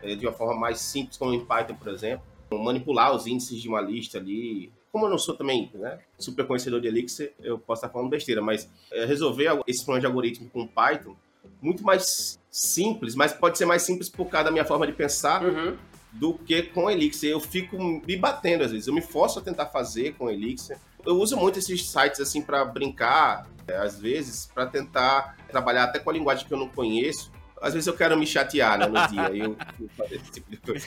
é, 0.00 0.14
de 0.14 0.24
uma 0.24 0.32
forma 0.32 0.54
mais 0.54 0.78
simples, 0.78 1.16
como 1.16 1.34
em 1.34 1.44
Python, 1.44 1.74
por 1.74 1.88
exemplo, 1.88 2.24
manipular 2.52 3.12
os 3.12 3.26
índices 3.26 3.60
de 3.60 3.68
uma 3.68 3.80
lista 3.80 4.18
ali. 4.18 4.72
Como 4.92 5.04
eu 5.04 5.10
não 5.10 5.18
sou 5.18 5.34
também 5.34 5.68
né, 5.74 5.98
super 6.16 6.46
conhecedor 6.46 6.80
de 6.80 6.86
Elixir, 6.86 7.34
eu 7.40 7.58
posso 7.58 7.80
estar 7.80 7.92
falando 7.92 8.08
besteira, 8.08 8.40
mas 8.40 8.70
é, 8.92 9.04
resolver 9.04 9.60
esse 9.66 9.84
problema 9.84 10.00
de 10.00 10.06
algoritmo 10.06 10.48
com 10.48 10.64
Python 10.64 11.16
muito 11.60 11.82
mais 11.82 12.40
simples, 12.50 13.14
mas 13.14 13.32
pode 13.32 13.58
ser 13.58 13.64
mais 13.64 13.82
simples 13.82 14.08
por 14.08 14.26
causa 14.26 14.46
da 14.46 14.50
minha 14.50 14.64
forma 14.64 14.86
de 14.86 14.92
pensar 14.92 15.44
uhum. 15.44 15.76
do 16.12 16.34
que 16.34 16.62
com 16.62 16.90
Elixir. 16.90 17.30
Eu 17.30 17.40
fico 17.40 17.78
me 17.78 18.16
batendo 18.16 18.64
às 18.64 18.72
vezes, 18.72 18.86
eu 18.86 18.94
me 18.94 19.02
forço 19.02 19.38
a 19.38 19.42
tentar 19.42 19.66
fazer 19.66 20.14
com 20.14 20.30
Elixir. 20.30 20.78
Eu 21.04 21.16
uso 21.16 21.36
muito 21.36 21.58
esses 21.58 21.88
sites 21.88 22.20
assim 22.20 22.42
para 22.42 22.64
brincar, 22.64 23.46
é, 23.66 23.76
às 23.76 23.98
vezes, 23.98 24.50
para 24.52 24.66
tentar 24.66 25.36
trabalhar 25.48 25.84
até 25.84 25.98
com 25.98 26.10
a 26.10 26.12
linguagem 26.12 26.46
que 26.46 26.52
eu 26.52 26.58
não 26.58 26.68
conheço. 26.68 27.30
Às 27.60 27.74
vezes 27.74 27.86
eu 27.86 27.94
quero 27.94 28.16
me 28.16 28.26
chatear 28.26 28.78
né, 28.78 28.86
no 28.86 29.08
dia 29.08 29.30
e 29.32 29.40
eu, 29.40 29.56
eu 29.80 29.88
fazer 29.96 30.16
esse 30.16 30.30
tipo 30.30 30.50
de 30.50 30.56
coisa. 30.58 30.86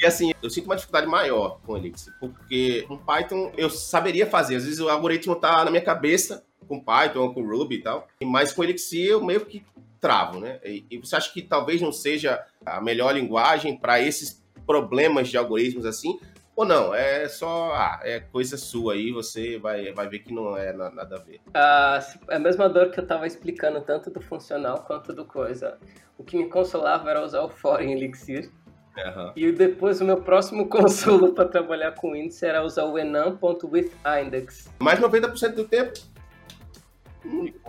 E 0.00 0.06
assim, 0.06 0.32
eu 0.40 0.48
sinto 0.48 0.66
uma 0.66 0.76
dificuldade 0.76 1.06
maior 1.08 1.58
com 1.66 1.76
Elixir, 1.76 2.12
porque 2.20 2.84
com 2.86 2.96
Python 2.96 3.52
eu 3.56 3.68
saberia 3.68 4.26
fazer. 4.26 4.56
Às 4.56 4.64
vezes 4.64 4.78
o 4.78 4.88
algoritmo 4.88 5.34
tá 5.34 5.64
na 5.64 5.70
minha 5.70 5.82
cabeça, 5.82 6.44
com 6.68 6.78
Python 6.78 7.20
ou 7.20 7.34
com 7.34 7.42
Ruby 7.42 7.76
e 7.76 7.82
tal. 7.82 8.06
Mas 8.22 8.52
com 8.52 8.62
Elixir 8.62 9.06
eu 9.06 9.24
meio 9.24 9.44
que 9.44 9.64
travo, 10.00 10.38
né? 10.38 10.60
E, 10.64 10.84
e 10.90 10.98
você 10.98 11.16
acha 11.16 11.32
que 11.32 11.42
talvez 11.42 11.80
não 11.80 11.92
seja 11.92 12.44
a 12.64 12.80
melhor 12.80 13.14
linguagem 13.14 13.76
para 13.76 14.00
esses 14.00 14.42
problemas 14.66 15.28
de 15.28 15.36
algoritmos 15.36 15.86
assim? 15.86 16.20
Ou 16.54 16.64
não? 16.64 16.92
É 16.92 17.28
só 17.28 17.72
ah, 17.72 18.00
é 18.02 18.18
coisa 18.18 18.56
sua 18.56 18.94
aí, 18.94 19.12
você 19.12 19.58
vai, 19.58 19.92
vai 19.92 20.08
ver 20.08 20.18
que 20.20 20.34
não 20.34 20.56
é 20.56 20.72
nada 20.72 21.16
a 21.16 21.18
ver. 21.20 21.40
Ah, 21.54 22.00
é 22.28 22.36
a 22.36 22.38
mesma 22.38 22.68
dor 22.68 22.90
que 22.90 22.98
eu 22.98 23.04
estava 23.04 23.26
explicando, 23.26 23.80
tanto 23.80 24.10
do 24.10 24.20
funcional 24.20 24.84
quanto 24.86 25.12
do 25.12 25.24
coisa. 25.24 25.78
O 26.18 26.24
que 26.24 26.36
me 26.36 26.48
consolava 26.48 27.10
era 27.10 27.24
usar 27.24 27.42
o 27.42 27.48
for 27.48 27.80
em 27.80 27.92
Elixir. 27.92 28.50
Uhum. 28.96 29.32
E 29.36 29.52
depois 29.52 30.00
o 30.00 30.04
meu 30.04 30.20
próximo 30.20 30.66
consolo 30.68 31.32
para 31.32 31.48
trabalhar 31.48 31.92
com 31.92 32.16
índice 32.16 32.44
era 32.44 32.64
usar 32.64 32.84
o 32.84 32.98
enum.withIndex. 32.98 34.68
Mais 34.80 34.98
90% 34.98 35.54
do 35.54 35.64
tempo 35.64 35.92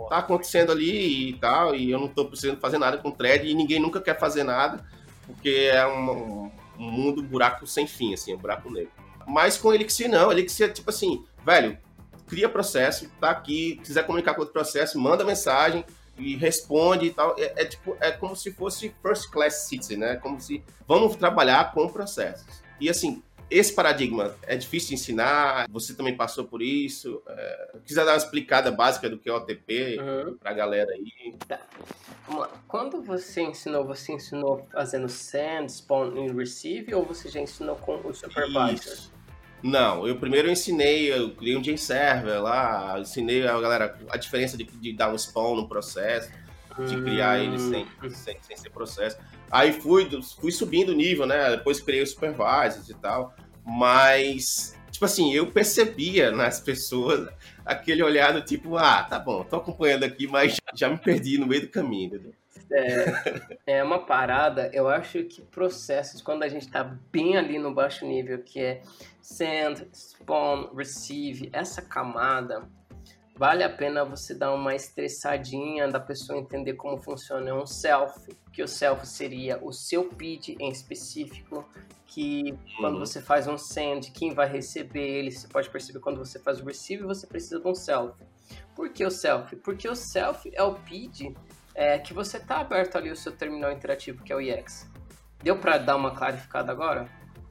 tá 0.08 0.18
acontecendo 0.18 0.72
ali 0.72 1.30
e 1.30 1.32
tal, 1.34 1.74
e 1.74 1.90
eu 1.90 1.98
não 1.98 2.08
tô 2.08 2.24
precisando 2.24 2.60
fazer 2.60 2.78
nada 2.78 2.98
com 2.98 3.10
thread 3.10 3.46
e 3.46 3.54
ninguém 3.54 3.78
nunca 3.78 4.00
quer 4.00 4.18
fazer 4.18 4.44
nada, 4.44 4.84
porque 5.26 5.70
é 5.72 5.86
um, 5.86 6.50
um 6.78 6.90
mundo 6.90 7.22
buraco 7.22 7.66
sem 7.66 7.86
fim, 7.86 8.14
assim, 8.14 8.34
um 8.34 8.38
buraco 8.38 8.70
negro. 8.70 8.92
Mas 9.26 9.56
com 9.56 9.72
Elixir 9.72 10.08
não, 10.08 10.32
Elixir 10.32 10.66
é 10.66 10.72
tipo 10.72 10.90
assim, 10.90 11.24
velho, 11.44 11.78
cria 12.26 12.48
processo, 12.48 13.10
tá 13.20 13.30
aqui, 13.30 13.80
quiser 13.84 14.06
comunicar 14.06 14.34
com 14.34 14.40
outro 14.40 14.52
processo, 14.52 14.98
manda 14.98 15.24
mensagem 15.24 15.84
e 16.16 16.36
responde 16.36 17.06
e 17.06 17.10
tal. 17.10 17.34
É, 17.38 17.62
é, 17.62 17.64
tipo, 17.64 17.96
é 18.00 18.10
como 18.12 18.36
se 18.36 18.52
fosse 18.52 18.94
first 19.02 19.30
class 19.30 19.66
citizen, 19.68 19.98
né? 19.98 20.16
Como 20.16 20.40
se 20.40 20.62
vamos 20.86 21.16
trabalhar 21.16 21.72
com 21.72 21.88
processos. 21.88 22.62
E 22.80 22.88
assim, 22.88 23.22
esse 23.50 23.72
paradigma 23.74 24.34
é 24.42 24.56
difícil 24.56 24.90
de 24.90 24.94
ensinar, 24.94 25.66
você 25.70 25.94
também 25.94 26.16
passou 26.16 26.44
por 26.44 26.62
isso. 26.62 27.22
É, 27.28 27.70
quiser 27.84 28.04
dar 28.04 28.12
uma 28.12 28.16
explicada 28.18 28.70
básica 28.70 29.08
do 29.10 29.18
que 29.18 29.28
é 29.28 29.32
OTP 29.32 29.98
Uhum. 30.00 30.36
pra 30.38 30.52
galera 30.52 30.90
aí. 30.92 31.34
Vamos 32.26 32.42
lá. 32.42 32.50
Quando 32.68 33.02
você 33.02 33.42
ensinou, 33.42 33.84
você 33.84 34.12
ensinou 34.12 34.66
fazendo 34.72 35.08
send, 35.08 35.70
spawn 35.70 36.16
e 36.28 36.32
receive 36.32 36.94
ou 36.94 37.04
você 37.04 37.28
já 37.28 37.40
ensinou 37.40 37.76
com 37.76 37.96
o 37.96 38.14
supervisor? 38.14 38.72
Isso. 38.74 39.12
Não, 39.62 40.06
eu 40.08 40.16
primeiro 40.16 40.48
ensinei, 40.50 41.12
eu 41.12 41.32
criei 41.34 41.56
um 41.56 41.76
Server 41.76 42.40
lá, 42.40 42.98
ensinei 42.98 43.46
a 43.46 43.60
galera 43.60 43.98
a 44.08 44.16
diferença 44.16 44.56
de, 44.56 44.64
de 44.64 44.92
dar 44.94 45.12
um 45.12 45.18
spawn 45.18 45.54
no 45.56 45.68
processo, 45.68 46.30
de 46.88 47.02
criar 47.02 47.38
ele 47.40 47.58
sem, 47.58 47.86
Hum. 48.02 48.10
sem, 48.10 48.38
sem 48.40 48.56
ser 48.56 48.70
processo. 48.70 49.18
Aí 49.50 49.72
fui, 49.72 50.08
fui 50.40 50.52
subindo 50.52 50.90
o 50.90 50.94
nível, 50.94 51.26
né? 51.26 51.50
Depois 51.50 51.80
criei 51.80 52.02
os 52.02 52.10
supervisors 52.10 52.88
e 52.88 52.94
tal. 52.94 53.34
Mas, 53.64 54.76
tipo 54.90 55.04
assim, 55.04 55.32
eu 55.34 55.50
percebia 55.50 56.30
nas 56.30 56.60
pessoas 56.60 57.28
aquele 57.64 58.02
olhar 58.02 58.32
do 58.32 58.42
tipo, 58.42 58.76
ah, 58.76 59.02
tá 59.02 59.18
bom, 59.18 59.44
tô 59.44 59.56
acompanhando 59.56 60.04
aqui, 60.04 60.26
mas 60.26 60.56
já 60.74 60.88
me 60.88 60.98
perdi 60.98 61.38
no 61.38 61.46
meio 61.46 61.62
do 61.62 61.68
caminho, 61.68 62.06
entendeu? 62.06 62.34
É, 62.72 63.78
é 63.78 63.82
uma 63.82 63.98
parada, 63.98 64.70
eu 64.72 64.88
acho 64.88 65.24
que 65.24 65.42
processos, 65.42 66.22
quando 66.22 66.44
a 66.44 66.48
gente 66.48 66.68
tá 66.68 66.84
bem 67.10 67.36
ali 67.36 67.58
no 67.58 67.74
baixo 67.74 68.06
nível, 68.06 68.38
que 68.38 68.60
é 68.60 68.82
send, 69.20 69.88
spawn, 69.92 70.72
receive, 70.74 71.50
essa 71.52 71.82
camada, 71.82 72.68
vale 73.40 73.64
a 73.64 73.70
pena 73.70 74.04
você 74.04 74.34
dar 74.34 74.52
uma 74.52 74.74
estressadinha 74.74 75.88
da 75.88 75.98
pessoa 75.98 76.38
entender 76.38 76.74
como 76.74 76.98
funciona 76.98 77.54
um 77.54 77.64
self, 77.64 78.28
que 78.52 78.62
o 78.62 78.68
self 78.68 79.06
seria 79.08 79.58
o 79.64 79.72
seu 79.72 80.10
PID 80.10 80.56
em 80.60 80.68
específico, 80.68 81.66
que 82.04 82.54
quando 82.76 82.96
Uhum. 82.96 83.00
você 83.00 83.22
faz 83.22 83.46
um 83.46 83.56
send, 83.56 84.10
quem 84.10 84.34
vai 84.34 84.46
receber 84.46 85.08
ele, 85.08 85.30
você 85.30 85.48
pode 85.48 85.70
perceber 85.70 86.00
quando 86.00 86.18
você 86.18 86.38
faz 86.38 86.60
o 86.60 86.66
receive, 86.66 87.02
você 87.02 87.26
precisa 87.26 87.58
de 87.58 87.66
um 87.66 87.74
self. 87.74 88.12
Por 88.76 88.90
que 88.90 89.06
o 89.06 89.10
self? 89.10 89.56
Porque 89.56 89.88
o 89.88 89.96
self 89.96 90.50
é 90.52 90.62
o 90.62 90.74
PID 90.74 91.34
é, 91.74 91.98
que 91.98 92.12
você 92.12 92.38
tá 92.38 92.58
aberto 92.58 92.98
ali 92.98 93.10
o 93.10 93.16
seu 93.16 93.32
terminal 93.32 93.72
interativo, 93.72 94.22
que 94.22 94.34
é 94.34 94.36
o 94.36 94.40
EX. 94.42 94.86
Deu 95.42 95.56
pra 95.56 95.78
dar 95.78 95.96
uma 95.96 96.10
clarificada 96.14 96.70
agora? 96.70 97.08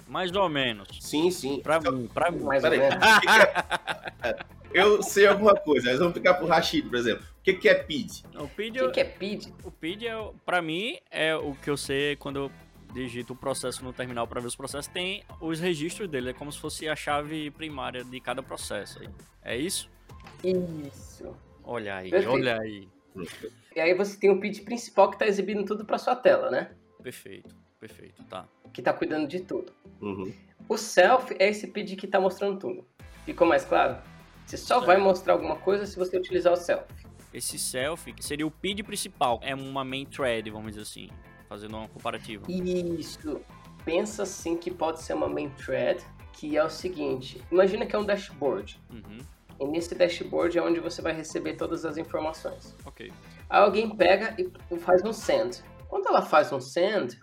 Mais 0.07 0.31
ou 0.35 0.47
menos. 0.49 0.87
Sim, 1.01 1.31
sim. 1.31 1.61
Pra 1.63 1.79
mim, 1.79 2.07
pra 2.13 2.29
mim. 2.29 2.43
Mais 2.43 2.63
ou 2.63 2.69
menos. 2.69 2.95
Eu 4.73 5.01
sei 5.01 5.25
alguma 5.27 5.55
coisa, 5.55 5.89
mas 5.89 5.99
vamos 5.99 6.13
ficar 6.13 6.35
pro 6.35 6.47
Rashid, 6.47 6.87
por 6.87 6.97
exemplo. 6.97 7.23
O 7.39 7.43
que, 7.43 7.53
que 7.53 7.69
é 7.69 7.73
PID? 7.75 8.23
O 8.37 8.47
PID, 8.47 8.81
O 8.81 8.85
que, 8.87 8.91
que 8.93 8.99
é 8.99 9.03
PID? 9.03 9.53
o 9.63 9.71
PID 9.71 10.07
é, 10.07 10.31
pra 10.45 10.61
mim, 10.61 10.97
é 11.09 11.35
o 11.35 11.55
que 11.55 11.69
eu 11.69 11.77
sei 11.77 12.15
quando 12.15 12.35
eu 12.37 12.51
digito 12.93 13.33
o 13.33 13.35
processo 13.35 13.83
no 13.83 13.93
terminal 13.93 14.27
pra 14.27 14.41
ver 14.41 14.47
os 14.47 14.55
processos, 14.55 14.91
tem 14.91 15.23
os 15.41 15.59
registros 15.59 16.07
dele. 16.09 16.29
É 16.31 16.33
como 16.33 16.51
se 16.51 16.59
fosse 16.59 16.87
a 16.87 16.95
chave 16.95 17.49
primária 17.51 18.03
de 18.03 18.19
cada 18.19 18.41
processo. 18.43 18.99
aí. 18.99 19.09
É 19.43 19.57
isso? 19.57 19.89
Isso. 20.43 21.35
Olha 21.63 21.95
aí, 21.97 22.09
Perfeito. 22.09 22.33
olha 22.33 22.59
aí. 22.59 22.87
E 23.75 23.79
aí 23.79 23.93
você 23.93 24.17
tem 24.19 24.29
o 24.29 24.39
PID 24.39 24.61
principal 24.61 25.09
que 25.11 25.17
tá 25.19 25.27
exibindo 25.27 25.63
tudo 25.65 25.85
pra 25.85 25.97
sua 25.97 26.15
tela, 26.15 26.49
né? 26.49 26.71
Perfeito, 27.01 27.55
perfeito, 27.79 28.23
tá. 28.25 28.45
Que 28.73 28.81
tá 28.81 28.93
cuidando 28.93 29.27
de 29.27 29.39
tudo. 29.41 29.71
Uhum. 30.01 30.31
O 30.67 30.77
self 30.77 31.35
é 31.39 31.49
esse 31.49 31.67
PID 31.67 31.95
que 31.95 32.07
tá 32.07 32.19
mostrando 32.19 32.59
tudo. 32.59 32.85
Ficou 33.25 33.47
mais 33.47 33.65
claro? 33.65 33.97
Você 34.49 34.57
só 34.57 34.79
vai 34.79 34.97
mostrar 34.97 35.33
alguma 35.33 35.57
coisa 35.57 35.85
se 35.85 35.95
você 35.95 36.17
utilizar 36.17 36.51
o 36.51 36.55
self. 36.57 36.83
Esse 37.31 37.59
self 37.59 38.11
seria 38.19 38.47
o 38.47 38.49
PID 38.49 38.81
principal. 38.81 39.39
É 39.43 39.53
uma 39.53 39.83
main 39.83 40.05
thread, 40.07 40.49
vamos 40.49 40.69
dizer 40.71 40.81
assim. 40.81 41.07
Fazendo 41.47 41.77
uma 41.77 41.87
comparativa. 41.87 42.45
Isso. 42.51 43.39
Pensa 43.85 44.23
assim 44.23 44.57
que 44.57 44.71
pode 44.71 45.03
ser 45.03 45.13
uma 45.13 45.29
main 45.29 45.51
thread, 45.51 46.03
que 46.33 46.57
é 46.57 46.63
o 46.63 46.69
seguinte. 46.69 47.39
Imagina 47.51 47.85
que 47.85 47.95
é 47.95 47.99
um 47.99 48.03
dashboard. 48.03 48.81
Uhum, 48.89 49.19
E 49.59 49.65
nesse 49.67 49.93
dashboard 49.93 50.57
é 50.57 50.63
onde 50.63 50.79
você 50.79 50.99
vai 50.99 51.13
receber 51.13 51.53
todas 51.53 51.85
as 51.85 51.97
informações. 51.97 52.75
ok. 52.85 53.11
Aí 53.47 53.61
alguém 53.61 53.95
pega 53.95 54.35
e 54.71 54.79
faz 54.79 55.03
um 55.03 55.13
send. 55.13 55.63
Quando 55.87 56.07
ela 56.07 56.23
faz 56.23 56.51
um 56.51 56.59
send, 56.59 57.19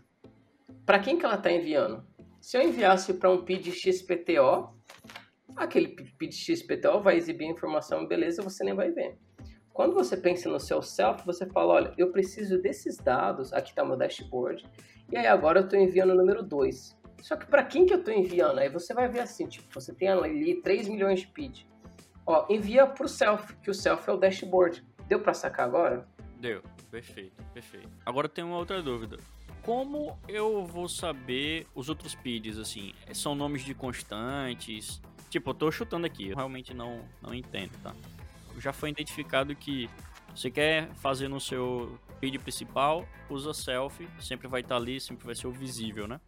para 0.84 1.00
quem 1.00 1.18
que 1.18 1.24
ela 1.24 1.34
está 1.34 1.50
enviando? 1.50 2.04
Se 2.40 2.56
eu 2.56 2.62
enviasse 2.62 3.14
para 3.14 3.30
um 3.30 3.44
PID 3.44 3.72
XPTO, 3.72 4.75
aquele 5.56 5.88
PID 5.88 6.32
XPTO 6.32 7.00
vai 7.00 7.16
exibir 7.16 7.46
a 7.46 7.50
informação, 7.50 8.06
beleza, 8.06 8.42
você 8.42 8.62
nem 8.62 8.74
vai 8.74 8.90
ver. 8.90 9.18
Quando 9.72 9.94
você 9.94 10.16
pensa 10.16 10.48
no 10.48 10.58
seu 10.58 10.80
self, 10.80 11.24
você 11.26 11.46
fala, 11.46 11.74
olha, 11.74 11.94
eu 11.98 12.10
preciso 12.10 12.60
desses 12.60 12.96
dados, 12.96 13.52
aqui 13.52 13.70
está 13.70 13.84
meu 13.84 13.96
dashboard, 13.96 14.64
e 15.10 15.16
aí 15.16 15.26
agora 15.26 15.60
eu 15.60 15.64
estou 15.64 15.78
enviando 15.78 16.10
o 16.10 16.16
número 16.16 16.42
2. 16.42 16.96
Só 17.20 17.36
que 17.36 17.46
para 17.46 17.64
quem 17.64 17.86
que 17.86 17.92
eu 17.92 17.98
estou 17.98 18.14
enviando? 18.14 18.58
Aí 18.58 18.68
você 18.68 18.94
vai 18.94 19.08
ver 19.08 19.20
assim, 19.20 19.46
tipo, 19.46 19.66
você 19.72 19.94
tem 19.94 20.08
ali 20.08 20.62
3 20.62 20.88
milhões 20.88 21.20
de 21.20 21.26
PID. 21.28 21.66
Ó, 22.26 22.46
envia 22.48 22.86
para 22.86 23.04
o 23.04 23.08
self, 23.08 23.54
que 23.56 23.70
o 23.70 23.74
self 23.74 24.08
é 24.08 24.12
o 24.12 24.16
dashboard. 24.16 24.84
Deu 25.08 25.20
para 25.20 25.34
sacar 25.34 25.66
agora? 25.66 26.08
Deu. 26.40 26.62
Perfeito, 26.90 27.42
perfeito. 27.52 27.90
Agora 28.04 28.28
tem 28.28 28.44
uma 28.44 28.56
outra 28.56 28.82
dúvida. 28.82 29.18
Como 29.62 30.16
eu 30.28 30.64
vou 30.64 30.88
saber 30.88 31.66
os 31.74 31.88
outros 31.88 32.14
PIDs, 32.14 32.58
assim? 32.58 32.94
São 33.12 33.34
nomes 33.34 33.62
de 33.62 33.74
constantes? 33.74 35.00
Tipo, 35.30 35.50
eu 35.50 35.54
tô 35.54 35.70
chutando 35.70 36.06
aqui, 36.06 36.28
eu 36.28 36.36
realmente 36.36 36.72
não, 36.72 37.00
não 37.20 37.34
entendo, 37.34 37.72
tá? 37.82 37.94
Já 38.58 38.72
foi 38.72 38.90
identificado 38.90 39.54
que 39.54 39.90
você 40.34 40.50
quer 40.50 40.88
fazer 40.94 41.28
no 41.28 41.40
seu 41.40 41.98
PID 42.20 42.38
principal, 42.38 43.06
usa 43.28 43.52
self, 43.52 44.06
sempre 44.20 44.48
vai 44.48 44.60
estar 44.60 44.76
ali, 44.76 45.00
sempre 45.00 45.26
vai 45.26 45.34
ser 45.34 45.46
o 45.46 45.52
visível, 45.52 46.06
né? 46.06 46.20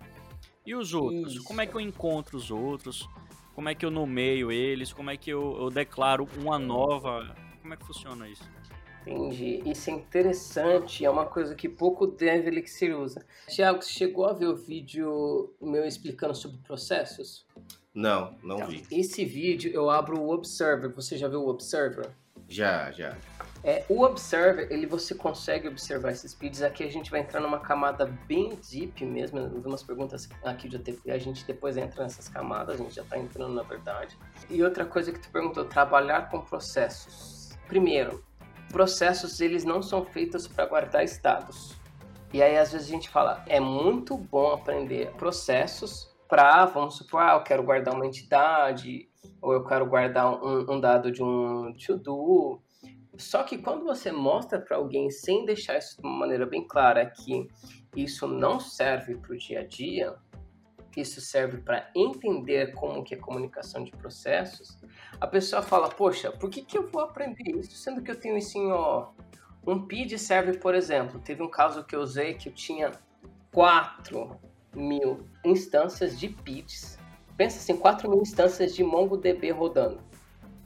E 0.64 0.74
os 0.74 0.92
outros? 0.92 1.34
Isso. 1.34 1.44
Como 1.44 1.60
é 1.60 1.66
que 1.66 1.74
eu 1.74 1.80
encontro 1.80 2.36
os 2.36 2.50
outros? 2.50 3.08
Como 3.54 3.68
é 3.68 3.74
que 3.74 3.84
eu 3.84 3.90
nomeio 3.90 4.52
eles? 4.52 4.92
Como 4.92 5.10
é 5.10 5.16
que 5.16 5.30
eu, 5.30 5.56
eu 5.58 5.70
declaro 5.70 6.28
uma 6.36 6.58
nova? 6.58 7.34
Como 7.60 7.74
é 7.74 7.76
que 7.76 7.86
funciona 7.86 8.28
isso? 8.28 8.44
Entendi. 9.06 9.62
Isso 9.64 9.90
é 9.90 9.94
interessante, 9.94 11.04
é 11.04 11.10
uma 11.10 11.24
coisa 11.24 11.54
que 11.54 11.68
pouco 11.68 12.06
Dev 12.06 12.46
Elixir 12.46 12.98
usa. 12.98 13.24
Tiago, 13.48 13.82
você 13.82 13.90
chegou 13.90 14.26
a 14.26 14.32
ver 14.32 14.46
o 14.46 14.56
vídeo 14.56 15.54
meu 15.60 15.84
explicando 15.84 16.34
sobre 16.34 16.58
processos? 16.58 17.46
Não, 17.98 18.32
não 18.44 18.58
Então, 18.58 18.68
vi. 18.68 18.86
Esse 18.92 19.24
vídeo 19.24 19.72
eu 19.74 19.90
abro 19.90 20.20
o 20.20 20.32
Observer. 20.32 20.88
Você 20.94 21.18
já 21.18 21.26
viu 21.26 21.42
o 21.42 21.48
Observer? 21.48 22.08
Já, 22.48 22.92
já. 22.92 23.16
É, 23.64 23.84
o 23.88 24.02
Observer, 24.04 24.68
ele 24.70 24.86
você 24.86 25.16
consegue 25.16 25.66
observar 25.66 26.12
esses 26.12 26.30
speeds. 26.30 26.62
Aqui 26.62 26.84
a 26.84 26.90
gente 26.92 27.10
vai 27.10 27.18
entrar 27.18 27.40
numa 27.40 27.58
camada 27.58 28.06
bem 28.28 28.56
deep 28.70 29.04
mesmo. 29.04 29.40
Eu 29.40 29.60
vi 29.60 29.66
umas 29.66 29.82
perguntas 29.82 30.28
aqui 30.44 30.68
de 30.68 30.76
OTP, 30.76 31.10
a 31.10 31.18
gente 31.18 31.44
depois 31.44 31.76
entra 31.76 32.04
nessas 32.04 32.28
camadas, 32.28 32.76
a 32.76 32.78
gente 32.84 32.94
já 32.94 33.02
está 33.02 33.18
entrando 33.18 33.52
na 33.52 33.64
verdade. 33.64 34.16
E 34.48 34.62
outra 34.62 34.84
coisa 34.84 35.10
que 35.10 35.18
tu 35.18 35.28
perguntou, 35.30 35.64
trabalhar 35.64 36.30
com 36.30 36.40
processos. 36.40 37.58
Primeiro, 37.66 38.24
processos 38.70 39.40
eles 39.40 39.64
não 39.64 39.82
são 39.82 40.04
feitos 40.04 40.46
para 40.46 40.66
guardar 40.66 41.02
estados. 41.02 41.74
E 42.32 42.40
aí 42.40 42.56
às 42.56 42.70
vezes 42.70 42.86
a 42.86 42.90
gente 42.90 43.08
fala, 43.08 43.42
é 43.48 43.58
muito 43.58 44.16
bom 44.16 44.52
aprender 44.52 45.10
processos 45.16 46.16
para, 46.28 46.66
vamos 46.66 46.96
supor, 46.96 47.20
ah, 47.22 47.34
eu 47.34 47.42
quero 47.42 47.62
guardar 47.62 47.94
uma 47.94 48.06
entidade, 48.06 49.08
ou 49.40 49.52
eu 49.52 49.64
quero 49.64 49.86
guardar 49.86 50.30
um, 50.42 50.74
um 50.74 50.80
dado 50.80 51.10
de 51.10 51.22
um 51.22 51.72
to-do. 51.74 52.60
Só 53.16 53.42
que 53.42 53.58
quando 53.58 53.84
você 53.84 54.12
mostra 54.12 54.60
para 54.60 54.76
alguém 54.76 55.10
sem 55.10 55.44
deixar 55.44 55.78
isso 55.78 56.00
de 56.00 56.06
uma 56.06 56.18
maneira 56.18 56.46
bem 56.46 56.66
clara 56.66 57.04
que 57.06 57.48
isso 57.96 58.28
não 58.28 58.60
serve 58.60 59.16
para 59.16 59.32
o 59.32 59.36
dia 59.36 59.60
a 59.60 59.66
dia, 59.66 60.14
isso 61.00 61.20
serve 61.20 61.58
para 61.58 61.90
entender 61.94 62.74
como 62.74 63.02
que 63.02 63.14
é 63.14 63.16
comunicação 63.16 63.82
de 63.84 63.90
processos, 63.92 64.78
a 65.20 65.26
pessoa 65.26 65.62
fala, 65.62 65.88
poxa, 65.88 66.32
por 66.32 66.50
que, 66.50 66.62
que 66.62 66.76
eu 66.76 66.88
vou 66.88 67.02
aprender 67.02 67.56
isso, 67.56 67.76
sendo 67.76 68.02
que 68.02 68.10
eu 68.10 68.18
tenho 68.18 68.36
isso 68.36 68.58
em 68.58 68.70
ó, 68.70 69.10
um 69.66 69.86
PID 69.86 70.18
serve, 70.18 70.58
por 70.58 70.74
exemplo, 70.74 71.20
teve 71.20 71.42
um 71.42 71.50
caso 71.50 71.84
que 71.84 71.94
eu 71.94 72.00
usei 72.00 72.34
que 72.34 72.48
eu 72.48 72.52
tinha 72.52 72.92
4 73.52 74.47
mil 74.74 75.20
instâncias 75.44 76.18
de 76.18 76.28
PIDs. 76.28 76.98
Pensa 77.36 77.58
assim, 77.58 77.76
4 77.76 78.10
mil 78.10 78.20
instâncias 78.20 78.74
de 78.74 78.82
MongoDB 78.82 79.50
rodando. 79.50 80.00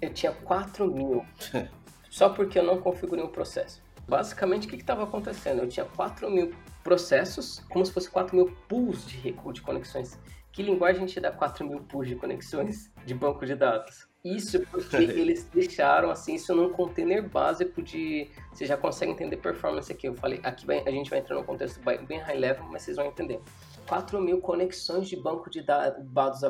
Eu 0.00 0.12
tinha 0.12 0.32
4 0.32 0.86
mil. 0.86 1.24
Só 2.10 2.28
porque 2.28 2.58
eu 2.58 2.64
não 2.64 2.80
configurei 2.80 3.24
um 3.24 3.28
processo. 3.28 3.82
Basicamente, 4.08 4.66
o 4.66 4.70
que 4.70 4.76
estava 4.76 5.04
acontecendo? 5.04 5.60
Eu 5.60 5.68
tinha 5.68 5.86
4 5.86 6.30
mil 6.30 6.52
processos, 6.82 7.60
como 7.70 7.84
se 7.86 7.92
fosse 7.92 8.10
4 8.10 8.34
mil 8.34 8.50
pools 8.68 9.06
de, 9.06 9.32
de 9.32 9.62
conexões. 9.62 10.18
Que 10.50 10.62
linguagem 10.62 11.06
te 11.06 11.18
dá 11.20 11.30
4 11.30 11.66
mil 11.66 11.80
pools 11.80 12.08
de 12.08 12.16
conexões 12.16 12.90
de 13.06 13.14
banco 13.14 13.46
de 13.46 13.54
dados? 13.54 14.06
Isso 14.24 14.60
porque 14.70 14.96
eles 14.96 15.44
deixaram 15.44 16.10
assim 16.10 16.34
isso 16.34 16.54
num 16.54 16.70
container 16.70 17.26
básico 17.26 17.80
de. 17.82 18.30
Você 18.52 18.66
já 18.66 18.76
consegue 18.76 19.12
entender 19.12 19.36
performance 19.38 19.90
aqui. 19.90 20.08
Eu 20.08 20.14
falei, 20.14 20.40
aqui 20.42 20.66
vai- 20.66 20.82
a 20.86 20.90
gente 20.90 21.08
vai 21.08 21.20
entrar 21.20 21.36
num 21.36 21.44
contexto 21.44 21.80
bem 22.06 22.18
high 22.18 22.36
level, 22.38 22.64
mas 22.70 22.82
vocês 22.82 22.96
vão 22.96 23.06
entender. 23.06 23.40
4 23.88 24.20
mil 24.20 24.40
conexões 24.40 25.08
de 25.08 25.16
banco 25.16 25.50
de 25.50 25.62
da- 25.62 25.90
dados, 25.90 26.40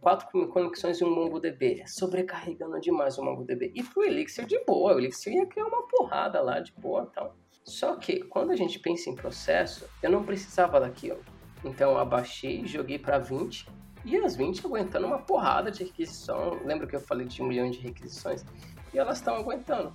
4 0.00 0.28
mil 0.38 0.48
conexões 0.48 1.00
em 1.00 1.04
um 1.04 1.14
MongoDB, 1.14 1.84
sobrecarregando 1.86 2.78
demais 2.80 3.18
o 3.18 3.24
MongoDB. 3.24 3.72
E 3.74 3.82
pro 3.82 4.04
Elixir 4.04 4.46
de 4.46 4.58
boa, 4.64 4.94
o 4.94 4.98
Elixir 4.98 5.32
ia 5.32 5.46
criar 5.46 5.66
uma 5.66 5.86
porrada 5.88 6.40
lá 6.40 6.60
de 6.60 6.72
boa 6.72 7.08
e 7.10 7.14
tal. 7.14 7.34
Só 7.64 7.96
que 7.96 8.20
quando 8.24 8.50
a 8.50 8.56
gente 8.56 8.78
pensa 8.78 9.08
em 9.10 9.14
processo, 9.14 9.88
eu 10.02 10.10
não 10.10 10.22
precisava 10.24 10.78
daquilo. 10.80 11.20
Então 11.64 11.92
eu 11.92 11.98
abaixei, 11.98 12.66
joguei 12.66 12.98
para 12.98 13.18
20 13.18 13.66
E 14.04 14.16
as 14.16 14.34
20 14.34 14.66
aguentando 14.66 15.06
uma 15.06 15.18
porrada 15.20 15.70
de 15.70 15.84
requisição. 15.84 16.58
Lembra 16.64 16.88
que 16.88 16.96
eu 16.96 17.00
falei 17.00 17.24
de 17.24 17.40
um 17.40 17.46
milhão 17.46 17.70
de 17.70 17.78
requisições? 17.78 18.44
E 18.92 18.98
elas 18.98 19.18
estão 19.18 19.36
aguentando. 19.36 19.92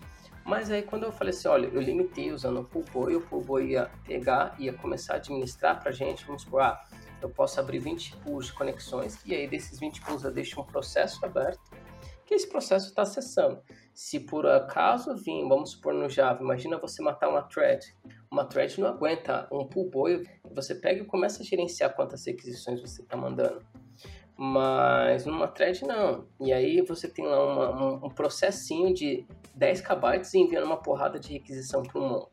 Mas 0.48 0.72
aí 0.72 0.82
quando 0.82 1.04
eu 1.04 1.12
falei 1.12 1.34
assim, 1.34 1.50
olha, 1.50 1.68
eu 1.68 1.82
limitei 1.82 2.32
usando 2.32 2.62
o 2.62 2.64
Poolboy, 2.64 3.18
o 3.18 3.22
Poolboy 3.22 3.72
ia 3.72 3.92
pegar, 4.06 4.56
ia 4.58 4.72
começar 4.72 5.16
a 5.16 5.18
administrar 5.18 5.84
pra 5.84 5.92
gente, 5.92 6.26
vamos 6.26 6.44
supor, 6.44 6.62
ah, 6.62 6.82
eu 7.22 7.30
posso 7.30 7.60
abrir 7.60 7.80
20 7.80 8.16
pools 8.24 8.46
de 8.46 8.54
conexões, 8.54 9.20
e 9.26 9.36
aí 9.36 9.46
desses 9.46 9.78
20 9.78 10.00
pools 10.00 10.24
eu 10.24 10.32
deixo 10.32 10.62
um 10.62 10.64
processo 10.64 11.24
aberto, 11.26 11.60
que 12.26 12.34
esse 12.34 12.48
processo 12.48 12.88
está 12.88 13.02
acessando. 13.02 13.62
Se 13.94 14.22
por 14.22 14.48
acaso 14.48 15.18
vir, 15.18 15.46
vamos 15.50 15.72
supor 15.72 15.94
no 15.94 16.10
Java, 16.10 16.42
imagina 16.42 16.78
você 16.78 17.02
matar 17.02 17.28
uma 17.28 17.42
thread. 17.42 17.86
Uma 18.32 18.46
thread 18.46 18.80
não 18.80 18.88
aguenta 18.88 19.50
um 19.52 19.68
Poolboy, 19.68 20.26
você 20.56 20.76
pega 20.76 21.02
e 21.02 21.06
começa 21.06 21.44
a 21.44 21.46
gerenciar 21.46 21.94
quantas 21.94 22.26
requisições 22.26 22.80
você 22.80 23.02
está 23.02 23.18
mandando 23.18 23.66
mas 24.38 25.26
numa 25.26 25.48
thread 25.48 25.84
não. 25.84 26.28
E 26.40 26.54
aí 26.54 26.82
você 26.82 27.10
tem 27.10 27.26
lá 27.26 27.44
uma, 27.44 27.84
um, 27.84 28.06
um, 28.06 28.10
processinho 28.10 28.94
de 28.94 29.26
10 29.58 29.82
KB 29.82 30.22
e 30.34 30.38
enviando 30.38 30.66
uma 30.66 30.78
porrada 30.78 31.20
de 31.20 31.34
requisição 31.34 31.84
para 31.84 32.00
um 32.00 32.08
monte. 32.08 32.32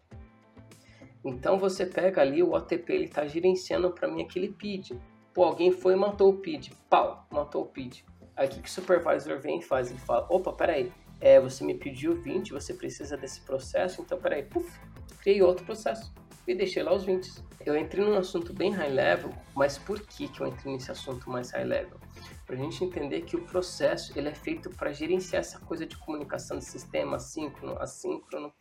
Então 1.25 1.59
você 1.59 1.87
pega 1.87 2.21
ali, 2.21 2.43
o 2.43 2.53
OTP 2.53 2.93
ele 2.93 3.05
está 3.07 3.27
gerenciando 3.27 3.91
para 3.91 4.07
mim 4.07 4.23
aquele 4.23 4.49
PID. 4.49 5.01
Pô, 5.33 5.45
alguém 5.45 5.73
foi 5.73 5.95
e 5.95 5.97
matou 5.97 6.31
o 6.31 6.37
PID. 6.37 6.73
Pau, 6.89 7.27
matou 7.31 7.63
o 7.63 7.67
PID. 7.67 8.05
Aí 8.37 8.47
o 8.47 8.51
que, 8.51 8.61
que 8.61 8.69
o 8.69 8.73
supervisor 8.73 9.41
vem 9.41 9.59
e 9.59 9.63
faz? 9.63 9.91
Ele 9.91 9.99
fala, 10.01 10.27
opa, 10.29 10.53
peraí, 10.53 10.93
é, 11.21 11.41
você 11.41 11.65
me 11.65 11.75
pediu 11.75 12.21
20, 12.21 12.53
você 12.53 12.75
precisa 12.75 13.17
desse 13.17 13.41
processo, 13.41 14.03
então 14.03 14.19
peraí, 14.19 14.43
puf, 14.43 14.79
criei 15.21 15.41
outro 15.41 15.65
processo 15.65 16.13
e 16.47 16.55
deixei 16.55 16.83
lá 16.83 16.93
os 16.93 17.05
20. 17.05 17.43
Eu 17.65 17.77
entrei 17.77 18.05
num 18.05 18.19
assunto 18.19 18.53
bem 18.53 18.71
high 18.73 18.91
level, 18.91 19.31
mas 19.55 19.79
por 19.79 20.01
que, 20.01 20.29
que 20.29 20.41
eu 20.43 20.47
entrei 20.47 20.75
nesse 20.75 20.91
assunto 20.91 21.31
mais 21.31 21.51
high 21.53 21.65
level? 21.65 21.99
Para 22.47 22.57
a 22.57 22.59
gente 22.59 22.85
entender 22.85 23.23
que 23.23 23.37
o 23.37 23.43
processo 23.43 24.17
ele 24.19 24.29
é 24.29 24.35
feito 24.35 24.71
para 24.71 24.93
gerenciar 24.93 25.41
essa 25.41 25.59
coisa 25.61 25.87
de 25.87 25.97
comunicação 25.97 26.59
de 26.59 26.65
sistema 26.65 27.19
síncrono, 27.19 27.79
assíncrono, 27.81 28.53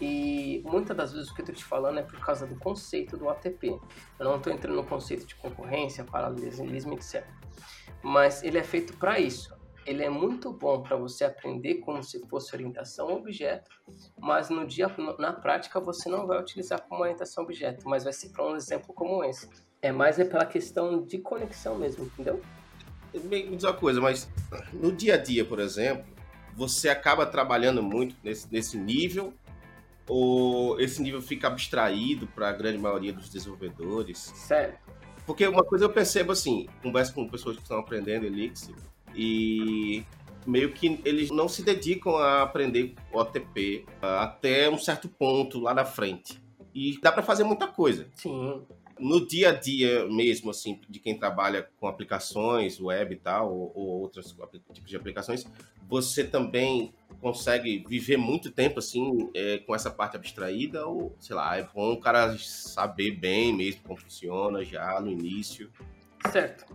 e 0.00 0.62
muitas 0.64 0.96
das 0.96 1.12
vezes 1.12 1.30
o 1.30 1.34
que 1.34 1.40
eu 1.40 1.44
estou 1.44 1.56
te 1.56 1.64
falando 1.64 1.98
é 1.98 2.02
por 2.02 2.18
causa 2.20 2.46
do 2.46 2.56
conceito 2.56 3.16
do 3.16 3.28
ATP. 3.28 3.78
Eu 4.18 4.24
não 4.24 4.36
estou 4.36 4.52
entrando 4.52 4.76
no 4.76 4.84
conceito 4.84 5.26
de 5.26 5.34
concorrência, 5.36 6.04
paralelismo, 6.04 6.94
etc. 6.94 7.24
Mas 8.02 8.42
ele 8.42 8.58
é 8.58 8.64
feito 8.64 8.96
para 8.96 9.18
isso 9.20 9.60
ele 9.86 10.04
é 10.04 10.10
muito 10.10 10.52
bom 10.52 10.82
para 10.82 10.96
você 10.96 11.24
aprender 11.24 11.76
como 11.76 12.02
se 12.02 12.20
fosse 12.28 12.54
orientação 12.54 13.12
objeto, 13.12 13.70
mas 14.18 14.50
no 14.50 14.66
dia 14.66 14.88
na 15.18 15.32
prática 15.32 15.80
você 15.80 16.08
não 16.08 16.26
vai 16.26 16.40
utilizar 16.40 16.82
como 16.82 17.02
orientação 17.02 17.44
objeto, 17.44 17.88
mas 17.88 18.04
vai 18.04 18.12
ser 18.12 18.28
para 18.30 18.46
um 18.46 18.54
exemplo 18.54 18.94
como 18.94 19.24
esse. 19.24 19.48
É 19.82 19.90
mais 19.90 20.18
é 20.18 20.24
pela 20.24 20.44
questão 20.44 21.02
de 21.02 21.18
conexão 21.18 21.78
mesmo, 21.78 22.04
entendeu? 22.04 22.40
Me 23.14 23.56
diz 23.56 23.64
uma 23.64 23.72
coisa, 23.72 24.00
mas 24.00 24.28
no 24.72 24.92
dia 24.92 25.14
a 25.14 25.16
dia, 25.16 25.44
por 25.44 25.58
exemplo, 25.58 26.04
você 26.54 26.88
acaba 26.88 27.26
trabalhando 27.26 27.82
muito 27.82 28.14
nesse, 28.22 28.46
nesse 28.50 28.76
nível 28.76 29.32
ou 30.08 30.80
esse 30.80 31.00
nível 31.00 31.22
fica 31.22 31.46
abstraído 31.46 32.26
para 32.28 32.48
a 32.48 32.52
grande 32.52 32.78
maioria 32.78 33.12
dos 33.12 33.28
desenvolvedores? 33.28 34.18
Certo. 34.34 34.78
Porque 35.24 35.46
uma 35.46 35.62
coisa 35.62 35.84
eu 35.84 35.90
percebo 35.90 36.32
assim, 36.32 36.68
converso 36.82 37.14
com 37.14 37.28
pessoas 37.28 37.56
que 37.56 37.62
estão 37.62 37.78
aprendendo 37.78 38.26
Elixir, 38.26 38.74
e 39.14 40.04
meio 40.46 40.72
que 40.72 41.00
eles 41.04 41.30
não 41.30 41.48
se 41.48 41.62
dedicam 41.62 42.16
a 42.16 42.42
aprender 42.42 42.94
OTP 43.12 43.84
até 44.00 44.68
um 44.68 44.78
certo 44.78 45.08
ponto 45.08 45.60
lá 45.60 45.74
na 45.74 45.84
frente. 45.84 46.42
E 46.74 46.98
dá 47.00 47.12
para 47.12 47.22
fazer 47.22 47.44
muita 47.44 47.66
coisa. 47.66 48.08
Sim. 48.14 48.62
No 49.00 49.26
dia 49.26 49.48
a 49.48 49.52
dia 49.52 50.06
mesmo, 50.06 50.50
assim, 50.50 50.80
de 50.88 51.00
quem 51.00 51.18
trabalha 51.18 51.68
com 51.80 51.86
aplicações, 51.86 52.78
web 52.78 53.14
e 53.14 53.18
tal, 53.18 53.52
ou, 53.52 53.72
ou 53.74 53.86
outros 54.00 54.36
tipos 54.72 54.90
de 54.90 54.96
aplicações, 54.96 55.46
você 55.88 56.22
também 56.22 56.94
consegue 57.20 57.84
viver 57.88 58.16
muito 58.16 58.50
tempo, 58.50 58.78
assim, 58.78 59.30
é, 59.34 59.58
com 59.58 59.74
essa 59.74 59.90
parte 59.90 60.16
abstraída? 60.16 60.86
Ou, 60.86 61.16
sei 61.18 61.34
lá, 61.34 61.56
é 61.56 61.62
bom 61.62 61.92
o 61.92 62.00
cara 62.00 62.36
saber 62.38 63.12
bem 63.12 63.52
mesmo 63.52 63.82
como 63.82 63.98
funciona 63.98 64.64
já 64.64 65.00
no 65.00 65.10
início? 65.10 65.70
Certo. 66.30 66.66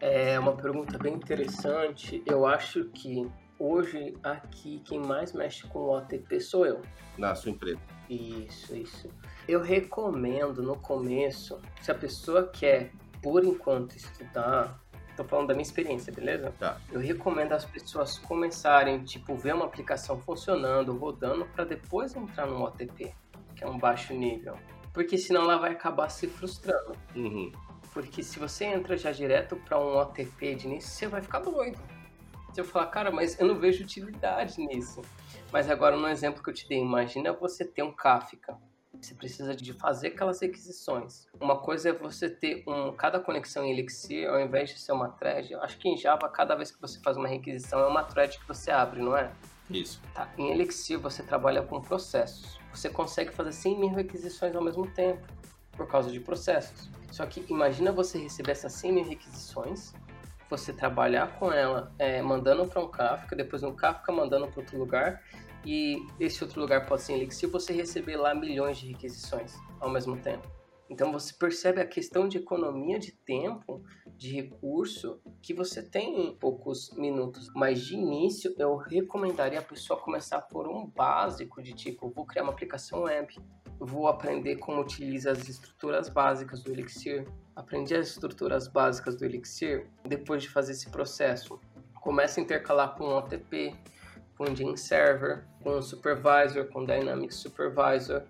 É 0.00 0.38
uma 0.38 0.54
pergunta 0.54 0.98
bem 0.98 1.14
interessante. 1.14 2.22
Eu 2.26 2.46
acho 2.46 2.84
que 2.90 3.26
hoje 3.58 4.14
aqui 4.22 4.82
quem 4.84 5.00
mais 5.00 5.32
mexe 5.32 5.66
com 5.66 5.78
o 5.78 5.96
OTP 5.96 6.40
sou 6.40 6.66
eu. 6.66 6.82
Na 7.16 7.34
sua 7.34 7.50
empresa. 7.50 7.80
Isso, 8.08 8.76
isso. 8.76 9.08
Eu 9.48 9.62
recomendo 9.62 10.62
no 10.62 10.76
começo, 10.76 11.60
se 11.80 11.90
a 11.90 11.94
pessoa 11.94 12.48
quer, 12.48 12.92
por 13.22 13.44
enquanto, 13.44 13.96
estudar, 13.96 14.80
tô 15.16 15.24
falando 15.24 15.48
da 15.48 15.54
minha 15.54 15.62
experiência, 15.62 16.12
beleza? 16.12 16.52
Tá. 16.58 16.80
Eu 16.90 17.00
recomendo 17.00 17.52
as 17.52 17.64
pessoas 17.64 18.18
começarem, 18.18 19.02
tipo, 19.04 19.34
ver 19.36 19.54
uma 19.54 19.64
aplicação 19.64 20.20
funcionando, 20.20 20.96
rodando, 20.96 21.44
para 21.46 21.64
depois 21.64 22.14
entrar 22.14 22.46
no 22.46 22.62
OTP, 22.62 23.14
que 23.54 23.64
é 23.64 23.66
um 23.68 23.78
baixo 23.78 24.12
nível. 24.12 24.56
Porque 24.92 25.18
senão 25.18 25.42
ela 25.42 25.56
vai 25.56 25.72
acabar 25.72 26.08
se 26.08 26.26
frustrando. 26.28 26.92
Uhum. 27.14 27.50
Porque 27.92 28.22
se 28.22 28.38
você 28.38 28.64
entra 28.64 28.96
já 28.96 29.12
direto 29.12 29.56
para 29.56 29.78
um 29.78 29.96
OTP 29.96 30.54
de 30.54 30.66
início, 30.66 30.90
você 30.90 31.06
vai 31.06 31.22
ficar 31.22 31.40
doido. 31.40 31.78
Você 32.54 32.62
vai 32.62 32.70
falar, 32.70 32.86
cara, 32.86 33.10
mas 33.10 33.38
eu 33.40 33.48
não 33.48 33.58
vejo 33.58 33.82
utilidade 33.82 34.60
nisso. 34.60 35.02
Mas 35.50 35.68
agora, 35.68 35.96
no 35.96 36.06
exemplo 36.06 36.40
que 36.40 36.48
eu 36.48 36.54
te 36.54 36.68
dei, 36.68 36.78
imagina 36.78 37.32
você 37.32 37.64
ter 37.64 37.82
um 37.82 37.90
Kafka. 37.90 38.56
Você 39.00 39.12
precisa 39.12 39.56
de 39.56 39.72
fazer 39.72 40.08
aquelas 40.08 40.40
requisições. 40.40 41.26
Uma 41.40 41.58
coisa 41.58 41.88
é 41.88 41.92
você 41.92 42.30
ter 42.30 42.62
um, 42.68 42.92
cada 42.92 43.18
conexão 43.18 43.64
em 43.64 43.72
Elixir, 43.72 44.30
ao 44.30 44.40
invés 44.40 44.70
de 44.70 44.78
ser 44.78 44.92
uma 44.92 45.08
thread. 45.08 45.52
Eu 45.52 45.60
acho 45.62 45.76
que 45.78 45.88
em 45.88 45.96
Java, 45.96 46.28
cada 46.28 46.54
vez 46.54 46.70
que 46.70 46.80
você 46.80 47.00
faz 47.00 47.16
uma 47.16 47.26
requisição, 47.26 47.80
é 47.80 47.88
uma 47.88 48.04
thread 48.04 48.38
que 48.38 48.46
você 48.46 48.70
abre, 48.70 49.02
não 49.02 49.16
é? 49.16 49.32
Isso. 49.68 50.00
Tá. 50.14 50.32
Em 50.38 50.52
Elixir, 50.52 50.96
você 50.96 51.24
trabalha 51.24 51.60
com 51.60 51.80
processos. 51.80 52.60
Você 52.72 52.88
consegue 52.88 53.32
fazer 53.32 53.50
100 53.50 53.80
mil 53.80 53.90
requisições 53.90 54.54
ao 54.54 54.62
mesmo 54.62 54.88
tempo, 54.92 55.26
por 55.72 55.88
causa 55.88 56.08
de 56.08 56.20
processos. 56.20 56.88
Só 57.10 57.26
que 57.26 57.44
imagina 57.48 57.90
você 57.90 58.16
receber 58.16 58.52
essas 58.52 58.72
100 58.74 58.92
mil 58.92 59.04
requisições, 59.04 59.92
você 60.48 60.72
trabalhar 60.72 61.38
com 61.38 61.52
ela 61.52 61.92
é, 61.98 62.20
mandando 62.22 62.66
para 62.66 62.80
um 62.80 62.88
Kafka, 62.88 63.34
depois 63.34 63.62
um 63.62 63.74
Kafka 63.74 64.12
mandando 64.12 64.46
para 64.48 64.60
outro 64.60 64.78
lugar, 64.78 65.22
e 65.64 65.98
esse 66.20 66.44
outro 66.44 66.60
lugar 66.60 66.86
pode 66.86 67.02
ser 67.02 67.14
Elixir, 67.14 67.48
você 67.48 67.72
receber 67.72 68.16
lá 68.16 68.34
milhões 68.34 68.78
de 68.78 68.88
requisições 68.88 69.56
ao 69.80 69.88
mesmo 69.88 70.16
tempo. 70.18 70.53
Então 70.88 71.10
você 71.10 71.32
percebe 71.32 71.80
a 71.80 71.86
questão 71.86 72.28
de 72.28 72.38
economia 72.38 72.98
de 72.98 73.12
tempo, 73.12 73.82
de 74.16 74.34
recurso 74.34 75.20
que 75.40 75.54
você 75.54 75.82
tem 75.82 76.28
em 76.28 76.34
poucos 76.34 76.90
minutos. 76.92 77.50
Mas 77.54 77.80
de 77.80 77.94
início 77.94 78.54
eu 78.58 78.76
recomendaria 78.76 79.58
a 79.58 79.62
pessoa 79.62 79.98
começar 79.98 80.42
por 80.42 80.68
um 80.68 80.86
básico 80.86 81.62
de 81.62 81.72
tipo, 81.72 82.10
vou 82.10 82.26
criar 82.26 82.42
uma 82.42 82.52
aplicação 82.52 83.04
web, 83.04 83.34
vou 83.78 84.06
aprender 84.08 84.56
como 84.56 84.80
utiliza 84.80 85.32
as 85.32 85.48
estruturas 85.48 86.08
básicas 86.08 86.62
do 86.62 86.70
Elixir. 86.70 87.26
Aprendi 87.56 87.94
as 87.94 88.08
estruturas 88.08 88.68
básicas 88.68 89.16
do 89.16 89.24
Elixir 89.24 89.88
depois 90.06 90.42
de 90.42 90.50
fazer 90.50 90.72
esse 90.72 90.90
processo. 90.90 91.58
Começa 92.00 92.38
a 92.38 92.42
intercalar 92.42 92.94
com 92.96 93.04
o 93.04 93.16
OTP, 93.16 93.74
com 94.36 94.44
o 94.44 94.54
Gene 94.54 94.76
Server, 94.76 95.44
com 95.62 95.78
o 95.78 95.82
Supervisor, 95.82 96.66
com 96.66 96.84
Dynamic 96.84 97.32
Supervisor. 97.32 98.22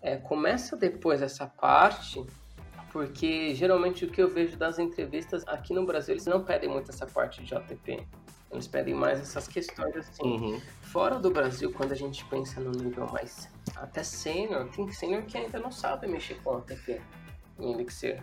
É, 0.00 0.16
começa 0.16 0.76
depois 0.76 1.22
essa 1.22 1.46
parte, 1.46 2.24
porque 2.92 3.54
geralmente 3.54 4.04
o 4.04 4.10
que 4.10 4.22
eu 4.22 4.28
vejo 4.28 4.56
das 4.56 4.78
entrevistas 4.78 5.46
aqui 5.46 5.74
no 5.74 5.84
Brasil, 5.84 6.14
eles 6.14 6.26
não 6.26 6.44
pedem 6.44 6.68
muito 6.68 6.90
essa 6.90 7.06
parte 7.06 7.42
de 7.42 7.54
OTP. 7.54 8.06
Eles 8.50 8.66
pedem 8.66 8.94
mais 8.94 9.20
essas 9.20 9.48
questões 9.48 9.96
assim. 9.96 10.22
Uhum. 10.22 10.60
Fora 10.82 11.18
do 11.18 11.30
Brasil, 11.30 11.72
quando 11.72 11.92
a 11.92 11.96
gente 11.96 12.24
pensa 12.26 12.60
no 12.60 12.70
nível 12.70 13.06
mais 13.08 13.50
até 13.74 14.02
sênior, 14.02 14.68
tem 14.68 14.90
sênior 14.92 15.22
que 15.24 15.36
ainda 15.36 15.58
não 15.58 15.72
sabe 15.72 16.06
mexer 16.06 16.40
com 16.42 16.56
OTP 16.56 17.00
em 17.58 17.72
Elixir. 17.72 18.22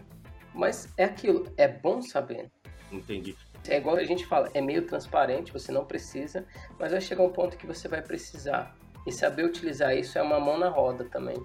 Mas 0.54 0.88
é 0.98 1.04
aquilo, 1.04 1.52
é 1.58 1.68
bom 1.68 2.02
saber. 2.02 2.50
Entendi. 2.92 3.36
É 3.68 3.78
igual 3.78 3.96
a 3.96 4.04
gente 4.04 4.26
fala, 4.26 4.50
é 4.54 4.62
meio 4.62 4.86
transparente, 4.86 5.54
você 5.54 5.72
não 5.72 5.86
precisa, 5.86 6.46
mas 6.80 6.92
vai 6.92 7.02
chegar 7.02 7.24
um 7.24 7.32
ponto 7.32 7.58
que 7.58 7.66
você 7.66 7.88
vai 7.88 8.02
precisar. 8.02 8.76
E 9.06 9.12
saber 9.12 9.46
utilizar 9.46 9.96
isso 9.96 10.18
é 10.18 10.22
uma 10.22 10.40
mão 10.40 10.58
na 10.58 10.70
roda 10.70 11.06
também. 11.06 11.36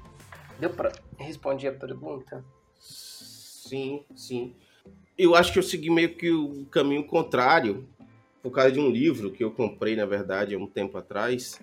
Deu 0.59 0.71
pra 0.71 0.93
responder 1.19 1.69
a 1.69 1.73
pergunta? 1.73 2.45
Sim, 2.79 4.05
sim. 4.15 4.55
Eu 5.17 5.35
acho 5.35 5.53
que 5.53 5.59
eu 5.59 5.63
segui 5.63 5.91
meio 5.91 6.15
que 6.15 6.31
o 6.31 6.67
caminho 6.67 7.05
contrário 7.05 7.89
por 8.43 8.51
causa 8.51 8.73
de 8.73 8.81
um 8.81 8.91
livro 8.91 9.31
que 9.31 9.43
eu 9.43 9.51
comprei, 9.51 9.97
na 9.97 10.07
verdade, 10.07 10.55
há 10.55 10.59
um 10.59 10.67
tempo 10.67 10.97
atrás, 10.97 11.61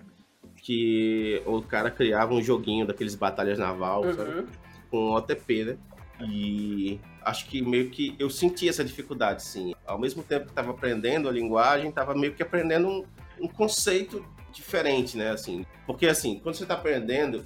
que 0.56 1.42
o 1.46 1.62
cara 1.62 1.90
criava 1.90 2.34
um 2.34 2.42
joguinho 2.42 2.86
daqueles 2.86 3.14
batalhas 3.14 3.58
naval, 3.58 4.04
uhum. 4.04 4.14
sabe? 4.14 4.46
Com 4.90 5.10
OTP, 5.12 5.64
né? 5.64 5.78
E 6.20 6.98
acho 7.22 7.46
que 7.46 7.60
meio 7.60 7.90
que 7.90 8.14
eu 8.18 8.30
senti 8.30 8.68
essa 8.68 8.84
dificuldade, 8.84 9.42
sim. 9.42 9.74
Ao 9.86 9.98
mesmo 9.98 10.22
tempo 10.22 10.46
que 10.46 10.52
estava 10.52 10.70
aprendendo 10.70 11.28
a 11.28 11.32
linguagem, 11.32 11.88
estava 11.88 12.14
meio 12.14 12.34
que 12.34 12.42
aprendendo 12.42 12.88
um, 12.88 13.04
um, 13.40 13.48
conceito 13.48 14.24
diferente, 14.52 15.16
né? 15.16 15.30
Assim, 15.30 15.66
porque 15.86 16.06
assim, 16.06 16.38
quando 16.38 16.54
você 16.54 16.62
está 16.62 16.74
aprendendo, 16.74 17.44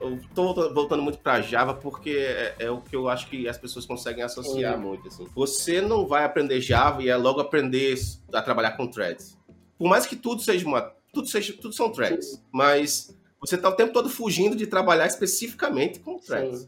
eu 0.00 0.18
tô 0.34 0.72
voltando 0.72 1.02
muito 1.02 1.18
para 1.18 1.40
Java 1.40 1.74
porque 1.74 2.10
é, 2.10 2.56
é, 2.58 2.70
o 2.70 2.80
que 2.80 2.94
eu 2.94 3.08
acho 3.08 3.28
que 3.28 3.48
as 3.48 3.56
pessoas 3.56 3.86
conseguem 3.86 4.22
associar 4.22 4.78
muito. 4.78 5.08
Assim. 5.08 5.26
Você 5.34 5.80
não 5.80 6.06
vai 6.06 6.24
aprender 6.24 6.60
Java 6.60 7.02
e 7.02 7.08
é 7.08 7.16
logo 7.16 7.40
aprender 7.40 7.94
a 8.32 8.42
trabalhar 8.42 8.72
com 8.72 8.86
threads. 8.86 9.38
Por 9.78 9.88
mais 9.88 10.06
que 10.06 10.16
tudo 10.16 10.42
seja 10.42 10.66
uma. 10.66 10.92
Tudo, 11.12 11.28
seja, 11.28 11.52
tudo 11.52 11.74
são 11.74 11.90
threads. 11.90 12.32
Sim. 12.32 12.40
Mas 12.52 13.16
você 13.40 13.54
está 13.54 13.68
o 13.68 13.72
tempo 13.72 13.92
todo 13.92 14.08
fugindo 14.08 14.56
de 14.56 14.66
trabalhar 14.66 15.06
especificamente 15.06 16.00
com 16.00 16.18
threads. 16.18 16.60
Sim. 16.60 16.66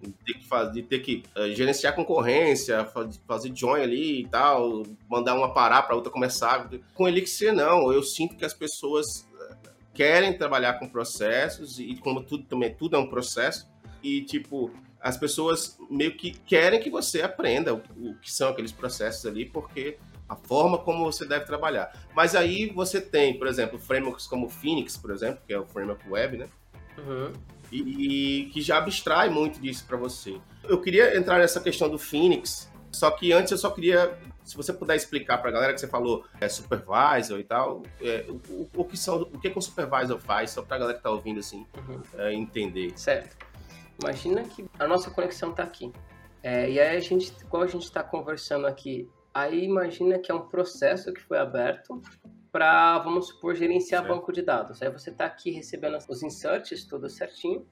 De 0.00 0.12
ter 0.24 0.32
que, 0.32 0.48
fazer, 0.48 0.72
de 0.72 0.82
ter 0.82 0.98
que 1.00 1.22
uh, 1.36 1.54
gerenciar 1.54 1.94
concorrência, 1.94 2.88
fazer 3.26 3.52
join 3.54 3.82
ali 3.82 4.22
e 4.22 4.28
tal, 4.28 4.82
mandar 5.06 5.34
uma 5.34 5.52
parar 5.52 5.82
para 5.82 5.94
outra 5.94 6.10
começar. 6.10 6.70
Com 6.94 7.06
Elixir, 7.06 7.52
não. 7.52 7.92
Eu 7.92 8.02
sinto 8.02 8.34
que 8.34 8.44
as 8.44 8.54
pessoas 8.54 9.28
querem 9.94 10.36
trabalhar 10.36 10.74
com 10.74 10.88
processos 10.88 11.78
e 11.78 11.94
como 11.96 12.22
tudo 12.22 12.44
também 12.44 12.74
tudo 12.74 12.96
é 12.96 12.98
um 12.98 13.08
processo. 13.08 13.68
E 14.02 14.22
tipo 14.22 14.70
as 15.00 15.16
pessoas 15.16 15.78
meio 15.90 16.16
que 16.16 16.30
querem 16.30 16.80
que 16.80 16.90
você 16.90 17.22
aprenda 17.22 17.74
o, 17.74 17.82
o, 17.96 18.14
que 18.16 18.30
são 18.30 18.50
aqueles 18.50 18.72
processos 18.72 19.24
ali 19.24 19.46
porque 19.46 19.96
a 20.28 20.36
forma 20.36 20.78
como 20.78 21.04
você 21.04 21.24
deve 21.24 21.44
trabalhar. 21.44 21.92
Mas 22.14 22.34
aí 22.34 22.66
você 22.66 23.00
tem 23.00 23.38
por 23.38 23.46
exemplo 23.46 23.78
frameworks 23.78 24.26
como 24.26 24.48
Phoenix 24.48 24.96
por 24.96 25.10
exemplo 25.10 25.42
que 25.46 25.52
é 25.52 25.58
o 25.58 25.66
framework 25.66 26.08
web 26.08 26.38
né? 26.38 26.48
Uhum. 26.98 27.32
e, 27.72 27.78
e, 28.42 28.50
que 28.50 28.60
já 28.60 28.76
abstrai 28.76 29.30
muito 29.30 29.60
disso 29.60 29.86
para 29.86 29.96
você. 29.96 30.38
Eu 30.64 30.80
queria 30.80 31.16
entrar 31.16 31.38
nessa 31.38 31.60
questão 31.60 31.88
do 31.88 31.98
Phoenix 31.98 32.70
só 32.92 33.10
que 33.10 33.32
antes 33.32 33.52
eu 33.52 33.58
só 33.58 33.70
queria 33.70 34.18
se 34.44 34.56
você 34.56 34.72
puder 34.72 34.96
explicar 34.96 35.38
para 35.38 35.50
a 35.50 35.52
galera 35.52 35.72
que 35.72 35.80
você 35.80 35.86
falou 35.86 36.24
é 36.40 36.48
supervisor 36.48 37.38
e 37.38 37.44
tal, 37.44 37.82
é, 38.00 38.26
o, 38.28 38.68
o, 38.74 38.84
que 38.84 38.96
são, 38.96 39.22
o 39.22 39.38
que, 39.38 39.50
que 39.50 39.58
o 39.58 39.62
supervisor 39.62 40.18
faz, 40.18 40.50
só 40.50 40.62
para 40.62 40.76
a 40.76 40.78
galera 40.78 40.94
que 40.94 41.00
está 41.00 41.10
ouvindo 41.10 41.40
assim 41.40 41.66
uhum. 41.76 42.02
é, 42.18 42.32
entender. 42.32 42.92
Certo. 42.98 43.36
Imagina 44.02 44.42
que 44.42 44.64
a 44.78 44.86
nossa 44.86 45.10
conexão 45.10 45.50
está 45.50 45.62
aqui. 45.62 45.92
É, 46.42 46.70
e 46.70 46.80
aí 46.80 46.96
a 46.96 47.00
gente, 47.00 47.32
igual 47.42 47.62
a 47.62 47.66
gente 47.66 47.84
está 47.84 48.02
conversando 48.02 48.66
aqui, 48.66 49.08
aí 49.32 49.64
imagina 49.64 50.18
que 50.18 50.32
é 50.32 50.34
um 50.34 50.48
processo 50.48 51.12
que 51.12 51.20
foi 51.20 51.38
aberto 51.38 52.00
para, 52.50 52.98
vamos 52.98 53.28
supor, 53.28 53.54
gerenciar 53.54 54.02
certo. 54.02 54.14
banco 54.14 54.32
de 54.32 54.42
dados. 54.42 54.82
Aí 54.82 54.90
você 54.90 55.10
está 55.10 55.26
aqui 55.26 55.50
recebendo 55.50 55.98
os 56.08 56.22
inserts 56.22 56.84
tudo 56.84 57.08
certinho, 57.08 57.66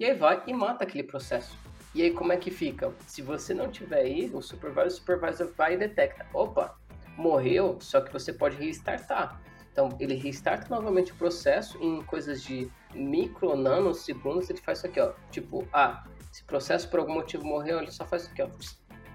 e 0.00 0.04
aí 0.04 0.14
vai 0.14 0.42
e 0.46 0.52
mata 0.52 0.84
aquele 0.84 1.04
processo. 1.04 1.56
E 1.96 2.02
aí 2.02 2.10
como 2.10 2.30
é 2.30 2.36
que 2.36 2.50
fica? 2.50 2.92
Se 3.06 3.22
você 3.22 3.54
não 3.54 3.70
tiver 3.70 4.00
aí, 4.00 4.30
o 4.34 4.42
supervisor, 4.42 4.86
o 4.86 4.90
supervisor 4.90 5.50
vai 5.56 5.72
e 5.72 5.76
detecta. 5.78 6.26
Opa, 6.34 6.78
morreu, 7.16 7.78
só 7.80 8.02
que 8.02 8.12
você 8.12 8.34
pode 8.34 8.54
restartar. 8.56 9.40
Então 9.72 9.88
ele 9.98 10.14
restarta 10.14 10.68
novamente 10.68 11.12
o 11.12 11.14
processo 11.14 11.82
em 11.82 12.02
coisas 12.02 12.42
de 12.42 12.70
micro, 12.94 13.56
nanosegundos, 13.56 14.50
ele 14.50 14.60
faz 14.60 14.80
isso 14.80 14.88
aqui, 14.88 15.00
ó. 15.00 15.14
Tipo, 15.30 15.66
ah, 15.72 16.04
se 16.30 16.42
o 16.42 16.44
processo 16.44 16.86
por 16.90 17.00
algum 17.00 17.14
motivo 17.14 17.46
morreu, 17.46 17.78
ele 17.78 17.90
só 17.90 18.04
faz 18.04 18.24
isso 18.24 18.32
aqui, 18.32 18.42
ó. 18.42 18.50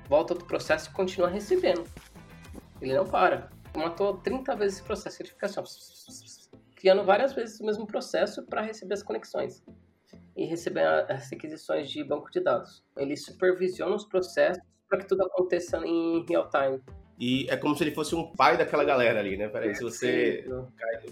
Volta 0.09 0.33
outro 0.33 0.47
processo 0.47 0.89
e 0.89 0.93
continua 0.93 1.29
recebendo. 1.29 1.87
Ele 2.81 2.95
não 2.95 3.05
para. 3.05 3.51
Matou 3.77 4.17
30 4.17 4.55
vezes 4.55 4.79
esse 4.79 4.83
processo, 4.87 5.21
ele 5.21 5.29
fica 5.29 5.47
só 5.47 5.63
criando 6.75 7.03
várias 7.03 7.31
vezes 7.33 7.59
o 7.59 7.63
mesmo 7.63 7.85
processo 7.85 8.41
para 8.41 8.61
receber 8.61 8.95
as 8.95 9.03
conexões 9.03 9.63
e 10.35 10.45
receber 10.45 10.85
as 11.09 11.29
requisições 11.29 11.89
de 11.89 12.03
banco 12.03 12.31
de 12.31 12.39
dados. 12.39 12.83
Ele 12.97 13.15
supervisiona 13.15 13.95
os 13.95 14.05
processos 14.05 14.63
para 14.87 14.99
que 14.99 15.07
tudo 15.07 15.23
aconteça 15.23 15.77
em 15.85 16.25
real 16.27 16.49
time. 16.49 16.81
E 17.19 17.47
é 17.49 17.55
como 17.55 17.75
se 17.75 17.83
ele 17.83 17.93
fosse 17.93 18.15
um 18.15 18.31
pai 18.31 18.57
daquela 18.57 18.83
galera 18.83 19.19
ali, 19.19 19.37
né? 19.37 19.47
Peraí, 19.47 19.75
se 19.75 19.83
você 19.83 20.45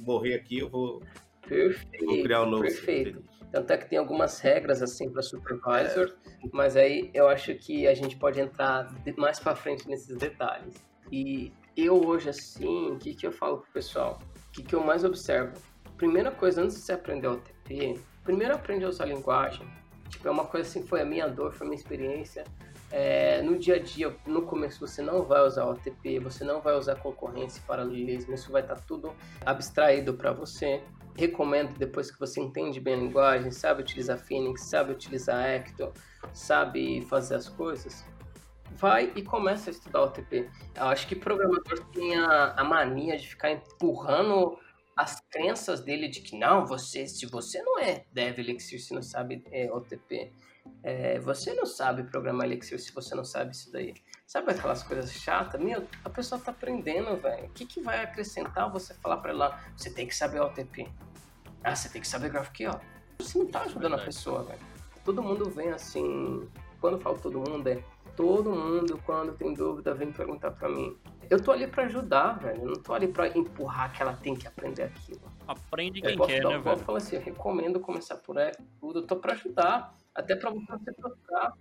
morrer 0.01 0.35
aqui, 0.35 0.59
eu 0.59 0.69
vou, 0.69 1.01
perfeito, 1.47 2.05
vou 2.05 2.23
criar 2.23 2.43
um 2.43 2.49
novo. 2.49 2.63
Perfeito. 2.63 3.23
Tanto 3.51 3.73
é 3.73 3.77
que 3.77 3.89
tem 3.89 3.97
algumas 3.97 4.39
regras 4.39 4.81
assim 4.81 5.09
para 5.09 5.21
supervisor, 5.21 6.15
é. 6.25 6.47
mas 6.53 6.75
aí 6.75 7.09
eu 7.13 7.27
acho 7.27 7.53
que 7.55 7.87
a 7.87 7.95
gente 7.95 8.15
pode 8.15 8.39
entrar 8.39 8.93
mais 9.17 9.39
para 9.39 9.55
frente 9.55 9.87
nesses 9.87 10.15
detalhes. 10.17 10.75
E 11.11 11.51
eu 11.75 12.05
hoje 12.05 12.29
assim, 12.29 12.91
o 12.91 12.97
que, 12.97 13.15
que 13.15 13.25
eu 13.25 13.31
falo 13.31 13.59
pro 13.59 13.71
pessoal? 13.71 14.19
O 14.47 14.51
que, 14.51 14.63
que 14.63 14.75
eu 14.75 14.83
mais 14.83 15.03
observo? 15.03 15.53
Primeira 15.97 16.31
coisa, 16.31 16.61
antes 16.61 16.77
de 16.77 16.81
você 16.83 16.93
aprender 16.93 17.27
o 17.27 17.33
OTP, 17.33 17.99
primeiro 18.29 18.53
aprende 18.53 18.85
a 18.85 18.89
usar 18.89 19.05
a 19.05 19.07
linguagem. 19.07 19.67
Tipo, 20.07 20.27
é 20.27 20.31
uma 20.31 20.45
coisa 20.45 20.69
assim, 20.69 20.85
foi 20.85 21.01
a 21.01 21.05
minha 21.05 21.27
dor, 21.27 21.51
foi 21.51 21.65
a 21.65 21.69
minha 21.71 21.81
experiência. 21.81 22.43
É, 22.91 23.41
no 23.41 23.57
dia 23.57 23.77
a 23.77 23.79
dia, 23.79 24.15
no 24.27 24.43
começo, 24.43 24.79
você 24.79 25.01
não 25.01 25.23
vai 25.23 25.41
usar 25.41 25.65
OTP, 25.65 26.19
você 26.19 26.43
não 26.43 26.61
vai 26.61 26.75
usar 26.75 26.95
concorrência 26.97 27.59
e 27.59 27.63
paralelismo, 27.63 28.35
isso 28.35 28.51
vai 28.51 28.61
estar 28.61 28.75
tá 28.75 28.81
tudo 28.85 29.15
abstraído 29.43 30.13
para 30.13 30.31
você. 30.31 30.83
Recomendo, 31.15 31.75
depois 31.75 32.11
que 32.11 32.19
você 32.19 32.39
entende 32.39 32.79
bem 32.79 32.93
a 32.93 32.97
linguagem, 32.97 33.49
sabe 33.49 33.81
utilizar 33.81 34.19
Phoenix, 34.19 34.61
sabe 34.61 34.91
utilizar 34.91 35.43
Ecto, 35.49 35.91
sabe 36.31 37.01
fazer 37.09 37.33
as 37.33 37.49
coisas, 37.49 38.05
vai 38.75 39.11
e 39.15 39.23
começa 39.23 39.71
a 39.71 39.71
estudar 39.71 40.03
OTP. 40.03 40.47
Eu 40.75 40.83
acho 40.83 41.07
que 41.07 41.15
programador 41.15 41.83
tem 41.91 42.15
a, 42.15 42.53
a 42.55 42.63
mania 42.63 43.17
de 43.17 43.27
ficar 43.27 43.49
empurrando 43.51 44.55
as 44.99 45.21
crenças 45.31 45.79
dele 45.79 46.09
de 46.09 46.19
que 46.19 46.37
não, 46.37 46.65
você, 46.65 47.07
se 47.07 47.25
você 47.25 47.61
não 47.61 47.79
é 47.79 48.03
Dev 48.11 48.37
Elixir, 48.37 48.81
se 48.81 48.93
não 48.93 49.01
sabe 49.01 49.41
é, 49.49 49.71
OTP, 49.71 50.33
é, 50.83 51.17
você 51.19 51.53
não 51.53 51.65
sabe 51.65 52.03
programar 52.03 52.45
Elixir 52.45 52.77
se 52.81 52.91
você 52.91 53.15
não 53.15 53.23
sabe 53.23 53.55
isso 53.55 53.71
daí. 53.71 53.93
Sabe 54.27 54.51
aquelas 54.51 54.83
coisas 54.83 55.09
chatas? 55.13 55.61
Meu, 55.61 55.87
a 56.03 56.09
pessoa 56.09 56.41
tá 56.41 56.51
aprendendo, 56.51 57.15
velho. 57.15 57.45
O 57.45 57.49
que, 57.51 57.65
que 57.65 57.79
vai 57.79 58.03
acrescentar 58.03 58.69
você 58.69 58.93
falar 58.95 59.17
para 59.17 59.31
ela, 59.31 59.63
você 59.75 59.89
tem 59.89 60.05
que 60.05 60.13
saber 60.13 60.41
OTP? 60.41 60.91
Ah, 61.63 61.73
você 61.73 61.87
tem 61.87 62.01
que 62.01 62.07
saber 62.07 62.29
GraphQL. 62.29 62.81
Você 63.19 63.39
não 63.39 63.47
tá 63.47 63.61
ajudando 63.61 63.93
a 63.95 63.99
pessoa, 63.99 64.43
velho. 64.43 64.59
Todo 65.05 65.23
mundo 65.23 65.49
vem 65.49 65.69
assim, 65.69 66.45
quando 66.81 66.95
eu 66.95 66.99
falo 66.99 67.17
todo 67.19 67.39
mundo, 67.39 67.65
é 67.69 67.81
todo 68.17 68.51
mundo, 68.51 69.01
quando 69.05 69.31
tem 69.31 69.53
dúvida, 69.53 69.93
vem 69.93 70.11
perguntar 70.11 70.51
para 70.51 70.67
mim. 70.67 70.99
Eu 71.29 71.41
tô 71.41 71.51
ali 71.51 71.67
para 71.67 71.83
ajudar, 71.83 72.39
velho. 72.39 72.63
Eu 72.63 72.67
não 72.67 72.81
tô 72.81 72.93
ali 72.93 73.07
para 73.07 73.27
empurrar 73.27 73.93
que 73.93 74.01
ela 74.01 74.13
tem 74.13 74.35
que 74.35 74.47
aprender 74.47 74.83
aquilo. 74.83 75.21
Aprende 75.47 76.01
quem 76.01 76.17
quer, 76.17 76.41
dar, 76.41 76.49
né, 76.49 76.57
velho? 76.57 76.79
Eu 76.79 76.83
falo 76.83 76.97
assim, 76.97 77.15
eu 77.15 77.21
recomendo 77.21 77.79
começar 77.79 78.15
por 78.15 78.35
tudo. 78.79 78.99
Eu 78.99 79.07
tô 79.07 79.15
para 79.17 79.33
ajudar, 79.33 79.95
até 80.15 80.35
para 80.35 80.49
você 80.49 80.91
trocar. 80.93 81.53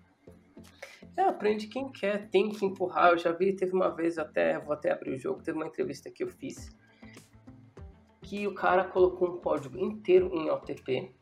É, 1.17 1.23
aprende 1.23 1.67
quem 1.67 1.91
quer, 1.91 2.29
tem 2.31 2.49
que 2.49 2.65
empurrar. 2.65 3.11
Eu 3.11 3.19
já 3.19 3.33
vi, 3.33 3.53
teve 3.55 3.73
uma 3.73 3.91
vez 3.91 4.19
até, 4.19 4.59
vou 4.59 4.73
até 4.73 4.91
abrir 4.91 5.15
o 5.15 5.19
jogo, 5.19 5.43
teve 5.43 5.59
uma 5.59 5.67
entrevista 5.67 6.11
que 6.11 6.23
eu 6.23 6.29
fiz 6.29 6.71
que 8.23 8.47
o 8.47 8.55
cara 8.55 8.85
colocou 8.85 9.29
um 9.29 9.39
código 9.39 9.79
inteiro 9.79 10.31
em 10.35 10.51
OTP, 10.51 11.15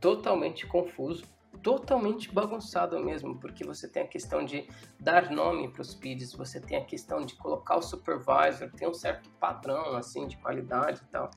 totalmente 0.00 0.66
confuso 0.66 1.24
totalmente 1.64 2.30
bagunçado 2.30 3.02
mesmo, 3.02 3.40
porque 3.40 3.64
você 3.64 3.88
tem 3.88 4.02
a 4.02 4.06
questão 4.06 4.44
de 4.44 4.68
dar 5.00 5.30
nome 5.30 5.66
para 5.68 5.80
os 5.80 5.94
PIDs, 5.94 6.34
você 6.34 6.60
tem 6.60 6.76
a 6.76 6.84
questão 6.84 7.24
de 7.24 7.34
colocar 7.36 7.76
o 7.78 7.82
supervisor, 7.82 8.70
tem 8.76 8.86
um 8.86 8.92
certo 8.92 9.30
padrão 9.40 9.96
assim 9.96 10.28
de 10.28 10.36
qualidade 10.36 11.00
e 11.02 11.10
tal. 11.10 11.30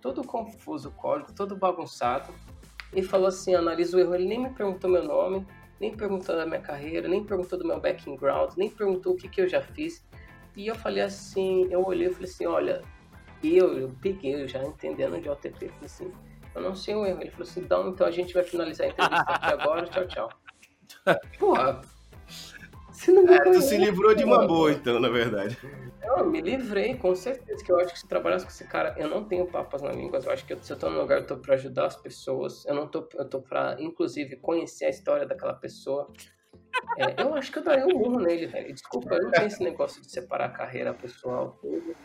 Todo 0.00 0.24
confuso 0.24 0.88
o 0.88 0.92
código, 0.92 1.34
todo 1.34 1.54
bagunçado. 1.54 2.32
E 2.94 3.02
falou 3.02 3.26
assim, 3.26 3.54
analisa 3.54 3.96
o 3.96 4.00
erro, 4.00 4.14
ele 4.14 4.26
nem 4.26 4.40
me 4.40 4.50
perguntou 4.50 4.88
meu 4.88 5.04
nome, 5.04 5.46
nem 5.78 5.94
perguntou 5.94 6.34
da 6.34 6.46
minha 6.46 6.60
carreira, 6.60 7.06
nem 7.06 7.22
perguntou 7.22 7.58
do 7.58 7.66
meu 7.66 7.78
background, 7.78 8.54
nem 8.56 8.70
perguntou 8.70 9.12
o 9.12 9.16
que, 9.16 9.28
que 9.28 9.42
eu 9.42 9.48
já 9.48 9.60
fiz. 9.60 10.02
E 10.56 10.66
eu 10.66 10.74
falei 10.74 11.02
assim, 11.02 11.68
eu 11.70 11.84
olhei 11.84 12.08
e 12.08 12.10
falei 12.10 12.30
assim, 12.30 12.46
olha, 12.46 12.82
eu, 13.42 13.76
eu 13.76 13.94
peguei, 14.00 14.42
eu 14.42 14.48
já 14.48 14.64
entendendo 14.64 15.20
de 15.20 15.28
OTP, 15.28 15.68
falei 15.68 15.84
assim, 15.84 16.10
eu 16.54 16.62
não 16.62 16.74
sei 16.74 16.94
o 16.94 17.04
erro. 17.04 17.20
Ele 17.20 17.30
falou 17.30 17.46
assim, 17.46 17.60
então, 17.60 17.88
então 17.88 18.06
a 18.06 18.10
gente 18.10 18.34
vai 18.34 18.42
finalizar 18.42 18.86
a 18.86 18.90
entrevista 18.90 19.32
aqui 19.32 19.52
agora, 19.52 19.86
tchau, 19.86 20.06
tchau. 20.06 20.28
Porra. 21.38 21.80
Você 22.90 23.10
não 23.10 23.34
é, 23.34 23.38
tu 23.52 23.60
se 23.60 23.76
livrou 23.76 24.14
de 24.14 24.24
uma 24.24 24.46
boa, 24.46 24.72
então, 24.72 25.00
na 25.00 25.08
verdade. 25.08 25.58
Eu 26.02 26.24
me 26.24 26.40
livrei, 26.40 26.94
com 26.94 27.14
certeza. 27.14 27.64
Que 27.64 27.72
eu 27.72 27.78
acho 27.80 27.92
que 27.92 27.98
se 27.98 28.06
trabalhasse 28.06 28.44
com 28.44 28.50
esse 28.50 28.64
cara, 28.64 28.94
eu 28.96 29.08
não 29.08 29.24
tenho 29.24 29.46
papas 29.46 29.82
na 29.82 29.90
língua. 29.90 30.20
Eu 30.24 30.30
acho 30.30 30.46
que 30.46 30.56
se 30.62 30.72
eu 30.72 30.78
tô 30.78 30.88
no 30.88 31.00
lugar, 31.00 31.18
eu 31.18 31.26
tô 31.26 31.36
pra 31.36 31.54
ajudar 31.54 31.86
as 31.86 31.96
pessoas. 31.96 32.64
Eu 32.66 32.74
não 32.74 32.86
tô, 32.86 33.08
eu 33.14 33.28
tô 33.28 33.40
pra, 33.42 33.76
inclusive, 33.80 34.36
conhecer 34.36 34.84
a 34.84 34.90
história 34.90 35.26
daquela 35.26 35.54
pessoa. 35.54 36.10
É, 36.98 37.22
eu 37.22 37.34
acho 37.34 37.50
que 37.50 37.58
eu 37.58 37.64
daria 37.64 37.86
um 37.86 37.98
murro 37.98 38.20
nele, 38.20 38.46
velho. 38.46 38.72
Desculpa, 38.72 39.14
eu 39.14 39.24
não 39.24 39.30
tenho 39.30 39.46
esse 39.46 39.62
negócio 39.62 40.00
de 40.00 40.10
separar 40.10 40.46
a 40.46 40.50
carreira 40.50 40.94
pessoal, 40.94 41.58
tudo. 41.60 41.96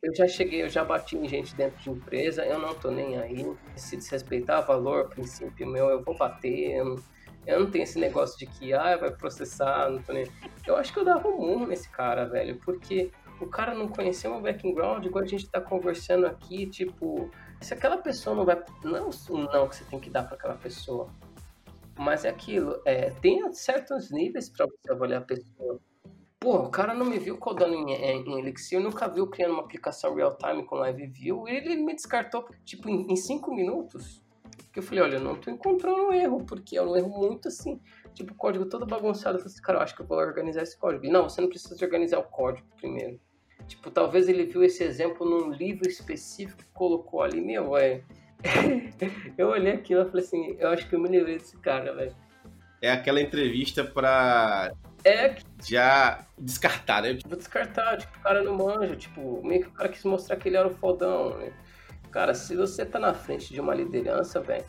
Eu 0.00 0.14
já 0.14 0.28
cheguei, 0.28 0.62
eu 0.62 0.68
já 0.68 0.84
bati 0.84 1.16
em 1.16 1.28
gente 1.28 1.56
dentro 1.56 1.82
de 1.82 1.90
empresa, 1.90 2.44
eu 2.44 2.58
não 2.58 2.72
tô 2.72 2.88
nem 2.88 3.18
aí. 3.18 3.44
Se 3.74 3.96
desrespeitar 3.96 4.64
valor, 4.64 5.08
princípio 5.08 5.66
meu, 5.66 5.88
eu 5.88 6.04
vou 6.04 6.16
bater. 6.16 6.76
Eu 6.76 6.84
não, 6.84 6.96
eu 7.44 7.60
não 7.60 7.70
tenho 7.70 7.82
esse 7.82 7.98
negócio 7.98 8.38
de 8.38 8.46
que, 8.46 8.72
ah, 8.72 8.96
vai 8.96 9.10
processar, 9.10 9.90
não 9.90 10.00
tô 10.00 10.12
nem. 10.12 10.24
Eu 10.64 10.76
acho 10.76 10.92
que 10.92 11.00
eu 11.00 11.04
dava 11.04 11.26
um 11.26 11.36
murro 11.36 11.66
nesse 11.66 11.90
cara, 11.90 12.26
velho, 12.26 12.60
porque 12.60 13.10
o 13.40 13.46
cara 13.46 13.74
não 13.74 13.88
conheceu 13.88 14.30
meu 14.30 14.40
background, 14.40 15.04
igual 15.04 15.24
a 15.24 15.26
gente 15.26 15.50
tá 15.50 15.60
conversando 15.60 16.26
aqui, 16.26 16.66
tipo, 16.66 17.28
se 17.60 17.74
aquela 17.74 17.98
pessoa 17.98 18.36
não 18.36 18.44
vai. 18.44 18.62
Não 18.84 18.96
é 18.96 19.02
um 19.02 19.10
não 19.52 19.68
que 19.68 19.76
você 19.76 19.84
tem 19.84 19.98
que 19.98 20.10
dar 20.10 20.22
para 20.24 20.36
aquela 20.36 20.54
pessoa. 20.54 21.08
Mas 21.98 22.24
é 22.24 22.28
aquilo, 22.28 22.80
é, 22.84 23.10
tem 23.10 23.52
certos 23.52 24.12
níveis 24.12 24.48
para 24.48 24.66
você 24.66 24.92
avaliar 24.92 25.22
a 25.22 25.24
pessoa. 25.24 25.80
Pô, 26.40 26.56
o 26.56 26.70
cara 26.70 26.94
não 26.94 27.04
me 27.04 27.18
viu 27.18 27.36
codando 27.36 27.74
em, 27.74 27.92
em, 27.92 28.22
em 28.22 28.38
Elixir, 28.38 28.80
nunca 28.80 29.08
viu 29.08 29.26
criando 29.26 29.54
uma 29.54 29.62
aplicação 29.62 30.14
real-time 30.14 30.64
com 30.64 30.76
live 30.76 31.06
view, 31.08 31.48
e 31.48 31.56
ele 31.56 31.76
me 31.76 31.94
descartou, 31.94 32.48
tipo, 32.64 32.88
em, 32.88 33.12
em 33.12 33.16
cinco 33.16 33.52
minutos. 33.52 34.22
Porque 34.56 34.78
eu 34.78 34.82
falei, 34.82 35.02
olha, 35.02 35.16
eu 35.16 35.20
não 35.20 35.34
tô 35.34 35.50
encontrando 35.50 36.06
um 36.06 36.12
erro, 36.12 36.44
porque 36.44 36.76
é 36.76 36.82
um 36.82 36.96
erro 36.96 37.08
muito 37.08 37.48
assim, 37.48 37.80
tipo, 38.14 38.34
código 38.34 38.66
todo 38.66 38.86
bagunçado. 38.86 39.36
Eu 39.36 39.40
falei 39.40 39.52
assim, 39.52 39.62
cara, 39.62 39.78
eu 39.78 39.82
acho 39.82 39.96
que 39.96 40.02
eu 40.02 40.06
vou 40.06 40.18
organizar 40.18 40.62
esse 40.62 40.78
código. 40.78 41.04
E, 41.04 41.10
não, 41.10 41.28
você 41.28 41.40
não 41.40 41.48
precisa 41.48 41.84
organizar 41.84 42.18
o 42.18 42.24
código 42.24 42.66
primeiro. 42.76 43.20
Tipo, 43.66 43.90
talvez 43.90 44.28
ele 44.28 44.44
viu 44.44 44.62
esse 44.62 44.82
exemplo 44.84 45.28
num 45.28 45.50
livro 45.50 45.88
específico 45.88 46.62
e 46.62 46.72
colocou 46.72 47.22
ali, 47.22 47.40
meu, 47.40 47.72
velho. 47.72 48.04
eu 49.36 49.48
olhei 49.48 49.72
aquilo 49.72 50.02
e 50.02 50.06
falei 50.06 50.24
assim, 50.24 50.56
eu 50.58 50.68
acho 50.68 50.88
que 50.88 50.94
eu 50.94 51.00
me 51.00 51.08
livrei 51.08 51.38
desse 51.38 51.56
cara, 51.58 51.92
velho. 51.94 52.14
É 52.80 52.90
aquela 52.90 53.20
entrevista 53.20 53.84
pra 53.84 54.72
É, 55.04 55.36
já 55.64 56.26
descartar, 56.36 57.02
né? 57.02 57.18
vou 57.26 57.36
descartar, 57.36 57.98
tipo, 57.98 58.18
o 58.18 58.20
cara 58.20 58.42
não 58.42 58.56
manja, 58.56 58.96
tipo, 58.96 59.40
meio 59.46 59.62
que 59.62 59.68
o 59.68 59.72
cara 59.72 59.88
quis 59.88 60.04
mostrar 60.04 60.36
que 60.36 60.48
ele 60.48 60.56
era 60.56 60.66
o 60.66 60.74
fodão, 60.74 61.36
né? 61.38 61.52
Cara, 62.10 62.34
se 62.34 62.56
você 62.56 62.84
tá 62.84 62.98
na 62.98 63.14
frente 63.14 63.52
de 63.52 63.60
uma 63.60 63.74
liderança, 63.74 64.40
velho, 64.40 64.64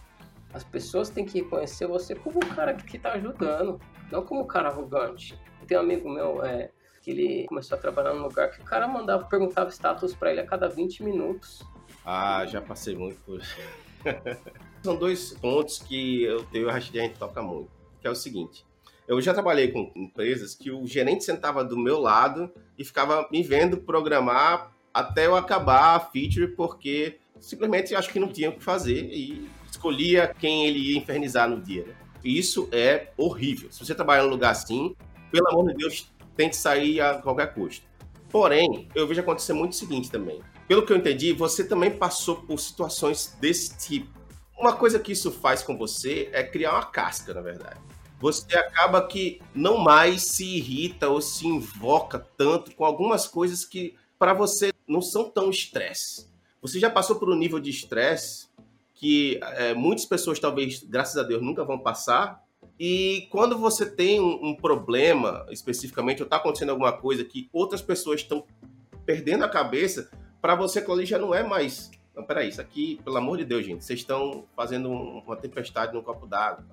as 0.53 0.63
pessoas 0.63 1.09
têm 1.09 1.25
que 1.25 1.41
reconhecer 1.41 1.88
você 1.88 2.15
como 2.15 2.38
o 2.38 2.55
cara 2.55 2.73
que 2.73 2.99
tá 2.99 3.13
ajudando, 3.13 3.80
não 4.11 4.23
como 4.23 4.41
um 4.41 4.47
cara 4.47 4.69
arrogante. 4.69 5.39
Tem 5.67 5.77
um 5.77 5.82
amigo 5.82 6.09
meu, 6.09 6.43
é, 6.43 6.71
que 7.01 7.11
ele 7.11 7.45
começou 7.47 7.77
a 7.77 7.82
trabalhar 7.82 8.13
num 8.13 8.23
lugar 8.23 8.51
que 8.51 8.61
o 8.61 8.65
cara 8.65 8.88
mandava, 8.88 9.25
perguntava 9.25 9.69
status 9.69 10.15
pra 10.15 10.32
ele 10.32 10.41
a 10.41 10.45
cada 10.45 10.67
20 10.67 11.03
minutos. 11.03 11.63
Ah, 12.05 12.45
já 12.45 12.61
passei 12.61 12.95
muito 12.95 13.19
por. 13.21 13.41
São 14.84 14.95
dois 14.95 15.34
pontos 15.34 15.80
que 15.80 16.23
eu 16.23 16.43
tenho 16.45 16.67
e 16.67 16.71
a 16.71 16.80
gente 16.80 17.19
toca 17.19 17.41
muito. 17.41 17.69
Que 18.01 18.07
é 18.07 18.09
o 18.09 18.15
seguinte. 18.15 18.65
Eu 19.10 19.20
já 19.20 19.34
trabalhei 19.34 19.70
com 19.70 19.91
empresas 19.95 20.53
que 20.53 20.70
o 20.70 20.86
gerente 20.86 21.24
sentava 21.24 21.64
do 21.64 21.76
meu 21.76 21.99
lado 21.99 22.51
e 22.78 22.86
ficava 22.86 23.28
me 23.32 23.41
vendo 23.41 23.78
programar 23.78 24.72
até 24.93 25.26
eu 25.26 25.36
acabar 25.36 25.95
a 25.95 25.99
feature, 25.99 26.49
porque 26.49 27.18
simplesmente 27.39 27.95
acho 27.95 28.12
que 28.12 28.20
não 28.20 28.28
tinha 28.28 28.51
o 28.51 28.53
que 28.53 28.64
fazer 28.64 29.10
e 29.12 29.49
escolhia 29.68 30.32
quem 30.39 30.68
ele 30.68 30.91
ia 30.91 30.97
infernizar 30.99 31.49
no 31.49 31.60
dia. 31.60 31.86
Né? 31.86 31.95
Isso 32.24 32.70
é 32.72 33.07
horrível. 33.18 33.72
Se 33.72 33.84
você 33.84 33.95
trabalha 33.95 34.22
num 34.22 34.30
lugar 34.30 34.51
assim, 34.51 34.95
pelo 35.32 35.47
amor 35.47 35.70
de 35.70 35.78
Deus, 35.78 36.14
tente 36.36 36.55
sair 36.55 37.01
a 37.01 37.16
qualquer 37.16 37.51
custo. 37.55 37.88
Porém, 38.30 38.89
eu 38.93 39.07
vejo 39.07 39.22
acontecer 39.22 39.53
muito 39.53 39.72
o 39.72 39.76
seguinte 39.76 40.12
também. 40.12 40.39
Pelo 40.68 40.86
que 40.86 40.93
eu 40.93 40.97
entendi, 40.97 41.34
você 41.34 41.64
também 41.64 41.89
passou 41.89 42.43
por 42.43 42.60
situações 42.60 43.36
desse 43.41 43.76
tipo. 43.76 44.07
Uma 44.55 44.74
coisa 44.74 44.99
que 44.99 45.14
isso 45.14 45.32
faz 45.32 45.64
com 45.64 45.76
você 45.76 46.30
é 46.32 46.43
criar 46.43 46.74
uma 46.74 46.86
casca, 46.86 47.34
na 47.34 47.41
verdade. 47.41 47.80
Você 48.20 48.57
acaba 48.57 49.05
que 49.07 49.41
não 49.55 49.78
mais 49.78 50.24
se 50.24 50.45
irrita 50.57 51.09
ou 51.09 51.22
se 51.22 51.47
invoca 51.47 52.20
tanto 52.38 52.76
com 52.76 52.84
algumas 52.84 53.28
coisas 53.28 53.63
que 53.63 53.95
para 54.17 54.34
você 54.34 54.74
não 54.88 55.01
são 55.01 55.30
tão 55.30 55.49
estresse. 55.49 56.28
Você 56.61 56.80
já 56.80 56.89
passou 56.89 57.15
por 57.15 57.30
um 57.30 57.36
nível 57.36 57.59
de 57.59 57.70
estresse 57.70 58.49
que 58.93 59.39
é, 59.41 59.74
muitas 59.74 60.05
pessoas 60.05 60.39
talvez, 60.39 60.84
graças 60.84 61.15
a 61.15 61.24
Deus, 61.24 61.41
nunca 61.41 61.63
vão 61.63 61.80
passar. 61.80 62.43
E 62.78 63.28
quando 63.32 63.57
você 63.57 63.89
tem 63.89 64.20
um, 64.20 64.49
um 64.49 64.55
problema 64.55 65.45
especificamente, 65.49 66.22
ou 66.22 66.26
está 66.26 66.36
acontecendo 66.36 66.72
alguma 66.72 66.91
coisa 66.91 67.24
que 67.24 67.49
outras 67.53 67.82
pessoas 67.82 68.20
estão 68.20 68.45
perdendo 69.05 69.45
a 69.45 69.49
cabeça, 69.49 70.11
para 70.41 70.55
você 70.55 70.80
aquilo 70.80 70.95
ali 70.95 71.05
já 71.05 71.17
não 71.17 71.34
é 71.34 71.41
mais. 71.43 71.89
Não, 72.13 72.24
peraí, 72.26 72.49
isso 72.49 72.59
aqui, 72.59 72.99
pelo 73.03 73.15
amor 73.15 73.38
de 73.38 73.45
Deus, 73.45 73.65
gente, 73.65 73.84
vocês 73.86 73.99
estão 73.99 74.43
fazendo 74.55 74.89
um- 74.89 75.20
uma 75.20 75.38
tempestade 75.38 75.93
num 75.93 76.01
copo 76.01 76.28
d'água. 76.28 76.65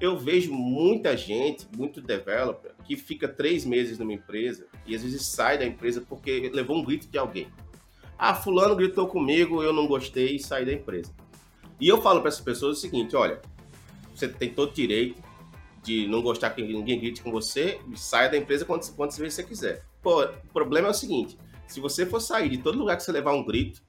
Eu 0.00 0.16
vejo 0.16 0.52
muita 0.52 1.16
gente, 1.16 1.66
muito 1.76 2.00
developer, 2.00 2.72
que 2.84 2.96
fica 2.96 3.28
três 3.28 3.66
meses 3.66 3.98
numa 3.98 4.14
empresa 4.14 4.66
e 4.86 4.96
às 4.96 5.02
vezes 5.02 5.26
sai 5.26 5.58
da 5.58 5.66
empresa 5.66 6.00
porque 6.00 6.50
levou 6.52 6.78
um 6.78 6.84
grito 6.84 7.06
de 7.06 7.18
alguém. 7.18 7.48
Ah, 8.18 8.34
fulano 8.34 8.74
gritou 8.74 9.06
comigo, 9.06 9.62
eu 9.62 9.72
não 9.72 9.86
gostei 9.86 10.36
e 10.36 10.38
saí 10.38 10.64
da 10.64 10.72
empresa. 10.72 11.12
E 11.80 11.88
eu 11.88 12.00
falo 12.00 12.20
para 12.20 12.28
essas 12.28 12.40
pessoas 12.40 12.78
o 12.78 12.80
seguinte, 12.80 13.14
olha, 13.14 13.40
você 14.14 14.28
tem 14.28 14.52
todo 14.52 14.72
direito 14.72 15.22
de 15.82 16.06
não 16.06 16.20
gostar 16.20 16.50
que 16.50 16.62
ninguém 16.62 16.98
grite 16.98 17.22
com 17.22 17.30
você, 17.30 17.80
e 17.90 17.98
saia 17.98 18.28
da 18.28 18.36
empresa 18.36 18.66
vezes 18.66 19.34
você 19.34 19.42
quiser. 19.42 19.84
Pô, 20.02 20.22
o 20.22 20.52
problema 20.52 20.88
é 20.88 20.90
o 20.90 20.94
seguinte, 20.94 21.38
se 21.66 21.80
você 21.80 22.04
for 22.04 22.20
sair 22.20 22.48
de 22.48 22.58
todo 22.58 22.78
lugar 22.78 22.96
que 22.96 23.02
você 23.02 23.12
levar 23.12 23.32
um 23.32 23.44
grito, 23.44 23.82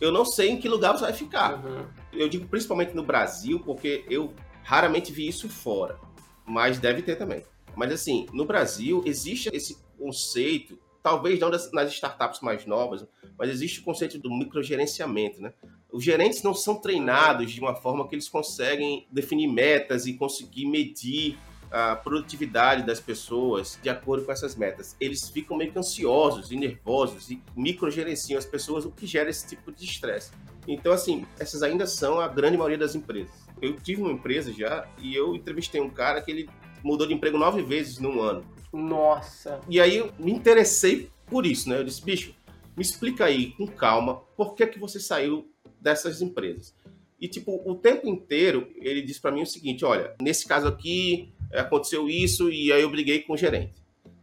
eu 0.00 0.10
não 0.10 0.24
sei 0.24 0.50
em 0.50 0.56
que 0.58 0.68
lugar 0.68 0.92
você 0.92 1.04
vai 1.04 1.12
ficar. 1.12 1.64
Uhum. 1.64 1.86
Eu 2.12 2.28
digo 2.28 2.46
principalmente 2.48 2.94
no 2.94 3.02
Brasil, 3.02 3.60
porque 3.60 4.04
eu 4.08 4.32
raramente 4.64 5.12
vi 5.12 5.28
isso 5.28 5.48
fora, 5.48 5.98
mas 6.44 6.78
deve 6.78 7.02
ter 7.02 7.14
também. 7.16 7.44
Mas 7.76 7.92
assim, 7.92 8.26
no 8.32 8.44
Brasil 8.44 9.02
existe 9.06 9.50
esse 9.52 9.76
conceito, 9.98 10.78
talvez 11.02 11.38
não 11.38 11.50
das- 11.50 11.70
nas 11.72 11.92
startups 11.92 12.40
mais 12.40 12.66
novas, 12.66 13.06
mas 13.38 13.50
existe 13.50 13.80
o 13.80 13.84
conceito 13.84 14.18
do 14.18 14.30
microgerenciamento, 14.30 15.40
né? 15.40 15.52
Os 15.92 16.02
gerentes 16.02 16.42
não 16.42 16.54
são 16.54 16.76
treinados 16.76 17.52
de 17.52 17.60
uma 17.60 17.74
forma 17.74 18.08
que 18.08 18.14
eles 18.14 18.28
conseguem 18.28 19.06
definir 19.12 19.46
metas 19.46 20.06
e 20.06 20.14
conseguir 20.14 20.66
medir 20.66 21.38
a 21.70 21.96
produtividade 21.96 22.84
das 22.84 23.00
pessoas 23.00 23.78
de 23.82 23.88
acordo 23.88 24.24
com 24.24 24.30
essas 24.32 24.54
metas. 24.54 24.96
Eles 25.00 25.28
ficam 25.28 25.56
meio 25.56 25.72
que 25.72 25.78
ansiosos 25.78 26.52
e 26.52 26.56
nervosos 26.56 27.30
e 27.30 27.42
microgerenciam 27.56 28.38
as 28.38 28.44
pessoas, 28.46 28.84
o 28.84 28.90
que 28.92 29.06
gera 29.06 29.28
esse 29.28 29.46
tipo 29.48 29.72
de 29.72 29.84
estresse. 29.84 30.30
Então, 30.68 30.92
assim, 30.92 31.26
essas 31.38 31.62
ainda 31.62 31.86
são 31.86 32.20
a 32.20 32.28
grande 32.28 32.56
maioria 32.56 32.78
das 32.78 32.94
empresas. 32.94 33.43
Eu 33.64 33.74
tive 33.74 34.02
uma 34.02 34.12
empresa 34.12 34.52
já 34.52 34.88
e 35.00 35.14
eu 35.14 35.34
entrevistei 35.34 35.80
um 35.80 35.90
cara 35.90 36.20
que 36.20 36.30
ele 36.30 36.48
mudou 36.82 37.06
de 37.06 37.14
emprego 37.14 37.38
nove 37.38 37.62
vezes 37.62 37.98
num 37.98 38.20
ano. 38.20 38.44
Nossa. 38.72 39.60
E 39.68 39.80
aí 39.80 39.96
eu 39.96 40.12
me 40.18 40.32
interessei 40.32 41.10
por 41.26 41.46
isso, 41.46 41.68
né? 41.68 41.78
Eu 41.78 41.84
disse, 41.84 42.04
bicho, 42.04 42.34
me 42.76 42.82
explica 42.82 43.24
aí 43.24 43.52
com 43.52 43.66
calma 43.66 44.16
por 44.36 44.54
que, 44.54 44.66
que 44.66 44.78
você 44.78 45.00
saiu 45.00 45.50
dessas 45.80 46.20
empresas. 46.20 46.74
E, 47.20 47.28
tipo, 47.28 47.62
o 47.64 47.74
tempo 47.74 48.06
inteiro 48.06 48.68
ele 48.76 49.00
disse 49.00 49.20
pra 49.20 49.30
mim 49.30 49.42
o 49.42 49.46
seguinte: 49.46 49.84
olha, 49.84 50.14
nesse 50.20 50.46
caso 50.46 50.66
aqui 50.66 51.32
eh, 51.50 51.60
aconteceu 51.60 52.08
isso 52.08 52.50
e 52.50 52.72
aí 52.72 52.82
eu 52.82 52.90
briguei 52.90 53.22
com 53.22 53.32
o 53.32 53.36
gerente. 53.36 53.72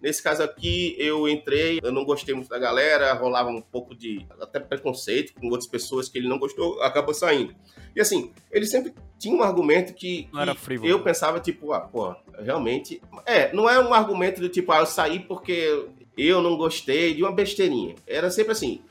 Nesse 0.02 0.22
caso 0.22 0.42
aqui, 0.42 0.96
eu 0.98 1.30
entrei, 1.30 1.80
eu 1.82 1.92
não 1.92 2.04
gostei 2.04 2.34
muito 2.34 2.50
da 2.50 2.58
galera, 2.58 3.14
rolava 3.14 3.50
um 3.50 3.62
pouco 3.62 3.96
de 3.96 4.26
até 4.40 4.60
preconceito 4.60 5.34
com 5.34 5.48
outras 5.48 5.68
pessoas 5.68 6.10
que 6.10 6.18
ele 6.18 6.28
não 6.28 6.40
gostou, 6.40 6.82
acabou 6.82 7.14
saindo. 7.14 7.56
E 7.96 8.02
assim, 8.02 8.32
ele 8.52 8.66
sempre 8.66 8.94
tinha 9.20 9.36
um 9.36 9.44
argumento 9.44 9.94
que, 9.94 10.28
que 10.82 10.88
eu 10.88 11.04
pensava, 11.04 11.40
tipo, 11.40 11.74
ah, 11.74 11.82
pô, 11.82 12.16
realmente. 12.40 13.02
É, 13.26 13.54
não 13.54 13.70
é 13.70 13.80
um 13.80 13.94
argumento 13.94 14.42
do 14.42 14.50
tipo, 14.50 14.72
ah, 14.72 14.80
eu 14.80 14.86
saí 14.86 15.20
porque 15.20 15.86
eu 16.18 16.42
não 16.42 16.58
gostei 16.58 17.14
de 17.14 17.24
uma 17.24 17.32
besteirinha. 17.32 17.96
Era 18.08 18.32
sempre 18.32 18.52
assim, 18.52 18.82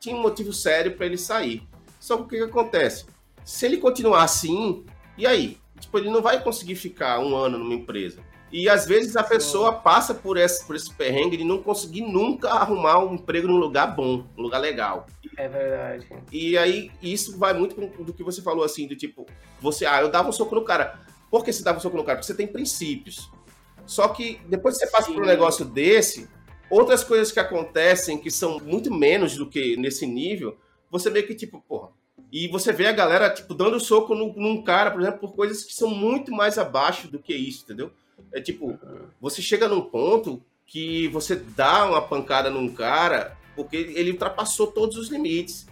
tinha 0.00 0.16
um 0.16 0.22
motivo 0.22 0.52
sério 0.52 0.96
pra 0.96 1.06
ele 1.06 1.18
sair. 1.18 1.62
Só 2.00 2.16
que 2.16 2.22
o 2.22 2.26
que, 2.26 2.36
que 2.36 2.42
acontece? 2.44 3.06
Se 3.44 3.66
ele 3.66 3.76
continuar 3.76 4.24
assim, 4.24 4.84
e 5.16 5.26
aí? 5.26 5.58
Tipo, 5.78 5.98
ele 5.98 6.10
não 6.10 6.22
vai 6.22 6.42
conseguir 6.42 6.76
ficar 6.76 7.18
um 7.18 7.34
ano 7.34 7.58
numa 7.58 7.74
empresa. 7.74 8.20
E 8.52 8.68
às 8.68 8.84
vezes 8.86 9.16
a 9.16 9.22
pessoa 9.22 9.72
passa 9.72 10.12
por 10.12 10.36
esse, 10.36 10.64
por 10.66 10.76
esse 10.76 10.92
perrengue 10.92 11.38
de 11.38 11.44
não 11.44 11.62
conseguir 11.62 12.02
nunca 12.02 12.50
arrumar 12.50 13.02
um 13.02 13.14
emprego 13.14 13.48
num 13.48 13.56
lugar 13.56 13.96
bom, 13.96 14.26
um 14.36 14.42
lugar 14.42 14.58
legal. 14.58 15.06
É 15.38 15.48
verdade. 15.48 16.06
E 16.30 16.58
aí, 16.58 16.90
isso 17.02 17.38
vai 17.38 17.54
muito 17.54 17.74
com- 17.74 18.04
do 18.04 18.12
que 18.12 18.22
você 18.22 18.42
falou, 18.42 18.62
assim, 18.62 18.86
do 18.86 18.94
tipo, 18.94 19.26
você, 19.58 19.86
ah, 19.86 20.02
eu 20.02 20.10
dava 20.10 20.28
um 20.28 20.32
soco 20.32 20.54
no 20.54 20.62
cara. 20.62 21.00
Por 21.30 21.42
que 21.42 21.50
você 21.50 21.62
dava 21.62 21.78
um 21.78 21.80
soco 21.80 21.96
no 21.96 22.04
cara? 22.04 22.18
Porque 22.18 22.26
você 22.26 22.36
tem 22.36 22.46
princípios. 22.46 23.30
Só 23.86 24.08
que 24.08 24.38
depois 24.46 24.76
que 24.76 24.84
você 24.84 24.90
passa 24.92 25.08
Sim. 25.08 25.14
por 25.14 25.22
um 25.22 25.26
negócio 25.26 25.64
desse, 25.64 26.28
outras 26.68 27.02
coisas 27.02 27.32
que 27.32 27.40
acontecem 27.40 28.18
que 28.18 28.30
são 28.30 28.58
muito 28.60 28.92
menos 28.92 29.34
do 29.34 29.48
que 29.48 29.76
nesse 29.78 30.06
nível, 30.06 30.58
você 30.90 31.08
vê 31.08 31.22
que, 31.22 31.34
tipo, 31.34 31.58
porra. 31.66 31.88
E 32.30 32.48
você 32.48 32.70
vê 32.72 32.86
a 32.86 32.92
galera, 32.92 33.30
tipo, 33.30 33.54
dando 33.54 33.80
soco 33.80 34.14
num, 34.14 34.32
num 34.34 34.62
cara, 34.62 34.90
por 34.90 35.00
exemplo, 35.00 35.20
por 35.20 35.34
coisas 35.34 35.64
que 35.64 35.72
são 35.74 35.88
muito 35.88 36.30
mais 36.30 36.58
abaixo 36.58 37.08
do 37.08 37.18
que 37.18 37.34
isso, 37.34 37.64
entendeu? 37.64 37.90
É 38.32 38.40
tipo, 38.40 38.78
você 39.20 39.42
chega 39.42 39.68
num 39.68 39.82
ponto 39.82 40.42
que 40.66 41.08
você 41.08 41.36
dá 41.36 41.84
uma 41.84 42.00
pancada 42.00 42.48
num 42.50 42.72
cara 42.72 43.36
porque 43.54 43.76
ele 43.76 44.12
ultrapassou 44.12 44.68
todos 44.68 44.96
os 44.96 45.08
limites. 45.08 45.66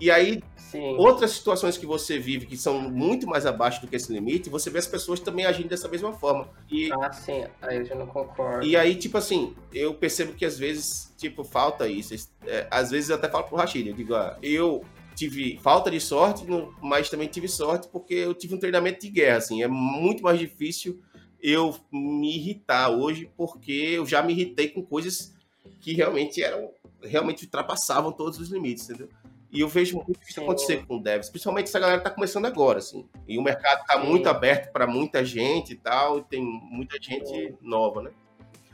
E 0.00 0.10
aí, 0.10 0.42
Sim. 0.56 0.96
outras 0.98 1.30
situações 1.30 1.78
que 1.78 1.86
você 1.86 2.18
vive 2.18 2.44
que 2.46 2.56
são 2.56 2.80
muito 2.80 3.26
mais 3.26 3.46
abaixo 3.46 3.80
do 3.80 3.86
que 3.86 3.96
esse 3.96 4.12
limite, 4.12 4.50
você 4.50 4.68
vê 4.68 4.78
as 4.78 4.86
pessoas 4.86 5.20
também 5.20 5.46
agindo 5.46 5.68
dessa 5.68 5.88
mesma 5.88 6.12
forma. 6.12 6.48
E, 6.70 6.90
Ah, 6.92 7.10
sim. 7.12 7.44
Aí 7.62 7.78
eu 7.78 7.84
já 7.84 7.94
não 7.94 8.06
concordo. 8.06 8.66
e 8.66 8.76
aí, 8.76 8.94
tipo 8.94 9.16
assim, 9.16 9.54
eu 9.72 9.94
percebo 9.94 10.34
que 10.34 10.44
às 10.44 10.58
vezes, 10.58 11.12
tipo, 11.16 11.44
falta 11.44 11.88
isso. 11.88 12.14
É, 12.46 12.66
às 12.70 12.90
vezes 12.90 13.08
eu 13.10 13.16
até 13.16 13.28
falo 13.28 13.44
pro 13.44 13.56
Rashid, 13.56 13.88
eu 13.88 13.94
digo, 13.94 14.14
ah, 14.14 14.38
eu 14.42 14.84
tive 15.14 15.58
falta 15.62 15.90
de 15.90 15.98
sorte, 15.98 16.44
mas 16.82 17.08
também 17.08 17.26
tive 17.26 17.48
sorte 17.48 17.88
porque 17.88 18.12
eu 18.12 18.34
tive 18.34 18.54
um 18.54 18.58
treinamento 18.58 19.00
de 19.00 19.08
guerra, 19.08 19.38
assim. 19.38 19.62
É 19.62 19.68
muito 19.68 20.22
mais 20.22 20.38
difícil 20.38 21.00
eu 21.48 21.78
me 21.92 22.34
irritar 22.34 22.90
hoje 22.90 23.30
porque 23.36 23.70
eu 23.70 24.04
já 24.04 24.20
me 24.20 24.32
irritei 24.32 24.68
com 24.68 24.82
coisas 24.82 25.32
que 25.80 25.92
realmente 25.92 26.42
eram, 26.42 26.72
realmente 27.00 27.44
ultrapassavam 27.44 28.10
todos 28.10 28.40
os 28.40 28.48
limites, 28.48 28.90
entendeu? 28.90 29.08
E 29.52 29.60
eu 29.60 29.68
vejo 29.68 29.94
muito 29.98 30.18
isso 30.28 30.40
acontecer 30.40 30.84
com 30.84 31.00
devs, 31.00 31.30
principalmente 31.30 31.68
essa 31.68 31.78
galera 31.78 32.00
tá 32.00 32.10
começando 32.10 32.46
agora, 32.46 32.80
assim. 32.80 33.08
E 33.28 33.38
o 33.38 33.42
mercado 33.42 33.86
tá 33.86 34.00
Sim. 34.00 34.08
muito 34.08 34.28
aberto 34.28 34.72
para 34.72 34.88
muita 34.88 35.24
gente 35.24 35.74
e 35.74 35.76
tal, 35.76 36.18
e 36.18 36.24
tem 36.24 36.42
muita 36.42 37.00
gente 37.00 37.54
nova, 37.62 38.02
né? 38.02 38.10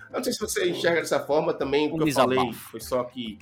Eu 0.08 0.16
não 0.16 0.24
sei 0.24 0.32
se 0.32 0.40
você 0.40 0.70
enxerga 0.70 1.02
dessa 1.02 1.20
forma 1.20 1.52
também, 1.52 1.92
o 1.92 1.98
que 1.98 2.08
eu 2.08 2.12
falei 2.14 2.54
foi 2.54 2.80
só 2.80 3.04
que 3.04 3.38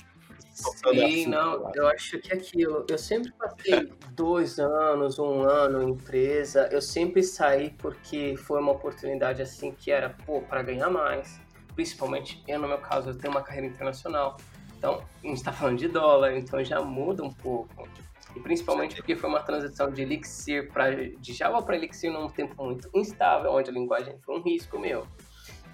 Sim, 0.51 1.27
não, 1.27 1.71
eu 1.73 1.87
acho 1.87 2.19
que 2.19 2.31
é 2.31 2.35
aquilo. 2.35 2.85
Eu 2.89 2.97
sempre 2.97 3.31
passei 3.31 3.91
dois 4.11 4.59
anos, 4.59 5.17
um 5.17 5.41
ano 5.41 5.81
em 5.81 5.91
empresa. 5.91 6.67
Eu 6.71 6.81
sempre 6.81 7.23
saí 7.23 7.71
porque 7.77 8.35
foi 8.37 8.59
uma 8.59 8.73
oportunidade 8.73 9.41
assim 9.41 9.71
que 9.71 9.91
era, 9.91 10.09
pô, 10.09 10.41
para 10.41 10.61
ganhar 10.61 10.89
mais. 10.89 11.39
Principalmente, 11.73 12.43
eu 12.47 12.59
no 12.59 12.67
meu 12.67 12.79
caso, 12.79 13.09
eu 13.09 13.17
tenho 13.17 13.33
uma 13.33 13.41
carreira 13.41 13.67
internacional. 13.67 14.37
Então, 14.77 15.03
a 15.23 15.27
gente 15.27 15.37
está 15.37 15.53
falando 15.53 15.77
de 15.77 15.87
dólar, 15.87 16.35
então 16.35 16.63
já 16.63 16.81
muda 16.81 17.23
um 17.23 17.31
pouco. 17.31 17.87
E 18.35 18.39
principalmente 18.39 18.95
porque 18.95 19.15
foi 19.15 19.29
uma 19.29 19.41
transição 19.41 19.91
de 19.91 20.01
Elixir 20.01 20.71
para 20.71 20.91
de 20.95 21.33
Java 21.33 21.61
para 21.61 21.75
Elixir 21.75 22.11
num 22.11 22.29
tempo 22.29 22.63
muito 22.63 22.89
instável, 22.93 23.51
onde 23.51 23.69
a 23.69 23.73
linguagem 23.73 24.17
foi 24.19 24.39
um 24.39 24.41
risco 24.41 24.79
meu. 24.79 25.05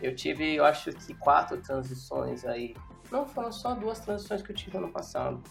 Eu 0.01 0.15
tive, 0.15 0.55
eu 0.55 0.65
acho 0.65 0.91
que 0.91 1.13
quatro 1.15 1.57
transições 1.57 2.45
aí. 2.45 2.75
Não 3.11 3.25
foram 3.25 3.51
só 3.51 3.73
duas 3.73 3.99
transições 3.99 4.41
que 4.41 4.51
eu 4.51 4.55
tive 4.55 4.77
ano 4.77 4.91
passado, 4.91 5.41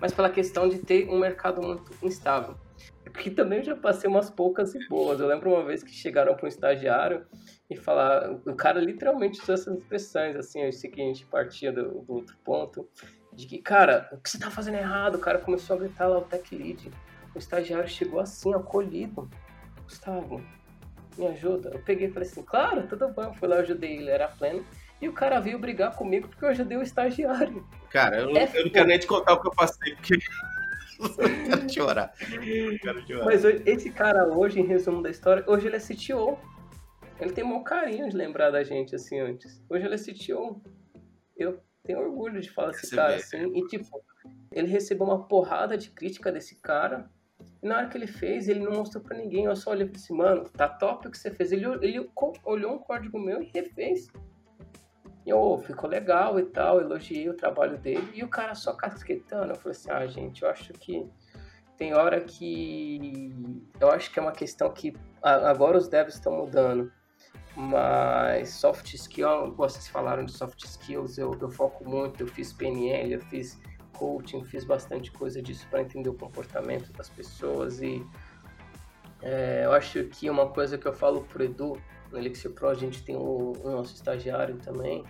mas 0.00 0.12
pela 0.12 0.30
questão 0.30 0.68
de 0.68 0.78
ter 0.78 1.08
um 1.08 1.18
mercado 1.18 1.62
muito 1.62 1.92
instável. 2.02 2.56
Porque 3.04 3.30
também 3.30 3.58
eu 3.60 3.64
já 3.64 3.76
passei 3.76 4.10
umas 4.10 4.28
poucas 4.28 4.74
e 4.74 4.88
boas. 4.88 5.20
Eu 5.20 5.28
lembro 5.28 5.50
uma 5.50 5.64
vez 5.64 5.84
que 5.84 5.92
chegaram 5.92 6.34
para 6.34 6.46
um 6.46 6.48
estagiário 6.48 7.24
e 7.70 7.76
falaram, 7.76 8.42
o 8.44 8.54
cara 8.54 8.80
literalmente 8.80 9.40
usou 9.40 9.54
essas 9.54 9.78
expressões, 9.78 10.34
assim, 10.34 10.62
eu 10.62 10.72
sei 10.72 10.90
que 10.90 11.00
a 11.00 11.04
gente 11.04 11.24
partia 11.26 11.72
do, 11.72 12.00
do 12.00 12.14
outro 12.14 12.36
ponto, 12.44 12.88
de 13.32 13.46
que, 13.46 13.58
cara, 13.58 14.08
o 14.12 14.18
que 14.18 14.30
você 14.30 14.38
tá 14.38 14.50
fazendo 14.50 14.76
errado? 14.76 15.16
O 15.16 15.20
cara 15.20 15.38
começou 15.38 15.76
a 15.76 15.78
gritar 15.78 16.08
lá 16.08 16.18
o 16.18 16.22
tech 16.22 16.54
lead. 16.54 16.90
O 17.34 17.38
estagiário 17.38 17.88
chegou 17.88 18.20
assim, 18.20 18.52
acolhido. 18.54 19.28
Gustavo, 19.84 20.42
me 21.16 21.26
ajuda. 21.28 21.70
Eu 21.72 21.80
peguei 21.80 22.08
e 22.08 22.10
falei 22.10 22.28
assim, 22.28 22.42
claro, 22.42 22.86
tudo 22.86 23.08
bom. 23.08 23.22
Eu 23.22 23.34
fui 23.34 23.48
lá, 23.48 23.56
ajudei 23.56 23.96
ele, 23.96 24.10
era 24.10 24.28
pleno. 24.28 24.64
E 25.04 25.08
o 25.08 25.12
cara 25.12 25.38
veio 25.38 25.58
brigar 25.58 25.94
comigo 25.94 26.28
porque 26.28 26.42
eu 26.42 26.48
ajudei 26.48 26.78
o 26.78 26.82
estagiário. 26.82 27.62
Cara, 27.90 28.22
eu, 28.22 28.34
é 28.34 28.50
eu 28.54 28.64
não 28.64 28.70
quero 28.70 28.88
nem 28.88 28.98
te 28.98 29.06
contar 29.06 29.34
o 29.34 29.40
que 29.42 29.48
eu 29.48 29.52
passei, 29.52 29.94
porque 29.96 30.14
eu 30.98 31.44
quero 31.44 31.70
chorar. 31.70 32.14
Eu 32.32 32.78
quero 32.78 33.06
chorar. 33.06 33.24
Mas 33.26 33.44
esse 33.44 33.90
cara 33.90 34.26
hoje, 34.26 34.60
em 34.60 34.64
resumo 34.64 35.02
da 35.02 35.10
história, 35.10 35.44
hoje 35.46 35.66
ele 35.66 35.76
é 35.76 35.78
CTO. 35.78 36.38
Ele 37.20 37.32
tem 37.34 37.44
um 37.44 37.62
carinho 37.62 38.08
de 38.08 38.16
lembrar 38.16 38.50
da 38.50 38.64
gente 38.64 38.94
assim 38.94 39.20
antes. 39.20 39.62
Hoje 39.68 39.84
ele 39.84 39.94
é 39.94 39.98
CTO. 39.98 40.62
Eu 41.36 41.60
tenho 41.82 41.98
orgulho 41.98 42.40
de 42.40 42.50
falar 42.50 42.70
desse 42.70 42.96
cara 42.96 43.16
assim. 43.16 43.54
E 43.54 43.66
tipo, 43.66 44.02
ele 44.50 44.68
recebeu 44.68 45.04
uma 45.04 45.28
porrada 45.28 45.76
de 45.76 45.90
crítica 45.90 46.32
desse 46.32 46.54
cara. 46.62 47.10
E 47.62 47.68
na 47.68 47.76
hora 47.76 47.88
que 47.88 47.98
ele 47.98 48.06
fez, 48.06 48.48
ele 48.48 48.60
não 48.60 48.72
mostrou 48.72 49.04
pra 49.04 49.18
ninguém. 49.18 49.44
Eu 49.44 49.54
só 49.54 49.72
olhei 49.72 49.84
e 49.84 49.88
falei 49.88 50.02
assim, 50.02 50.16
mano, 50.16 50.48
tá 50.48 50.66
top 50.66 51.08
o 51.08 51.10
que 51.10 51.18
você 51.18 51.30
fez. 51.30 51.52
Ele, 51.52 51.66
ele 51.82 52.10
olhou 52.42 52.72
um 52.72 52.78
código 52.78 53.18
meu 53.20 53.42
e 53.42 53.50
refez. 53.52 54.08
E 55.26 55.30
eu, 55.30 55.38
oh, 55.38 55.58
ficou 55.58 55.88
legal 55.88 56.38
e 56.38 56.44
tal, 56.44 56.80
elogiei 56.80 57.28
o 57.28 57.34
trabalho 57.34 57.78
dele. 57.78 58.10
E 58.14 58.22
o 58.22 58.28
cara 58.28 58.54
só 58.54 58.74
casquetando. 58.74 59.52
Eu 59.52 59.56
falei 59.56 59.76
assim, 59.76 59.90
ah, 59.90 60.06
gente, 60.06 60.42
eu 60.42 60.50
acho 60.50 60.72
que 60.74 61.08
tem 61.76 61.94
hora 61.94 62.20
que. 62.20 63.34
Eu 63.80 63.90
acho 63.90 64.10
que 64.12 64.18
é 64.18 64.22
uma 64.22 64.32
questão 64.32 64.70
que 64.70 64.94
agora 65.22 65.78
os 65.78 65.88
devs 65.88 66.14
estão 66.14 66.32
mudando. 66.32 66.92
Mas 67.56 68.50
soft 68.50 68.92
skills, 68.94 69.54
vocês 69.56 69.86
falaram 69.88 70.24
de 70.24 70.32
soft 70.32 70.64
skills, 70.64 71.18
eu, 71.18 71.36
eu 71.40 71.48
foco 71.48 71.88
muito, 71.88 72.24
eu 72.24 72.26
fiz 72.26 72.52
PNL, 72.52 73.12
eu 73.12 73.20
fiz 73.20 73.60
coaching, 73.96 74.44
fiz 74.44 74.64
bastante 74.64 75.12
coisa 75.12 75.40
disso 75.40 75.64
para 75.70 75.80
entender 75.80 76.08
o 76.08 76.14
comportamento 76.14 76.92
das 76.92 77.08
pessoas 77.08 77.80
e 77.80 78.04
é, 79.22 79.62
eu 79.64 79.72
acho 79.72 80.04
que 80.04 80.28
uma 80.28 80.48
coisa 80.48 80.76
que 80.76 80.86
eu 80.86 80.92
falo 80.92 81.22
pro 81.22 81.42
Edu, 81.42 81.80
no 82.14 82.20
Elixir 82.20 82.52
Pro 82.52 82.68
a 82.68 82.74
gente 82.74 83.02
tem 83.02 83.16
o, 83.16 83.52
o 83.62 83.70
nosso 83.70 83.94
estagiário 83.94 84.56
também, 84.58 85.04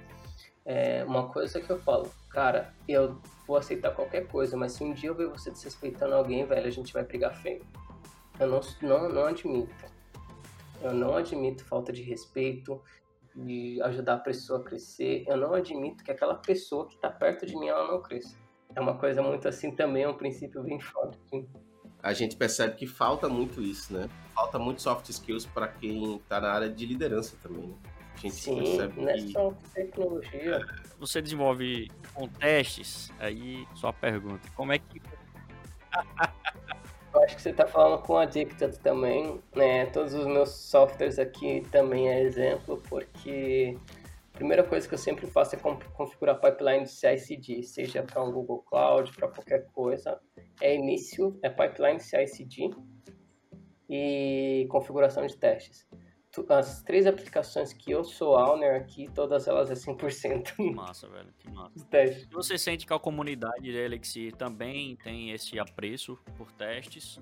é 0.65 1.05
uma 1.05 1.29
coisa 1.29 1.61
que 1.61 1.71
eu 1.71 1.79
falo, 1.79 2.11
cara, 2.31 2.75
eu 2.89 3.21
vou 3.47 3.57
aceitar 3.57 3.95
qualquer 3.95 4.27
coisa, 4.27 4.57
mas 4.57 4.73
se 4.73 4.83
um 4.83 4.95
dia 4.95 5.11
eu 5.11 5.15
ver 5.15 5.29
você 5.29 5.51
desrespeitando 5.51 6.15
alguém, 6.15 6.47
velho, 6.47 6.67
a 6.67 6.71
gente 6.71 6.93
vai 6.93 7.05
brigar 7.05 7.35
feio. 7.35 7.63
Eu 8.41 8.47
não, 8.47 8.61
não, 8.81 9.09
não 9.11 9.25
admito. 9.27 9.75
Eu 10.81 10.95
não 10.95 11.15
admito 11.15 11.65
falta 11.65 11.93
de 11.93 12.03
respeito, 12.03 12.83
de 13.37 13.81
ajudar 13.83 14.15
a 14.15 14.19
pessoa 14.19 14.61
a 14.61 14.63
crescer. 14.63 15.25
Eu 15.29 15.37
não 15.37 15.53
admito 15.53 16.03
que 16.03 16.11
aquela 16.11 16.35
pessoa 16.37 16.89
que 16.89 16.95
está 16.95 17.11
perto 17.11 17.45
de 17.45 17.55
mim 17.57 17.69
ela 17.69 17.87
não 17.87 18.01
cresça. 18.01 18.37
É 18.75 18.81
uma 18.81 18.97
coisa 18.99 19.23
muito 19.23 19.47
assim 19.47 19.71
também, 19.71 20.05
é 20.05 20.09
um 20.09 20.17
princípio 20.17 20.63
bem 20.63 20.81
forte. 20.81 21.47
A 22.05 22.13
gente 22.13 22.37
percebe 22.37 22.75
que 22.75 22.87
falta 22.87 23.31
muito 23.31 23.63
isso, 23.63 23.95
né? 23.95 24.11
Falta 24.35 24.59
muito 24.59 24.83
soft 24.83 25.09
skills 25.09 25.47
para 25.47 25.67
quem 25.69 26.17
está 26.17 26.39
na 26.39 26.51
área 26.53 26.69
de 26.69 26.85
liderança 26.85 27.35
também. 27.43 27.69
Né? 27.69 27.75
A 28.15 28.19
gente 28.19 28.35
Sim, 28.35 28.57
percebe 28.59 29.01
não 29.01 29.09
é 29.09 29.19
só 29.19 29.55
tecnologia. 29.73 30.67
Você 31.01 31.23
desenvolve 31.23 31.91
com 32.13 32.29
testes, 32.29 33.11
aí 33.19 33.67
só 33.75 33.91
pergunta, 33.91 34.47
como 34.55 34.73
é 34.75 34.79
que 34.79 35.01
Eu 37.15 37.23
acho 37.23 37.37
que 37.37 37.43
você 37.43 37.51
está 37.51 37.67
falando 37.67 38.03
com 38.03 38.19
a 38.19 38.27
Dictat 38.27 38.79
também, 38.81 39.41
né? 39.57 39.87
Todos 39.87 40.13
os 40.13 40.27
meus 40.27 40.51
softwares 40.51 41.19
aqui 41.19 41.67
também 41.73 42.11
é 42.11 42.23
exemplo, 42.23 42.83
porque 42.87 43.79
a 44.35 44.37
primeira 44.37 44.65
coisa 44.65 44.89
que 44.89 44.95
eu 44.95 44.99
sempre 44.99 45.29
faço 45.29 45.55
é 45.55 45.59
configurar 45.59 46.41
pipeline 46.41 46.83
de 46.83 46.91
CI/CD, 46.91 47.63
seja 47.63 48.03
para 48.03 48.21
um 48.21 48.33
Google 48.33 48.63
Cloud, 48.63 49.13
para 49.15 49.29
qualquer 49.29 49.65
coisa. 49.73 50.21
É 50.61 50.75
início, 50.75 51.39
é 51.41 51.49
pipeline 51.49 52.01
CI/CD 52.01 52.71
e 53.89 54.67
configuração 54.69 55.25
de 55.25 55.37
testes 55.37 55.87
as 56.49 56.83
três 56.83 57.07
aplicações 57.07 57.73
que 57.73 57.93
eu 57.93 58.03
sou 58.03 58.37
owner 58.37 58.75
aqui, 58.75 59.09
todas 59.15 59.47
elas 59.47 59.71
é 59.71 59.75
100%. 59.75 60.57
Que 60.57 60.71
massa, 60.71 61.09
velho, 61.09 61.33
que 61.39 61.49
massa. 61.51 61.85
Teste. 61.89 62.29
Você 62.33 62.59
sente 62.59 62.87
que 62.87 62.93
a 62.93 62.99
comunidade 62.99 63.73
da 63.73 63.79
Elixir 63.79 64.35
também 64.35 64.97
tem 64.97 65.31
esse 65.31 65.59
apreço 65.61 66.19
por 66.37 66.51
testes? 66.51 67.21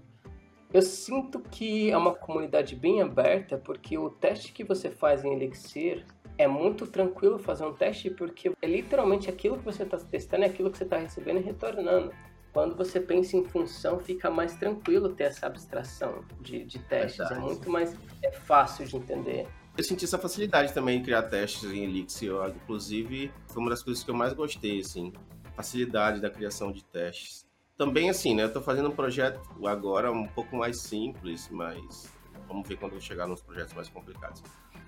Eu 0.73 0.81
sinto 0.81 1.41
que 1.41 1.91
é 1.91 1.97
uma 1.97 2.15
comunidade 2.15 2.75
bem 2.75 3.03
aberta, 3.03 3.59
porque 3.59 3.99
o 3.99 4.09
teste 4.09 4.53
que 4.53 4.65
você 4.65 4.91
faz 4.91 5.23
em 5.23 5.35
Elixir 5.35 6.07
é 6.39 6.47
muito 6.47 6.87
tranquilo 6.87 7.39
fazer 7.39 7.65
um 7.65 7.73
teste, 7.73 8.11
porque 8.11 8.53
é 8.61 8.67
literalmente 8.67 9.29
aquilo 9.29 9.59
que 9.59 9.65
você 9.65 9.83
está 9.83 9.97
testando, 9.99 10.45
é 10.45 10.47
aquilo 10.47 10.71
que 10.71 10.79
você 10.79 10.85
está 10.85 10.97
recebendo 10.97 11.39
e 11.39 11.43
retornando. 11.43 12.13
Quando 12.53 12.77
você 12.77 13.01
pensa 13.01 13.37
em 13.37 13.45
função, 13.45 13.99
fica 13.99 14.31
mais 14.31 14.55
tranquilo 14.57 15.11
ter 15.11 15.25
essa 15.25 15.47
abstração 15.47 16.23
de, 16.41 16.65
de 16.65 16.79
testes. 16.81 17.21
É 17.21 17.25
Verdade. 17.25 17.41
É 17.41 17.49
muito 17.49 17.71
mais 17.71 17.97
é 18.23 18.31
fácil 18.31 18.87
de 18.87 18.97
entender. 18.97 19.49
Eu 19.77 19.83
senti 19.83 20.05
essa 20.05 20.19
facilidade 20.19 20.75
também 20.75 20.99
em 20.99 21.03
criar 21.03 21.23
testes 21.23 21.71
em 21.71 21.85
Elixir. 21.85 22.33
Inclusive, 22.55 23.33
foi 23.47 23.63
uma 23.63 23.71
das 23.71 23.83
coisas 23.83 24.05
que 24.05 24.11
eu 24.11 24.15
mais 24.15 24.35
gostei, 24.35 24.81
assim. 24.81 25.13
Facilidade 25.57 26.21
da 26.21 26.29
criação 26.29 26.71
de 26.71 26.85
testes. 26.85 27.47
Também, 27.79 28.11
assim, 28.11 28.35
né? 28.35 28.45
Eu 28.45 28.53
tô 28.53 28.61
fazendo 28.61 28.91
um 28.91 28.95
projeto 28.95 29.41
agora 29.67 30.13
um 30.13 30.27
pouco 30.27 30.55
mais 30.55 30.79
simples, 30.79 31.49
mas 31.51 32.13
vamos 32.47 32.69
ver 32.69 32.77
quando 32.77 32.95
eu 32.95 33.01
chegar 33.01 33.27
nos 33.27 33.41
projetos 33.41 33.73
mais 33.73 33.89
complicados. 33.89 34.43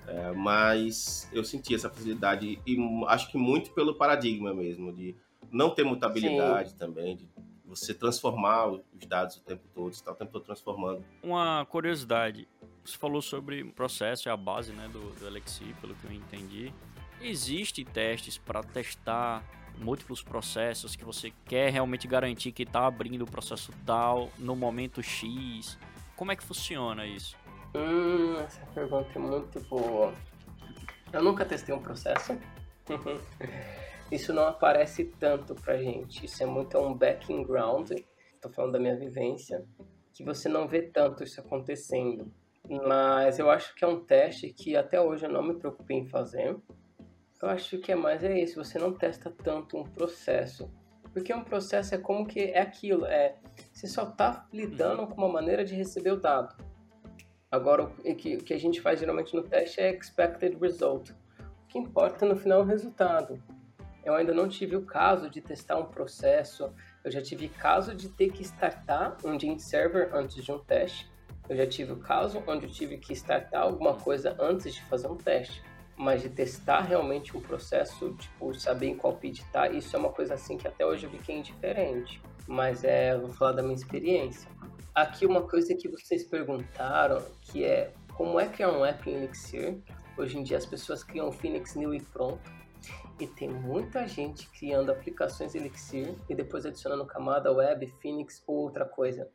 É, 0.06 0.32
mas 0.32 1.28
eu 1.32 1.44
senti 1.44 1.74
essa 1.74 1.88
facilidade 1.88 2.60
e 2.66 2.76
acho 3.08 3.30
que 3.30 3.38
muito 3.38 3.70
pelo 3.70 3.94
paradigma 3.94 4.52
mesmo, 4.52 4.92
de 4.92 5.14
não 5.50 5.70
ter 5.70 5.84
mutabilidade 5.84 6.70
Sim. 6.70 6.76
também, 6.76 7.16
de 7.16 7.28
você 7.64 7.94
transformar 7.94 8.68
os 8.68 8.82
dados 9.08 9.36
o 9.36 9.40
tempo 9.40 9.62
todo, 9.74 9.92
está 9.92 10.12
o 10.12 10.14
tempo 10.14 10.32
todo 10.32 10.44
transformando. 10.44 11.04
Uma 11.22 11.64
curiosidade, 11.66 12.46
você 12.84 12.96
falou 12.96 13.22
sobre 13.22 13.62
o 13.62 13.72
processo, 13.72 14.28
é 14.28 14.32
a 14.32 14.36
base 14.36 14.72
né, 14.72 14.88
do, 14.88 15.00
do 15.18 15.26
Elixir, 15.26 15.74
pelo 15.80 15.94
que 15.94 16.04
eu 16.04 16.12
entendi. 16.12 16.72
Existem 17.20 17.84
testes 17.84 18.36
para 18.36 18.62
testar 18.62 19.42
múltiplos 19.78 20.22
processos 20.22 20.94
que 20.94 21.04
você 21.04 21.32
quer 21.46 21.72
realmente 21.72 22.06
garantir 22.06 22.52
que 22.52 22.62
está 22.62 22.86
abrindo 22.86 23.22
o 23.22 23.30
processo 23.30 23.72
tal 23.84 24.30
no 24.38 24.54
momento 24.54 25.02
X? 25.02 25.78
Como 26.16 26.30
é 26.30 26.36
que 26.36 26.44
funciona 26.44 27.06
isso? 27.06 27.36
Hum, 27.76 28.38
essa 28.38 28.64
pergunta 28.72 29.10
é 29.16 29.18
muito 29.18 29.60
boa. 29.62 30.14
Eu 31.12 31.22
nunca 31.22 31.44
testei 31.44 31.74
um 31.74 31.82
processo. 31.82 32.38
isso 34.12 34.32
não 34.32 34.46
aparece 34.46 35.06
tanto 35.18 35.56
pra 35.56 35.76
gente. 35.76 36.24
Isso 36.24 36.40
é 36.42 36.46
muito 36.46 36.78
um 36.78 36.94
background, 36.94 37.90
tô 38.40 38.48
falando 38.50 38.72
da 38.72 38.78
minha 38.78 38.96
vivência, 38.96 39.64
que 40.12 40.22
você 40.22 40.48
não 40.48 40.68
vê 40.68 40.82
tanto 40.82 41.24
isso 41.24 41.40
acontecendo. 41.40 42.32
Mas 42.86 43.40
eu 43.40 43.50
acho 43.50 43.74
que 43.74 43.84
é 43.84 43.88
um 43.88 44.04
teste 44.04 44.52
que 44.52 44.76
até 44.76 45.00
hoje 45.00 45.26
eu 45.26 45.32
não 45.32 45.42
me 45.42 45.58
preocupei 45.58 45.98
em 45.98 46.06
fazer. 46.06 46.56
Eu 47.42 47.48
acho 47.48 47.78
que 47.78 47.90
é 47.90 47.96
mais 47.96 48.22
é 48.22 48.38
isso, 48.38 48.62
você 48.62 48.78
não 48.78 48.92
testa 48.92 49.30
tanto 49.30 49.76
um 49.76 49.84
processo. 49.84 50.70
Porque 51.12 51.34
um 51.34 51.44
processo 51.44 51.94
é 51.94 51.98
como 51.98 52.26
que 52.26 52.40
é 52.40 52.60
aquilo, 52.60 53.04
é 53.04 53.36
você 53.72 53.86
só 53.86 54.04
está 54.04 54.48
lidando 54.52 55.06
com 55.08 55.14
uma 55.14 55.28
maneira 55.28 55.64
de 55.64 55.74
receber 55.74 56.12
o 56.12 56.20
dado. 56.20 56.56
Agora, 57.54 57.84
o 57.84 58.14
que, 58.16 58.38
que 58.38 58.52
a 58.52 58.58
gente 58.58 58.80
faz 58.80 58.98
geralmente 58.98 59.32
no 59.32 59.40
teste 59.40 59.80
é 59.80 59.94
expected 59.94 60.58
result. 60.60 61.12
O 61.12 61.68
que 61.68 61.78
importa 61.78 62.26
no 62.26 62.34
final 62.34 62.58
é 62.58 62.62
o 62.62 62.66
resultado. 62.66 63.40
Eu 64.04 64.12
ainda 64.16 64.34
não 64.34 64.48
tive 64.48 64.74
o 64.74 64.82
caso 64.82 65.30
de 65.30 65.40
testar 65.40 65.78
um 65.78 65.84
processo, 65.84 66.74
eu 67.04 67.12
já 67.12 67.22
tive 67.22 67.48
caso 67.48 67.94
de 67.94 68.08
ter 68.08 68.32
que 68.32 68.42
startar 68.42 69.16
um 69.24 69.38
Gin 69.38 69.56
Server 69.60 70.10
antes 70.12 70.44
de 70.44 70.50
um 70.50 70.58
teste, 70.58 71.08
eu 71.48 71.56
já 71.56 71.64
tive 71.64 71.92
o 71.92 71.96
caso 71.96 72.42
onde 72.44 72.66
eu 72.66 72.70
tive 72.72 72.98
que 72.98 73.12
startar 73.12 73.62
alguma 73.62 73.94
coisa 73.94 74.36
antes 74.40 74.74
de 74.74 74.82
fazer 74.86 75.06
um 75.06 75.16
teste. 75.16 75.62
mas 75.96 76.22
de 76.22 76.30
testar 76.30 76.80
realmente 76.80 77.36
um 77.36 77.40
processo, 77.40 78.14
tipo, 78.14 78.52
saber 78.52 78.88
em 78.88 78.96
qual 78.96 79.14
PID 79.14 79.44
tá, 79.52 79.68
isso 79.68 79.94
é 79.94 79.98
uma 80.00 80.10
coisa 80.10 80.34
assim 80.34 80.58
que 80.58 80.66
até 80.66 80.84
hoje 80.84 81.06
eu 81.06 81.10
vi 81.10 81.18
que 81.18 81.30
é 81.30 81.36
indiferente. 81.36 82.20
Mas 82.48 82.82
é, 82.82 83.16
vou 83.16 83.32
falar 83.32 83.52
da 83.52 83.62
minha 83.62 83.76
experiência. 83.76 84.50
Aqui 84.94 85.26
uma 85.26 85.42
coisa 85.42 85.74
que 85.74 85.88
vocês 85.88 86.22
perguntaram, 86.22 87.20
que 87.40 87.64
é 87.64 87.92
como 88.16 88.38
é 88.38 88.46
criar 88.46 88.70
um 88.70 88.84
app 88.84 89.10
em 89.10 89.14
Elixir. 89.14 89.82
Hoje 90.16 90.38
em 90.38 90.44
dia 90.44 90.56
as 90.56 90.64
pessoas 90.64 91.02
criam 91.02 91.32
Phoenix 91.32 91.74
New 91.74 91.92
e 91.92 92.00
pronto. 92.00 92.48
E 93.18 93.26
tem 93.26 93.48
muita 93.48 94.06
gente 94.06 94.48
criando 94.50 94.92
aplicações 94.92 95.52
Elixir 95.56 96.14
e 96.28 96.34
depois 96.36 96.64
adicionando 96.64 97.04
camada 97.06 97.50
web, 97.50 97.92
Phoenix 98.00 98.40
ou 98.46 98.54
outra 98.54 98.84
coisa. 98.84 99.28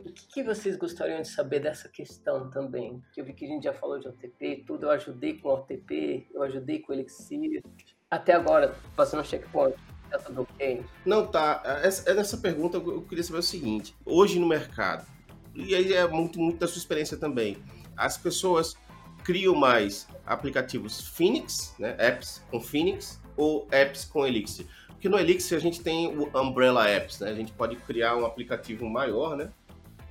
O 0.00 0.10
que, 0.10 0.26
que, 0.26 0.42
vocês 0.42 0.76
gostariam 0.76 1.22
de 1.22 1.28
saber 1.28 1.60
dessa 1.60 1.88
questão 1.88 2.50
também? 2.50 3.00
Que 3.12 3.20
eu 3.20 3.24
vi 3.24 3.34
que 3.34 3.44
a 3.44 3.48
gente 3.48 3.62
já 3.62 3.72
falou 3.72 4.00
de 4.00 4.08
OTP 4.08 4.64
tudo, 4.66 4.86
eu 4.86 4.90
ajudei 4.90 5.38
com 5.38 5.48
OTP, 5.48 6.26
eu 6.34 6.42
ajudei 6.42 6.80
com 6.80 6.92
Elixir. 6.92 7.62
Até 8.10 8.32
agora, 8.32 8.74
passando 8.96 9.24
checkpoint, 9.24 9.76
tá 10.18 10.24
tudo 10.24 10.42
ok? 10.42 10.84
Não, 11.04 11.26
tá. 11.26 11.62
Essa, 11.82 12.14
nessa 12.14 12.36
pergunta 12.36 12.76
eu 12.76 13.02
queria 13.02 13.24
saber 13.24 13.38
o 13.38 13.42
seguinte. 13.42 13.94
Hoje 14.04 14.38
no 14.38 14.46
mercado, 14.46 15.06
e 15.54 15.74
aí 15.74 15.92
é 15.92 16.06
muito, 16.06 16.38
muito 16.38 16.58
da 16.58 16.68
sua 16.68 16.78
experiência 16.78 17.16
também, 17.16 17.58
as 17.96 18.16
pessoas 18.16 18.76
criam 19.22 19.54
mais 19.54 20.06
aplicativos 20.26 21.08
Phoenix, 21.08 21.74
né, 21.78 21.96
apps 21.98 22.42
com 22.50 22.60
Phoenix, 22.60 23.20
ou 23.36 23.66
apps 23.70 24.04
com 24.04 24.26
Elixir? 24.26 24.66
Porque 24.88 25.08
no 25.08 25.18
Elixir 25.18 25.56
a 25.56 25.60
gente 25.60 25.80
tem 25.80 26.06
o 26.16 26.30
Umbrella 26.38 26.88
Apps, 26.88 27.20
né? 27.20 27.28
A 27.28 27.34
gente 27.34 27.52
pode 27.52 27.76
criar 27.76 28.16
um 28.16 28.24
aplicativo 28.24 28.88
maior, 28.88 29.36
né? 29.36 29.50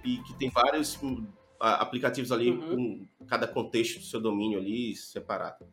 E 0.04 0.18
que 0.18 0.34
tem 0.36 0.50
vários 0.50 1.00
aplicativos 1.64 2.32
ali 2.32 2.52
uhum. 2.52 3.08
com 3.18 3.26
cada 3.26 3.48
contexto 3.48 4.00
do 4.00 4.06
seu 4.06 4.20
domínio 4.20 4.60
ali 4.60 4.96
separado. 4.96 5.66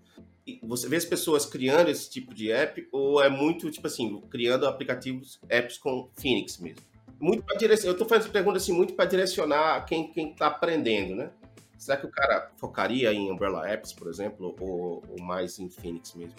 E 0.47 0.61
você 0.63 0.89
vê 0.89 0.97
as 0.97 1.05
pessoas 1.05 1.45
criando 1.45 1.89
esse 1.89 2.09
tipo 2.09 2.33
de 2.35 2.51
app 2.51 2.89
ou 2.93 3.23
é 3.23 3.29
muito, 3.29 3.71
tipo 3.71 3.87
assim, 3.87 4.21
criando 4.31 4.67
aplicativos, 4.67 5.41
apps 5.49 5.77
com 5.79 6.09
Phoenix 6.17 6.59
mesmo? 6.59 6.81
Muito 7.19 7.43
para 7.43 7.57
direcionar, 7.57 7.91
eu 7.91 7.93
estou 7.93 8.09
fazendo 8.09 8.25
essa 8.25 8.33
pergunta 8.33 8.57
assim, 8.57 8.73
muito 8.73 8.95
para 8.95 9.05
direcionar 9.05 9.85
quem 9.85 10.11
quem 10.11 10.31
está 10.31 10.47
aprendendo, 10.47 11.15
né? 11.15 11.31
Será 11.77 11.97
que 11.97 12.07
o 12.07 12.11
cara 12.11 12.51
focaria 12.57 13.13
em 13.13 13.31
Umbrella 13.31 13.69
Apps, 13.69 13.93
por 13.93 14.09
exemplo, 14.09 14.55
ou, 14.61 15.03
ou 15.09 15.23
mais 15.23 15.59
em 15.59 15.69
Phoenix 15.69 16.15
mesmo? 16.15 16.37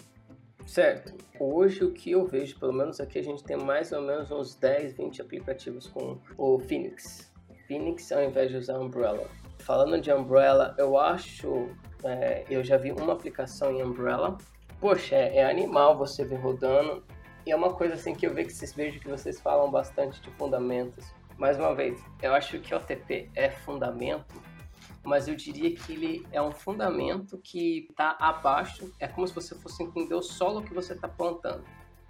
Certo. 0.66 1.14
Hoje 1.38 1.84
o 1.84 1.92
que 1.92 2.12
eu 2.12 2.24
vejo, 2.24 2.58
pelo 2.58 2.72
menos 2.72 3.00
aqui, 3.00 3.18
a 3.18 3.22
gente 3.22 3.42
tem 3.42 3.56
mais 3.56 3.92
ou 3.92 4.00
menos 4.00 4.30
uns 4.30 4.54
10, 4.54 4.96
20 4.96 5.20
aplicativos 5.20 5.88
com 5.88 6.18
o 6.38 6.58
Phoenix. 6.60 7.32
Phoenix 7.66 8.12
ao 8.12 8.22
invés 8.22 8.50
de 8.50 8.56
usar 8.56 8.78
Umbrella. 8.78 9.28
Falando 9.62 10.00
de 10.00 10.12
Umbrella, 10.12 10.74
eu 10.78 10.98
acho. 10.98 11.70
É, 12.04 12.44
eu 12.50 12.64
já 12.64 12.76
vi 12.76 12.92
uma 12.92 13.12
aplicação 13.12 13.70
em 13.72 13.82
Umbrella. 13.82 14.36
Poxa, 14.80 15.14
é, 15.14 15.38
é, 15.38 15.50
animal 15.50 15.96
você 15.96 16.24
ver 16.24 16.40
rodando. 16.40 17.02
E 17.46 17.50
é 17.50 17.56
uma 17.56 17.72
coisa 17.72 17.94
assim 17.94 18.14
que 18.14 18.26
eu 18.26 18.34
vejo 18.34 18.48
que 18.48 18.54
vocês 18.54 18.72
vejam 18.72 19.00
que 19.00 19.08
vocês 19.08 19.40
falam 19.40 19.70
bastante 19.70 20.20
de 20.20 20.30
fundamentos. 20.32 21.12
Mais 21.36 21.58
uma 21.58 21.74
vez, 21.74 22.00
eu 22.20 22.32
acho 22.34 22.58
que 22.60 22.74
OTP 22.74 23.30
é 23.34 23.50
fundamento 23.50 24.52
mas 25.04 25.26
eu 25.26 25.34
diria 25.34 25.74
que 25.74 25.92
ele 25.92 26.26
é 26.30 26.40
um 26.40 26.52
fundamento 26.52 27.36
que 27.38 27.88
está 27.90 28.16
abaixo, 28.18 28.92
é 29.00 29.08
como 29.08 29.26
se 29.26 29.34
você 29.34 29.54
fosse 29.54 29.82
entender 29.82 30.14
o 30.14 30.22
solo 30.22 30.62
que 30.62 30.72
você 30.72 30.92
está 30.92 31.08
plantando. 31.08 31.64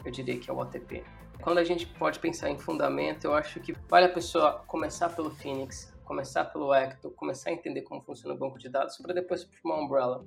Eu 0.04 0.10
diria 0.10 0.38
que 0.38 0.50
é 0.50 0.52
o 0.52 0.58
OTP. 0.58 1.02
Quando 1.40 1.58
a 1.58 1.64
gente 1.64 1.86
pode 1.86 2.18
pensar 2.18 2.50
em 2.50 2.58
fundamento, 2.58 3.24
eu 3.24 3.34
acho 3.34 3.60
que 3.60 3.74
vale 3.88 4.06
a 4.06 4.10
pessoa 4.10 4.62
começar 4.66 5.08
pelo 5.10 5.30
Phoenix, 5.30 5.91
começar 6.04 6.44
pelo 6.46 6.74
Ecto, 6.74 7.10
começar 7.10 7.50
a 7.50 7.52
entender 7.52 7.82
como 7.82 8.02
funciona 8.02 8.34
o 8.34 8.38
banco 8.38 8.58
de 8.58 8.68
dados, 8.68 8.96
para 8.98 9.14
depois 9.14 9.44
formar 9.44 9.76
uma 9.76 9.84
Umbrella. 9.84 10.26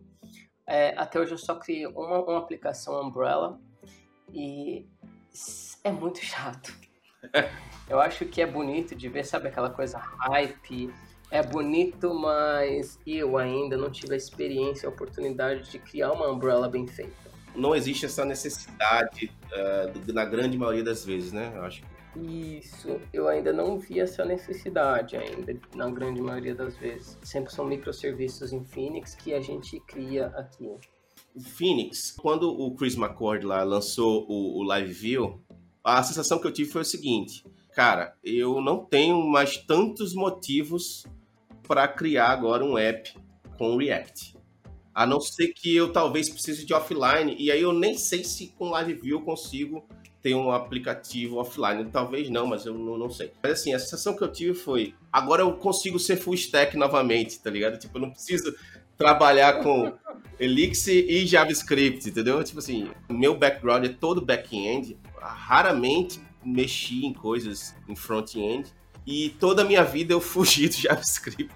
É, 0.67 0.95
até 0.97 1.19
hoje 1.19 1.31
eu 1.31 1.37
só 1.37 1.55
criei 1.55 1.85
uma, 1.85 2.19
uma 2.19 2.39
aplicação 2.39 3.01
Umbrella 3.01 3.59
e 4.33 4.87
é 5.83 5.91
muito 5.91 6.19
chato. 6.19 6.73
eu 7.89 7.99
acho 7.99 8.25
que 8.25 8.41
é 8.41 8.45
bonito 8.45 8.95
de 8.95 9.07
ver, 9.09 9.25
sabe, 9.25 9.47
aquela 9.47 9.69
coisa 9.69 9.97
hype, 9.97 10.91
é 11.31 11.41
bonito, 11.41 12.13
mas 12.13 12.99
eu 13.05 13.37
ainda 13.37 13.77
não 13.77 13.89
tive 13.89 14.13
a 14.13 14.17
experiência, 14.17 14.87
a 14.87 14.91
oportunidade 14.91 15.69
de 15.69 15.79
criar 15.79 16.11
uma 16.11 16.29
umbrella 16.29 16.69
bem 16.69 16.87
feita. 16.87 17.25
Não 17.55 17.75
existe 17.75 18.05
essa 18.05 18.25
necessidade 18.25 19.31
uh, 19.51 20.13
na 20.13 20.25
grande 20.25 20.57
maioria 20.57 20.83
das 20.83 21.05
vezes, 21.05 21.31
né? 21.31 21.51
Eu 21.55 21.63
acho. 21.63 21.81
Isso, 22.17 22.99
eu 23.11 23.27
ainda 23.27 23.51
não 23.51 23.77
vi 23.77 23.99
essa 23.99 24.23
necessidade 24.23 25.17
ainda, 25.17 25.59
na 25.75 25.89
grande 25.89 26.21
maioria 26.21 26.55
das 26.55 26.77
vezes. 26.77 27.17
Sempre 27.21 27.51
são 27.51 27.65
microserviços 27.65 28.53
em 28.53 28.63
Phoenix 28.63 29.15
que 29.15 29.33
a 29.33 29.41
gente 29.41 29.79
cria 29.81 30.27
aqui. 30.27 30.71
Phoenix, 31.37 32.11
quando 32.11 32.49
o 32.49 32.73
Chris 32.75 32.95
McCord 32.95 33.45
lá 33.45 33.63
lançou 33.63 34.25
o, 34.29 34.59
o 34.59 34.63
Live 34.63 34.93
View, 34.93 35.41
a 35.83 36.01
sensação 36.01 36.39
que 36.39 36.47
eu 36.47 36.53
tive 36.53 36.71
foi 36.71 36.81
o 36.81 36.85
seguinte: 36.85 37.45
cara, 37.73 38.15
eu 38.23 38.61
não 38.61 38.85
tenho 38.85 39.21
mais 39.21 39.57
tantos 39.57 40.13
motivos 40.13 41.05
para 41.67 41.87
criar 41.87 42.29
agora 42.29 42.63
um 42.63 42.77
app 42.77 43.13
com 43.57 43.75
React. 43.75 44.35
A 44.93 45.05
não 45.05 45.19
ser 45.19 45.49
que 45.49 45.75
eu 45.75 45.91
talvez 45.91 46.29
precise 46.29 46.65
de 46.65 46.73
offline, 46.73 47.35
e 47.37 47.51
aí 47.51 47.61
eu 47.61 47.73
nem 47.73 47.97
sei 47.97 48.23
se 48.23 48.47
com 48.57 48.69
Live 48.69 48.93
View 48.93 49.19
eu 49.19 49.25
consigo 49.25 49.85
ter 50.25 50.33
um 50.33 50.49
aplicativo 50.49 51.37
offline. 51.37 51.85
Talvez 51.91 52.31
não, 52.31 52.47
mas 52.47 52.65
eu 52.65 52.73
não, 52.73 52.97
não, 52.97 53.11
sei. 53.11 53.31
Mas 53.43 53.51
assim, 53.51 53.75
a 53.75 53.79
sensação 53.79 54.15
que 54.15 54.23
eu 54.23 54.31
tive 54.31 54.55
foi: 54.55 54.95
agora 55.13 55.43
eu 55.43 55.53
consigo 55.53 55.99
ser 55.99 56.15
full 56.15 56.33
stack 56.33 56.75
novamente, 56.75 57.39
tá 57.39 57.51
ligado? 57.51 57.77
Tipo, 57.77 57.99
eu 57.99 58.01
não 58.01 58.09
preciso 58.09 58.51
trabalhar 58.97 59.61
com 59.61 59.93
Elixir 60.39 61.05
e 61.07 61.27
JavaScript, 61.27 62.09
entendeu? 62.09 62.43
Tipo 62.43 62.57
assim, 62.57 62.89
meu 63.07 63.37
background 63.37 63.85
é 63.85 63.89
todo 63.89 64.19
back-end. 64.19 64.97
Raramente 65.21 66.19
mexi 66.43 67.05
em 67.05 67.13
coisas 67.13 67.75
em 67.87 67.95
front-end 67.95 68.73
e 69.05 69.29
toda 69.39 69.61
a 69.61 69.65
minha 69.65 69.83
vida 69.83 70.11
eu 70.11 70.19
fugi 70.19 70.67
do 70.67 70.73
JavaScript. 70.81 71.53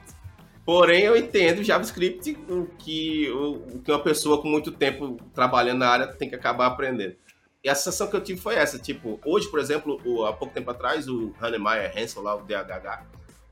Porém, 0.64 1.02
eu 1.02 1.18
entendo 1.18 1.64
JavaScript 1.64 2.38
que, 2.78 3.32
o, 3.32 3.80
que 3.82 3.92
uma 3.92 4.04
pessoa 4.04 4.40
com 4.40 4.48
muito 4.48 4.72
tempo 4.72 5.18
trabalhando 5.34 5.80
na 5.80 5.90
área 5.90 6.06
tem 6.06 6.30
que 6.30 6.36
acabar 6.36 6.68
aprendendo. 6.68 7.16
E 7.64 7.70
a 7.70 7.76
sensação 7.76 8.10
que 8.10 8.16
eu 8.16 8.24
tive 8.24 8.40
foi 8.40 8.56
essa, 8.56 8.80
tipo, 8.80 9.20
hoje, 9.26 9.50
por 9.50 9.60
exemplo, 9.60 10.00
o, 10.06 10.26
há 10.26 10.32
pouco 10.32 10.54
tempo 10.54 10.72
atrás, 10.72 11.08
o 11.10 11.34
Hannemeyer 11.42 11.92
Hansel, 11.98 12.24
lá 12.24 12.36
o 12.36 12.44
DHH, 12.44 13.06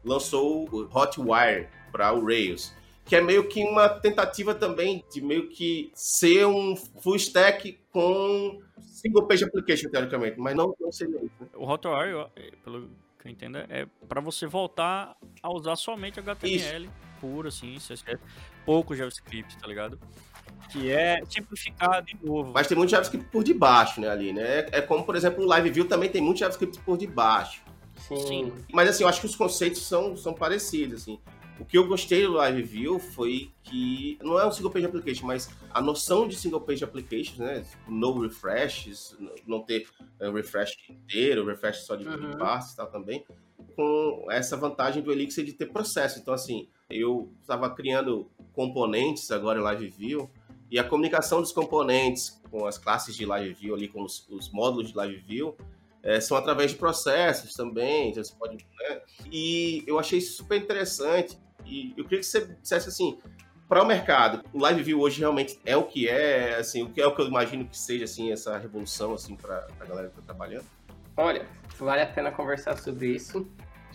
lançou 0.03 0.67
o 0.71 0.89
Hotwire 0.97 1.67
para 1.91 2.13
o 2.13 2.25
Rails, 2.25 2.73
que 3.03 3.15
é 3.15 3.21
meio 3.21 3.47
que 3.49 3.63
uma 3.63 3.89
tentativa 3.89 4.55
também 4.55 5.03
de 5.11 5.21
meio 5.21 5.49
que 5.49 5.91
ser 5.93 6.45
um 6.45 6.75
full 6.75 7.17
stack 7.17 7.77
com 7.91 8.61
single 8.81 9.27
page 9.27 9.43
application, 9.43 9.89
teoricamente, 9.89 10.39
mas 10.39 10.55
não, 10.55 10.73
não 10.79 10.91
seria 10.91 11.17
isso. 11.17 11.35
Né? 11.39 11.47
O 11.55 11.65
Hotwire, 11.69 12.27
pelo 12.63 12.89
que 13.19 13.27
eu 13.27 13.31
entendo, 13.31 13.57
é 13.57 13.85
para 14.07 14.21
você 14.21 14.47
voltar 14.47 15.17
a 15.41 15.53
usar 15.53 15.75
somente 15.75 16.19
HTML 16.19 16.85
Isso. 16.85 16.93
puro, 17.19 17.47
assim, 17.49 17.77
pouco 18.65 18.95
JavaScript, 18.95 19.57
tá 19.57 19.67
ligado? 19.67 19.99
Que 20.69 20.91
é 20.91 21.21
simplificar 21.29 22.03
de 22.03 22.17
novo. 22.21 22.51
Mas 22.53 22.67
tem 22.67 22.77
muito 22.77 22.89
JavaScript 22.89 23.29
por 23.31 23.43
debaixo, 23.43 24.01
né, 24.01 24.09
ali, 24.09 24.33
né? 24.33 24.67
É 24.71 24.81
como, 24.81 25.03
por 25.03 25.15
exemplo, 25.15 25.43
o 25.43 25.47
Live 25.47 25.69
View 25.69 25.87
também 25.87 26.09
tem 26.09 26.21
muito 26.21 26.39
JavaScript 26.39 26.79
por 26.79 26.97
debaixo. 26.97 27.61
Sim. 28.07 28.25
Sim. 28.27 28.53
Mas, 28.71 28.89
assim, 28.89 29.03
eu 29.03 29.09
acho 29.09 29.19
que 29.21 29.25
os 29.25 29.35
conceitos 29.35 29.85
são, 29.85 30.15
são 30.15 30.33
parecidos, 30.33 31.01
assim. 31.01 31.19
O 31.59 31.65
que 31.65 31.77
eu 31.77 31.87
gostei 31.87 32.23
do 32.23 32.33
Live 32.33 32.61
View 32.61 32.99
foi 32.99 33.51
que 33.63 34.19
não 34.21 34.39
é 34.39 34.45
um 34.45 34.51
single 34.51 34.69
page 34.69 34.85
application, 34.85 35.25
mas 35.25 35.49
a 35.71 35.81
noção 35.81 36.27
de 36.27 36.35
single 36.35 36.61
page 36.61 36.83
applications, 36.83 37.39
né? 37.39 37.65
No 37.87 38.19
refreshes, 38.19 39.17
não 39.47 39.61
ter 39.61 39.87
um 40.21 40.33
refresh 40.33 40.77
inteiro, 40.87 41.45
refresh 41.45 41.77
só 41.77 41.95
de 41.95 42.07
uhum. 42.07 42.37
partes 42.37 42.73
e 42.73 42.75
tal 42.75 42.87
também, 42.87 43.25
com 43.75 44.27
essa 44.29 44.55
vantagem 44.55 45.01
do 45.01 45.11
Elixir 45.11 45.43
de 45.43 45.53
ter 45.53 45.65
processo. 45.67 46.19
Então, 46.19 46.33
assim, 46.33 46.67
eu 46.89 47.31
estava 47.41 47.69
criando 47.71 48.29
componentes 48.53 49.31
agora 49.31 49.59
em 49.59 49.63
Live 49.63 49.89
View 49.89 50.29
e 50.69 50.79
a 50.79 50.83
comunicação 50.83 51.41
dos 51.41 51.51
componentes 51.51 52.41
com 52.49 52.65
as 52.65 52.77
classes 52.77 53.15
de 53.15 53.25
Live 53.25 53.53
View 53.53 53.75
ali, 53.75 53.87
com 53.87 54.03
os, 54.03 54.27
os 54.29 54.49
módulos 54.51 54.89
de 54.89 54.97
Live 54.97 55.17
View, 55.17 55.55
é, 56.03 56.19
são 56.19 56.37
através 56.37 56.71
de 56.71 56.77
processos 56.77 57.53
também, 57.53 58.13
você 58.13 58.33
pode, 58.33 58.55
né? 58.55 59.01
E 59.31 59.83
eu 59.85 59.99
achei 59.99 60.19
isso 60.19 60.37
super 60.37 60.61
interessante 60.61 61.37
e 61.65 61.93
eu 61.97 62.03
queria 62.03 62.19
que 62.19 62.25
você 62.25 62.45
dissesse 62.61 62.87
assim, 62.87 63.19
para 63.67 63.83
o 63.83 63.85
mercado, 63.85 64.43
o 64.53 64.59
Live 64.59 64.81
View 64.83 65.01
hoje 65.01 65.19
realmente 65.19 65.59
é 65.65 65.75
o 65.75 65.83
que 65.83 66.07
é, 66.07 66.55
assim, 66.55 66.83
o 66.83 66.89
que 66.89 67.01
é 67.01 67.05
o 67.05 67.13
que 67.13 67.21
eu 67.21 67.27
imagino 67.27 67.65
que 67.65 67.77
seja 67.77 68.05
assim 68.05 68.31
essa 68.31 68.57
revolução 68.57 69.13
assim 69.13 69.35
para 69.35 69.67
a 69.79 69.85
galera 69.85 70.07
que 70.07 70.13
está 70.19 70.21
trabalhando. 70.21 70.65
Olha, 71.17 71.45
vale 71.77 72.01
a 72.01 72.07
pena 72.07 72.31
conversar 72.31 72.77
sobre 72.77 73.07
isso. 73.07 73.45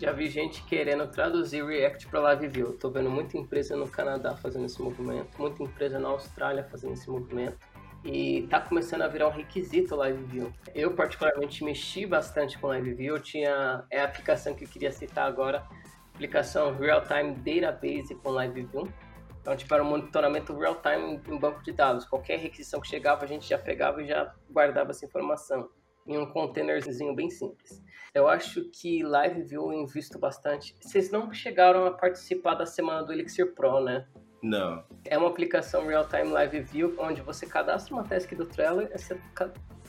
Já 0.03 0.11
vi 0.11 0.27
gente 0.27 0.61
querendo 0.63 1.07
traduzir 1.07 1.63
React 1.63 2.07
para 2.07 2.19
Live 2.19 2.49
View. 2.49 2.73
Tô 2.73 2.89
vendo 2.89 3.09
muita 3.09 3.37
empresa 3.37 3.73
no 3.73 3.87
Canadá 3.87 4.35
fazendo 4.35 4.65
esse 4.65 4.81
movimento, 4.81 5.29
muita 5.39 5.63
empresa 5.63 5.97
na 5.97 6.09
Austrália 6.09 6.61
fazendo 6.65 6.91
esse 6.91 7.09
movimento. 7.09 7.57
E 8.03 8.45
tá 8.49 8.59
começando 8.59 9.03
a 9.03 9.07
virar 9.07 9.29
um 9.29 9.31
requisito 9.31 9.95
Live. 9.95 10.51
Eu 10.75 10.93
particularmente 10.93 11.63
mexi 11.63 12.05
bastante 12.05 12.59
com 12.59 12.67
Live 12.67 12.93
View. 12.95 13.17
tinha 13.17 13.85
é 13.89 14.01
a 14.01 14.03
aplicação 14.03 14.53
que 14.53 14.65
eu 14.65 14.67
queria 14.67 14.91
citar 14.91 15.25
agora, 15.25 15.65
aplicação 16.13 16.75
Real 16.75 17.01
Time 17.05 17.35
Database 17.35 18.13
com 18.15 18.37
LiveView. 18.37 18.91
Então, 19.39 19.55
tipo, 19.55 19.73
era 19.73 19.81
um 19.81 19.89
monitoramento 19.89 20.53
real-time 20.53 21.21
em 21.29 21.39
banco 21.39 21.63
de 21.63 21.71
dados. 21.71 22.03
Qualquer 22.03 22.39
requisição 22.39 22.81
que 22.81 22.89
chegava, 22.89 23.23
a 23.23 23.27
gente 23.27 23.47
já 23.47 23.57
pegava 23.57 24.03
e 24.03 24.07
já 24.07 24.35
guardava 24.51 24.91
essa 24.91 25.05
informação 25.05 25.69
em 26.07 26.17
um 26.17 26.25
containerzinho 26.25 27.15
bem 27.15 27.29
simples. 27.29 27.83
Eu 28.13 28.27
acho 28.27 28.65
que 28.69 29.01
Live 29.03 29.43
View 29.43 29.71
eu 29.71 29.81
invisto 29.81 30.19
bastante. 30.19 30.75
Vocês 30.79 31.09
não 31.09 31.33
chegaram 31.33 31.85
a 31.85 31.91
participar 31.91 32.55
da 32.55 32.65
semana 32.65 33.03
do 33.03 33.11
Elixir 33.11 33.53
Pro, 33.53 33.79
né? 33.79 34.07
Não. 34.41 34.83
É 35.05 35.17
uma 35.17 35.29
aplicação 35.29 35.87
real-time 35.87 36.29
Live 36.29 36.59
View, 36.61 36.95
onde 36.99 37.21
você 37.21 37.45
cadastra 37.45 37.93
uma 37.93 38.03
task 38.03 38.33
do 38.33 38.45
Trello 38.45 38.81
e 38.81 38.89
essa 38.91 39.17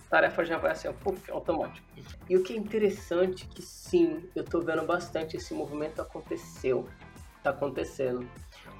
tarefa 0.09 0.45
já 0.45 0.57
vai 0.57 0.71
assim, 0.71 0.93
puff, 0.93 1.31
automático. 1.31 1.87
E 2.29 2.37
o 2.37 2.43
que 2.43 2.53
é 2.53 2.57
interessante 2.57 3.49
é 3.51 3.55
que 3.55 3.61
sim, 3.61 4.31
eu 4.35 4.45
tô 4.45 4.61
vendo 4.61 4.87
bastante 4.87 5.37
esse 5.37 5.53
movimento 5.53 6.01
aconteceu. 6.01 6.89
Tá 7.43 7.51
acontecendo. 7.51 8.27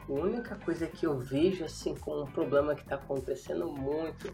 A 0.09 0.13
única 0.13 0.55
coisa 0.57 0.87
que 0.87 1.07
eu 1.07 1.19
vejo 1.19 1.65
assim 1.65 1.95
com 1.97 2.23
um 2.23 2.27
problema 2.27 2.75
que 2.75 2.83
está 2.83 2.95
acontecendo 2.95 3.67
muito 3.67 4.33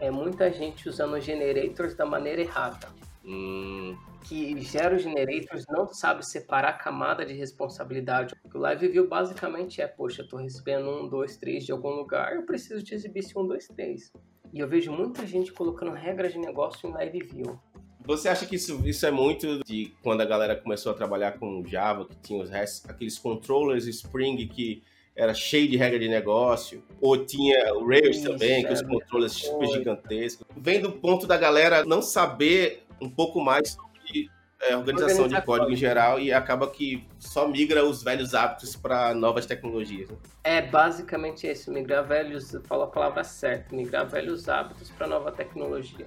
é 0.00 0.10
muita 0.10 0.50
gente 0.50 0.88
usando 0.88 1.20
generators 1.20 1.94
da 1.94 2.06
maneira 2.06 2.40
errada. 2.40 2.88
Hum, 3.24 3.96
Que 4.24 4.58
gera 4.60 4.96
os 4.96 5.02
generators 5.02 5.66
não 5.68 5.86
sabe 5.86 6.24
separar 6.24 6.70
a 6.70 6.72
camada 6.72 7.24
de 7.24 7.34
responsabilidade. 7.34 8.34
O 8.52 8.58
Live 8.58 8.88
View 8.88 9.06
basicamente 9.06 9.80
é, 9.80 9.86
poxa, 9.86 10.22
eu 10.22 10.24
estou 10.24 10.38
recebendo 10.38 10.88
um, 10.88 11.08
dois, 11.08 11.36
três 11.36 11.64
de 11.64 11.72
algum 11.72 11.90
lugar, 11.90 12.34
eu 12.34 12.44
preciso 12.44 12.82
te 12.82 12.94
exibir 12.94 13.20
esse 13.20 13.38
um, 13.38 13.46
dois, 13.46 13.66
três. 13.68 14.10
E 14.52 14.58
eu 14.58 14.66
vejo 14.66 14.90
muita 14.90 15.26
gente 15.26 15.52
colocando 15.52 15.92
regras 15.92 16.32
de 16.32 16.38
negócio 16.38 16.88
em 16.88 16.92
Live 16.92 17.20
View. 17.20 17.60
Você 18.04 18.28
acha 18.28 18.46
que 18.46 18.56
isso, 18.56 18.80
isso 18.88 19.04
é 19.06 19.10
muito 19.10 19.62
de 19.64 19.92
quando 20.02 20.22
a 20.22 20.24
galera 20.24 20.56
começou 20.56 20.90
a 20.90 20.94
trabalhar 20.94 21.38
com 21.38 21.62
Java, 21.64 22.06
que 22.06 22.16
tinha 22.16 22.42
os 22.42 22.50
restos, 22.50 22.88
aqueles 22.88 23.18
controllers 23.18 23.86
Spring 23.86 24.48
que 24.48 24.82
era 25.20 25.34
cheio 25.34 25.68
de 25.68 25.76
regra 25.76 25.98
de 25.98 26.08
negócio, 26.08 26.82
ou 26.98 27.26
tinha 27.26 27.74
o 27.74 27.86
Rails 27.86 28.16
Isso, 28.16 28.30
também, 28.30 28.64
que 28.64 28.72
os 28.72 28.80
é, 28.80 28.84
controllers 28.84 29.32
super 29.32 29.68
gigantescos. 29.68 30.46
Vem 30.56 30.80
do 30.80 30.92
ponto 30.92 31.26
da 31.26 31.36
galera 31.36 31.84
não 31.84 32.00
saber 32.00 32.84
um 32.98 33.10
pouco 33.10 33.38
mais 33.38 33.72
sobre 33.72 34.30
é, 34.62 34.74
organização 34.74 35.24
Organizar 35.24 35.40
de 35.40 35.46
código 35.46 35.70
em 35.70 35.76
geral 35.76 36.18
e 36.18 36.32
acaba 36.32 36.70
que 36.70 37.06
só 37.18 37.46
migra 37.46 37.84
os 37.84 38.02
velhos 38.02 38.34
hábitos 38.34 38.74
para 38.74 39.12
novas 39.12 39.44
tecnologias. 39.44 40.08
né? 40.08 40.16
É 40.42 40.62
basicamente 40.62 41.46
isso, 41.46 41.70
migrar 41.70 42.06
velhos, 42.06 42.56
fala 42.64 42.84
a 42.84 42.88
palavra 42.88 43.22
certa, 43.22 43.76
migrar 43.76 44.08
velhos 44.08 44.48
hábitos 44.48 44.90
para 44.90 45.06
nova 45.06 45.30
tecnologia. 45.30 46.06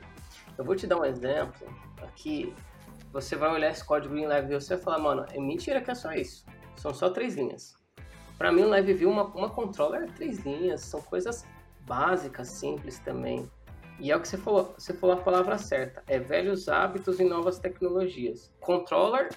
Eu 0.58 0.66
vou 0.66 0.76
te 0.76 0.88
dar 0.88 0.98
um 0.98 1.06
exemplo 1.06 1.68
aqui. 2.02 2.52
Você 3.12 3.36
vai 3.36 3.52
olhar 3.52 3.70
esse 3.70 3.86
código 3.86 4.18
em 4.18 4.26
Live 4.26 4.52
e 4.52 4.60
você 4.60 4.76
vai 4.76 4.84
falar, 4.84 4.98
mano, 4.98 5.24
é 5.32 5.40
mentira 5.40 5.82
que 5.82 5.92
é 5.92 5.96
só 5.96 6.12
isso. 6.14 6.44
São 6.76 6.92
só 6.92 7.12
três 7.12 7.36
linhas. 7.36 7.76
Para 8.38 8.52
mim, 8.52 8.64
um 8.64 8.70
Live 8.70 8.94
View, 8.94 9.10
uma, 9.10 9.24
uma 9.26 9.50
controller 9.50 10.04
é 10.04 10.08
três 10.08 10.40
linhas, 10.40 10.82
são 10.82 11.02
coisas 11.02 11.46
básicas, 11.82 12.50
simples 12.50 13.00
também. 13.00 13.50
E 14.00 14.12
é 14.12 14.18
o 14.18 14.20
que 14.22 14.28
você 14.28 14.38
falou, 14.38 14.74
você 14.78 14.94
falou 14.94 15.16
a 15.16 15.22
palavra 15.22 15.58
certa, 15.58 16.04
é 16.08 16.20
velhos 16.20 16.68
hábitos 16.68 17.20
e 17.20 17.24
novas 17.24 17.60
tecnologias. 17.60 18.52
Controller, 18.60 19.30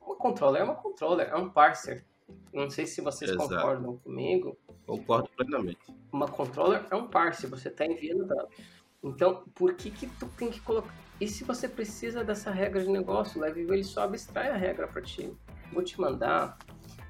uma 0.00 0.16
controller 0.16 0.62
é 0.62 0.64
uma 0.64 0.74
controller, 0.76 1.28
é 1.28 1.36
um 1.36 1.50
parser. 1.50 2.04
Não 2.52 2.70
sei 2.70 2.86
se 2.86 3.00
vocês 3.00 3.30
Exato. 3.30 3.48
concordam 3.48 3.98
comigo, 3.98 4.56
Concordo 4.86 5.28
plenamente. 5.36 5.94
uma 6.12 6.28
controller 6.28 6.86
é 6.90 6.94
um 6.94 7.08
parse, 7.08 7.46
você 7.46 7.68
está 7.68 7.84
enviando 7.84 8.26
dados. 8.26 8.54
Então, 9.02 9.44
por 9.54 9.74
que 9.74 9.90
que 9.90 10.06
tu 10.06 10.26
tem 10.28 10.50
que 10.50 10.60
colocar... 10.60 10.94
E 11.20 11.28
se 11.28 11.44
você 11.44 11.68
precisa 11.68 12.24
dessa 12.24 12.50
regra 12.50 12.82
de 12.82 12.88
negócio, 12.88 13.38
o 13.38 13.40
Live 13.42 13.64
View 13.64 13.74
ele 13.74 13.84
só 13.84 14.02
abstrai 14.02 14.50
a 14.50 14.56
regra 14.56 14.86
para 14.86 15.02
ti. 15.02 15.32
Vou 15.72 15.82
te 15.82 16.00
mandar, 16.00 16.56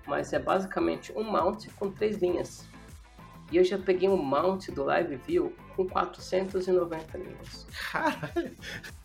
mas 0.06 0.32
é 0.32 0.38
basicamente 0.38 1.12
um 1.16 1.24
mount 1.24 1.68
com 1.78 1.90
três 1.90 2.18
linhas. 2.18 2.68
E 3.52 3.56
eu 3.56 3.64
já 3.64 3.78
peguei 3.78 4.08
um 4.08 4.16
mount 4.16 4.68
do 4.70 4.84
Live 4.84 5.16
View 5.16 5.54
com 5.76 5.86
490 5.86 7.18
linhas. 7.18 7.66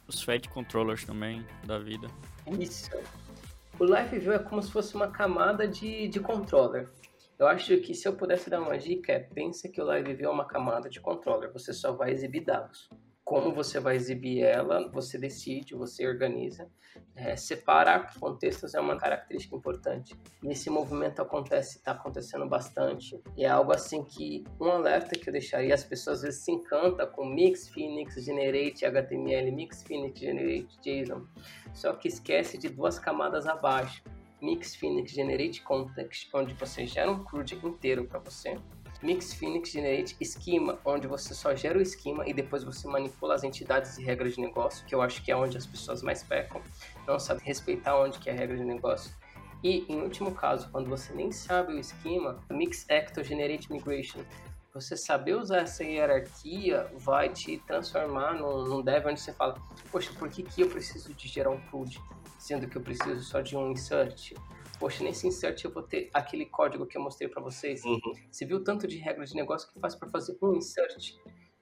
Os 0.07 0.23
Fat 0.23 0.47
Controllers 0.47 1.03
também 1.05 1.45
da 1.65 1.77
vida. 1.77 2.07
Isso. 2.59 2.89
O 3.79 3.83
Live 3.83 4.19
View 4.19 4.33
é 4.33 4.39
como 4.39 4.61
se 4.61 4.71
fosse 4.71 4.95
uma 4.95 5.07
camada 5.07 5.67
de, 5.67 6.07
de 6.07 6.19
controller. 6.19 6.89
Eu 7.37 7.47
acho 7.47 7.77
que 7.77 7.93
se 7.93 8.07
eu 8.07 8.13
pudesse 8.13 8.49
dar 8.49 8.59
uma 8.59 8.77
dica 8.77 9.13
é, 9.13 9.19
pensa 9.19 9.69
que 9.69 9.81
o 9.81 9.85
Live 9.85 10.13
View 10.13 10.29
é 10.29 10.33
uma 10.33 10.45
camada 10.45 10.89
de 10.89 10.99
controller, 10.99 11.51
você 11.53 11.71
só 11.71 11.93
vai 11.93 12.11
exibir 12.11 12.41
dados. 12.41 12.89
Como 13.29 13.53
você 13.53 13.79
vai 13.79 13.95
exibir 13.95 14.41
ela, 14.41 14.89
você 14.89 15.15
decide, 15.15 15.75
você 15.75 16.07
organiza. 16.07 16.67
É, 17.15 17.35
separar 17.35 18.17
contextos 18.19 18.73
é 18.73 18.79
uma 18.79 18.97
característica 18.97 19.55
importante. 19.55 20.19
E 20.41 20.49
esse 20.49 20.67
movimento 20.67 21.21
acontece, 21.21 21.77
está 21.77 21.91
acontecendo 21.91 22.49
bastante. 22.49 23.21
E 23.37 23.45
é 23.45 23.47
algo 23.47 23.71
assim 23.71 24.03
que 24.03 24.43
um 24.59 24.71
alerta 24.71 25.11
que 25.11 25.29
eu 25.29 25.31
deixaria, 25.31 25.75
as 25.75 25.83
pessoas 25.83 26.17
às 26.17 26.23
vezes 26.23 26.43
se 26.43 26.51
encantam 26.51 27.05
com 27.11 27.23
Mix, 27.23 27.69
Phoenix, 27.69 28.15
Generate, 28.15 28.83
HTML, 28.83 29.51
Mix, 29.51 29.83
Phoenix, 29.83 30.19
Generate, 30.19 30.79
JSON. 30.81 31.27
Só 31.71 31.93
que 31.93 32.07
esquece 32.07 32.57
de 32.57 32.67
duas 32.67 32.97
camadas 32.97 33.45
abaixo. 33.45 34.03
Mix 34.41 34.75
Phoenix 34.75 35.11
Generate 35.11 35.61
Context, 35.61 36.29
onde 36.33 36.55
você 36.55 36.87
gera 36.87 37.11
um 37.11 37.23
CRUD 37.23 37.63
inteiro 37.63 38.05
para 38.05 38.17
você. 38.17 38.57
Mix 39.01 39.33
Phoenix 39.33 39.71
Generate 39.71 40.15
Schema, 40.23 40.77
onde 40.83 41.07
você 41.07 41.33
só 41.33 41.55
gera 41.55 41.77
o 41.77 41.81
esquema 41.81 42.27
e 42.27 42.33
depois 42.33 42.63
você 42.63 42.87
manipula 42.87 43.35
as 43.35 43.43
entidades 43.43 43.97
e 43.97 44.03
regras 44.03 44.35
de 44.35 44.41
negócio, 44.41 44.85
que 44.85 44.93
eu 44.93 45.01
acho 45.01 45.23
que 45.23 45.31
é 45.31 45.35
onde 45.35 45.57
as 45.57 45.65
pessoas 45.65 46.01
mais 46.01 46.23
pecam, 46.23 46.61
não 47.07 47.19
sabem 47.19 47.43
respeitar 47.45 47.97
onde 47.97 48.19
que 48.19 48.29
é 48.29 48.33
a 48.33 48.35
regra 48.35 48.57
de 48.57 48.63
negócio. 48.63 49.13
E, 49.63 49.85
em 49.89 50.01
último 50.01 50.33
caso, 50.33 50.69
quando 50.71 50.89
você 50.89 51.13
nem 51.13 51.31
sabe 51.31 51.73
o 51.73 51.79
esquema, 51.79 52.39
Mix 52.49 52.85
Actor 52.89 53.23
Generate 53.23 53.71
Migration, 53.71 54.19
você 54.73 54.95
saber 54.95 55.35
usar 55.35 55.61
essa 55.61 55.83
hierarquia 55.83 56.89
vai 56.95 57.29
te 57.29 57.57
transformar 57.65 58.35
num, 58.35 58.65
num 58.65 58.81
dev 58.81 59.05
onde 59.07 59.19
você 59.19 59.33
fala, 59.33 59.59
poxa, 59.91 60.11
por 60.17 60.29
que, 60.29 60.43
que 60.43 60.61
eu 60.61 60.69
preciso 60.69 61.13
de 61.13 61.27
gerar 61.27 61.49
um 61.49 61.59
CRUD, 61.67 61.99
sendo 62.37 62.67
que 62.67 62.77
eu 62.77 62.81
preciso 62.81 63.21
só 63.23 63.41
de 63.41 63.57
um 63.57 63.71
insert? 63.71 64.33
Poxa, 64.79 65.03
nesse 65.03 65.27
insert 65.27 65.61
eu 65.65 65.71
vou 65.71 65.83
ter 65.83 66.09
aquele 66.13 66.45
código 66.45 66.85
que 66.85 66.97
eu 66.97 67.01
mostrei 67.01 67.27
para 67.29 67.41
vocês. 67.41 67.83
Uhum. 67.83 67.99
Você 68.31 68.45
viu 68.45 68.63
tanto 68.63 68.87
de 68.87 68.97
regras 68.97 69.29
de 69.29 69.35
negócio 69.35 69.69
que 69.71 69.79
faz 69.79 69.93
para 69.93 70.07
fazer 70.09 70.37
um 70.41 70.55
insert? 70.55 71.15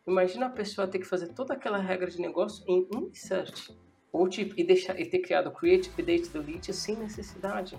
Imagina 0.07 0.45
a 0.45 0.49
pessoa 0.49 0.87
ter 0.87 0.99
que 0.99 1.05
fazer 1.05 1.33
toda 1.33 1.55
aquela 1.55 1.79
regra 1.79 2.09
de 2.09 2.21
negócio 2.21 2.63
em 2.67 2.87
um 2.93 3.07
insert. 3.07 3.71
Ou 4.11 4.29
tipo, 4.29 4.53
e, 4.57 4.63
deixar, 4.63 4.99
e 4.99 5.05
ter 5.05 5.19
criado 5.19 5.51
create, 5.51 5.89
update, 5.89 6.29
delete 6.29 6.71
sem 6.71 6.95
necessidade. 6.95 7.77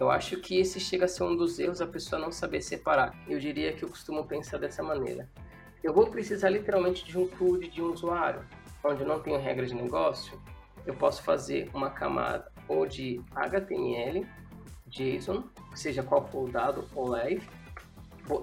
Eu 0.00 0.10
acho 0.10 0.38
que 0.38 0.58
esse 0.58 0.80
chega 0.80 1.04
a 1.04 1.08
ser 1.08 1.24
um 1.24 1.36
dos 1.36 1.58
erros, 1.58 1.82
a 1.82 1.86
pessoa 1.86 2.20
não 2.20 2.32
saber 2.32 2.62
separar. 2.62 3.14
Eu 3.28 3.38
diria 3.38 3.74
que 3.74 3.84
eu 3.84 3.88
costumo 3.88 4.26
pensar 4.26 4.56
dessa 4.58 4.82
maneira. 4.82 5.28
Eu 5.84 5.92
vou 5.92 6.06
precisar 6.06 6.48
literalmente 6.48 7.04
de 7.04 7.18
um 7.18 7.28
CRUD 7.28 7.68
de 7.68 7.82
um 7.82 7.92
usuário, 7.92 8.44
onde 8.82 9.02
eu 9.02 9.06
não 9.06 9.20
tenho 9.20 9.38
regra 9.38 9.66
de 9.66 9.74
negócio. 9.74 10.40
Eu 10.86 10.94
posso 10.94 11.22
fazer 11.22 11.70
uma 11.74 11.90
camada 11.90 12.50
ou 12.66 12.86
de 12.86 13.22
HTML, 13.34 14.26
JSON, 14.90 15.44
seja 15.74 16.02
qual 16.02 16.26
for 16.28 16.48
o 16.48 16.52
dado 16.52 16.84
ou 16.94 17.08
live. 17.08 17.46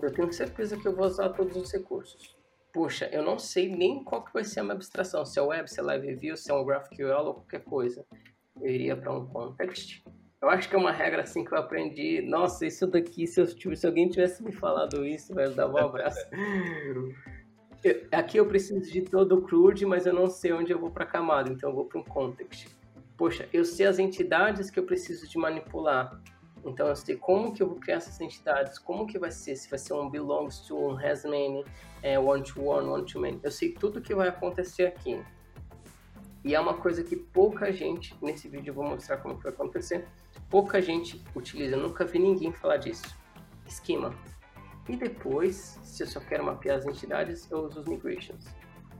Eu 0.02 0.12
tenho 0.14 0.32
certeza 0.34 0.78
que 0.78 0.88
eu 0.88 0.96
vou 0.96 1.06
usar 1.06 1.30
todos 1.30 1.56
os 1.56 1.72
recursos. 1.72 2.36
Puxa, 2.74 3.06
eu 3.12 3.24
não 3.24 3.40
sei 3.40 3.70
nem 3.74 4.04
qual 4.04 4.24
que 4.24 4.34
vai 4.34 4.44
ser 4.44 4.60
a 4.60 4.64
minha 4.64 4.76
abstração, 4.76 5.26
se 5.26 5.40
é 5.40 5.42
web, 5.42 5.70
se 5.70 5.80
é 5.80 5.84
live 5.84 6.16
view, 6.16 6.36
se 6.38 6.52
é 6.52 6.54
um 6.54 6.66
GraphQL 6.66 7.26
ou 7.26 7.34
qualquer 7.36 7.64
coisa. 7.64 8.06
Eu 8.62 8.70
iria 8.70 8.96
para 8.98 9.14
um 9.14 9.26
context. 9.28 10.04
Eu 10.42 10.50
acho 10.50 10.70
que 10.70 10.76
é 10.76 10.78
uma 10.78 10.92
regra 10.92 11.24
assim 11.24 11.44
que 11.44 11.52
eu 11.54 11.58
aprendi. 11.58 12.22
Nossa, 12.22 12.66
isso 12.66 12.86
daqui, 12.86 13.26
se, 13.26 13.42
eu, 13.42 13.48
se 13.48 13.88
alguém 13.88 14.08
tivesse 14.10 14.44
me 14.44 14.52
falado 14.52 15.06
isso, 15.06 15.34
velho, 15.34 15.56
dava 15.56 15.74
um 15.74 15.86
abraço. 15.86 16.20
Eu- 17.84 18.08
aqui 18.12 18.38
eu 18.38 18.46
preciso 18.46 18.82
de 18.92 19.02
todo 19.02 19.36
o 19.38 19.42
CRUD, 19.42 19.86
mas 19.86 20.06
eu 20.06 20.14
não 20.14 20.28
sei 20.30 20.52
onde 20.54 20.72
eu 20.72 20.80
vou 20.80 20.92
para 20.92 21.06
camada, 21.06 21.52
então 21.52 21.70
eu 21.70 21.76
vou 21.76 21.86
para 21.86 22.00
um 22.00 22.04
context. 22.04 22.68
Poxa, 23.18 23.48
eu 23.52 23.66
sei 23.66 23.88
as 23.88 23.98
entidades 23.98 24.70
que 24.70 24.78
eu 24.80 24.84
preciso 24.86 25.28
de 25.28 25.38
manipular. 25.40 26.22
Então 26.66 26.88
eu 26.88 26.96
sei 26.96 27.16
como 27.16 27.54
que 27.54 27.64
eu 27.64 27.68
vou 27.68 27.80
criar 27.80 27.98
essas 27.98 28.20
entidades, 28.20 28.78
como 28.78 29.06
que 29.08 29.18
vai 29.18 29.32
ser, 29.32 29.56
se 29.56 29.70
vai 29.70 29.80
ser 29.80 29.94
um 29.94 30.10
belongs 30.10 30.60
to, 30.62 30.76
um 30.78 30.98
has 30.98 31.24
many, 31.24 31.64
é, 32.02 32.20
one 32.20 32.44
to 32.44 32.62
one, 32.62 32.88
one 32.88 33.06
to 33.06 33.20
many. 33.20 33.40
Eu 33.44 33.52
sei 33.52 33.72
tudo 33.72 34.02
que 34.02 34.14
vai 34.14 34.28
acontecer 34.28 34.88
aqui. 34.88 35.24
E 36.44 36.56
é 36.56 36.60
uma 36.60 36.76
coisa 36.76 37.04
que 37.04 37.16
pouca 37.16 37.72
gente, 37.74 38.16
nesse 38.22 38.48
vídeo 38.48 38.72
eu 38.72 38.76
vou 38.76 38.86
mostrar 38.86 39.18
como 39.18 39.38
que 39.38 39.44
vai 39.44 39.52
acontecer, 39.52 40.08
pouca 40.50 40.82
gente 40.82 41.22
utiliza, 41.36 41.76
eu 41.76 41.82
nunca 41.82 42.06
vi 42.06 42.20
ninguém 42.20 42.52
falar 42.52 42.78
disso. 42.78 43.16
Esquema. 43.66 44.14
E 44.88 44.96
depois, 44.96 45.78
se 45.84 46.04
eu 46.04 46.08
só 46.08 46.20
quero 46.22 46.46
mapear 46.46 46.78
as 46.78 46.86
entidades, 46.86 47.50
eu 47.52 47.60
uso 47.66 47.82
os 47.82 47.86
migrations. 47.86 48.46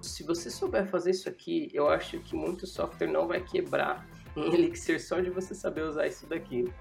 Se 0.02 0.24
você 0.24 0.50
souber 0.50 0.88
fazer 0.88 1.12
isso 1.12 1.30
aqui, 1.30 1.70
eu 1.74 1.88
acho 1.90 2.20
que 2.20 2.36
muito 2.36 2.68
software 2.68 3.08
não 3.08 3.28
vai 3.28 3.42
quebrar 3.42 4.06
em 4.36 4.52
Elixir 4.54 5.02
só 5.02 5.22
de 5.22 5.30
você 5.30 5.56
saber 5.56 5.84
usar 5.84 6.08
isso 6.08 6.28
daqui. 6.28 6.72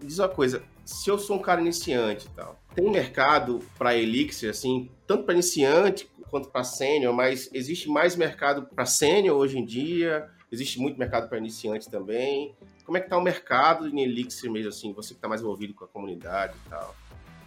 Diz 0.00 0.18
uma 0.18 0.28
coisa, 0.28 0.62
se 0.84 1.08
eu 1.08 1.18
sou 1.18 1.36
um 1.36 1.38
cara 1.38 1.60
iniciante 1.60 2.26
e 2.26 2.30
tal, 2.30 2.58
tem 2.74 2.90
mercado 2.90 3.60
para 3.78 3.94
Elixir, 3.94 4.50
assim, 4.50 4.90
tanto 5.06 5.24
para 5.24 5.34
iniciante 5.34 6.10
quanto 6.30 6.48
para 6.48 6.64
sênior, 6.64 7.12
mas 7.12 7.50
existe 7.52 7.90
mais 7.90 8.16
mercado 8.16 8.62
para 8.64 8.86
sênior 8.86 9.36
hoje 9.36 9.58
em 9.58 9.64
dia? 9.64 10.30
Existe 10.50 10.78
muito 10.78 10.98
mercado 10.98 11.28
para 11.28 11.36
iniciante 11.36 11.90
também? 11.90 12.56
Como 12.84 12.96
é 12.96 13.00
que 13.00 13.08
tá 13.08 13.18
o 13.18 13.22
mercado 13.22 13.86
em 13.86 14.00
Elixir 14.00 14.50
mesmo, 14.50 14.70
assim, 14.70 14.92
você 14.94 15.10
que 15.10 15.18
está 15.18 15.28
mais 15.28 15.42
envolvido 15.42 15.74
com 15.74 15.84
a 15.84 15.88
comunidade 15.88 16.54
e 16.66 16.70
tal? 16.70 16.96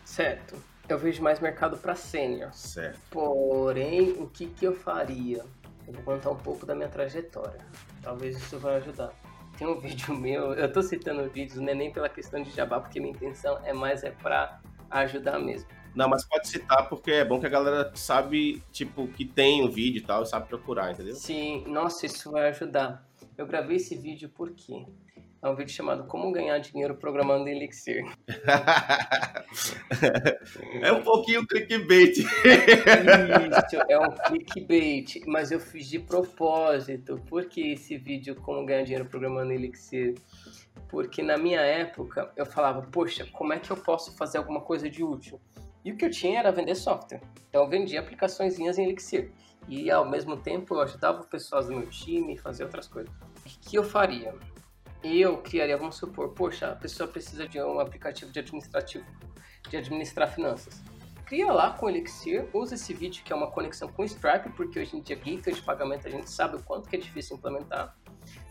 Certo. 0.04 0.56
Eu 0.88 1.00
vejo 1.00 1.24
mais 1.24 1.40
mercado 1.40 1.78
para 1.78 1.96
sênior. 1.96 2.54
Certo. 2.54 3.00
Porém, 3.10 4.12
o 4.12 4.28
que, 4.28 4.46
que 4.46 4.66
eu 4.66 4.76
faria? 4.76 5.44
Eu 5.88 5.94
vou 5.94 6.04
contar 6.04 6.30
um 6.30 6.38
pouco 6.38 6.64
da 6.64 6.76
minha 6.76 6.90
trajetória. 6.90 7.66
Talvez 8.04 8.38
isso 8.38 8.60
vai 8.60 8.76
ajudar. 8.76 9.12
Tem 9.58 9.68
um 9.68 9.80
vídeo 9.80 10.16
meu, 10.16 10.54
eu 10.54 10.72
tô 10.72 10.82
citando 10.82 11.30
vídeos, 11.30 11.60
não 11.60 11.70
é 11.70 11.76
nem 11.76 11.92
pela 11.92 12.10
questão 12.10 12.42
de 12.42 12.52
jabá, 12.52 12.80
porque 12.80 13.00
minha 13.00 13.14
intenção 13.14 13.60
é 13.64 13.74
mais 13.74 14.04
é 14.04 14.12
para 14.12 14.60
ajudar 14.90 15.40
mesmo. 15.40 15.68
Não, 15.96 16.10
mas 16.10 16.26
pode 16.26 16.48
citar 16.50 16.90
porque 16.90 17.12
é 17.12 17.26
bom 17.26 17.40
que 17.40 17.46
a 17.46 17.50
galera 17.50 17.90
sabe, 17.96 18.62
tipo, 18.72 19.08
que 19.08 19.24
tem 19.24 19.64
um 19.64 19.70
vídeo 19.70 20.00
e 20.00 20.02
tal, 20.02 20.24
e 20.24 20.26
sabe 20.26 20.48
procurar, 20.48 20.92
entendeu? 20.92 21.16
Sim, 21.16 21.64
nossa, 21.68 22.06
isso 22.06 22.32
vai 22.32 22.50
ajudar. 22.50 23.08
Eu 23.38 23.48
gravei 23.48 23.78
esse 23.78 23.96
vídeo 23.96 24.30
por 24.30 24.52
quê? 24.52 24.86
É 25.42 25.50
um 25.50 25.56
vídeo 25.56 25.74
chamado 25.74 26.06
Como 26.08 26.32
Ganhar 26.32 26.58
Dinheiro 26.60 26.96
Programando 26.96 27.48
Elixir. 27.48 28.04
é 30.82 30.92
um 30.92 31.04
pouquinho 31.04 31.46
clickbait. 31.46 32.18
Isso, 32.18 33.78
é 33.88 34.00
um 34.00 34.12
clickbait. 34.12 35.22
Mas 35.28 35.52
eu 35.52 35.60
fiz 35.60 35.88
de 35.88 36.00
propósito. 36.00 37.22
Por 37.28 37.46
que 37.46 37.74
esse 37.74 37.98
vídeo 37.98 38.36
Como 38.36 38.66
Ganhar 38.66 38.84
Dinheiro 38.84 39.06
Programando 39.06 39.54
Elixir? 39.54 40.16
Porque 40.90 41.22
na 41.22 41.38
minha 41.38 41.62
época 41.62 42.32
eu 42.36 42.46
falava, 42.46 42.82
poxa, 42.82 43.28
como 43.32 43.54
é 43.54 43.60
que 43.60 43.72
eu 43.72 43.78
posso 43.78 44.16
fazer 44.18 44.40
alguma 44.40 44.62
coisa 44.62 44.90
de 44.90 45.04
útil? 45.04 45.40
E 45.84 45.92
o 45.92 45.98
que 45.98 46.06
eu 46.06 46.10
tinha 46.10 46.40
era 46.40 46.52
vender 46.52 46.74
software. 46.74 47.22
Então 47.50 47.64
eu 47.64 47.70
vendia 47.70 48.00
aplicações 48.00 48.58
em 48.58 48.68
Elixir. 48.68 49.32
E 49.68 49.92
ao 49.92 50.10
mesmo 50.10 50.38
tempo 50.38 50.76
eu 50.76 50.82
ajudava 50.82 51.24
pessoas 51.24 51.68
do 51.68 51.76
meu 51.76 51.88
time 51.88 52.38
a 52.38 52.42
fazer 52.42 52.64
outras 52.64 52.88
coisas. 52.88 53.14
O 53.14 53.70
que 53.70 53.78
eu 53.78 53.84
faria? 53.84 54.34
Eu 55.04 55.38
criaria, 55.38 55.78
vamos 55.78 55.96
supor, 55.96 56.30
poxa, 56.30 56.72
a 56.72 56.76
pessoa 56.76 57.08
precisa 57.08 57.48
de 57.48 57.62
um 57.62 57.80
aplicativo 57.80 58.32
de 58.32 58.40
administrativo, 58.40 59.06
de 59.70 59.78
administrar 59.78 60.32
finanças. 60.34 60.82
Cria 61.26 61.52
lá 61.52 61.72
com 61.72 61.90
Elixir, 61.90 62.48
usa 62.54 62.76
esse 62.76 62.94
vídeo 62.94 63.24
que 63.24 63.34
é 63.34 63.36
uma 63.36 63.50
conexão 63.50 63.88
com 63.88 64.04
Stripe, 64.04 64.50
porque 64.56 64.80
hoje 64.80 64.96
em 64.96 65.02
dia 65.02 65.16
gateway 65.16 65.56
de 65.56 65.62
pagamento 65.62 66.08
a 66.08 66.12
gente 66.12 66.30
sabe 66.30 66.58
o 66.58 66.64
quanto 66.64 66.88
que 66.88 66.96
é 66.96 67.00
difícil 67.00 67.38
implementar. 67.38 67.96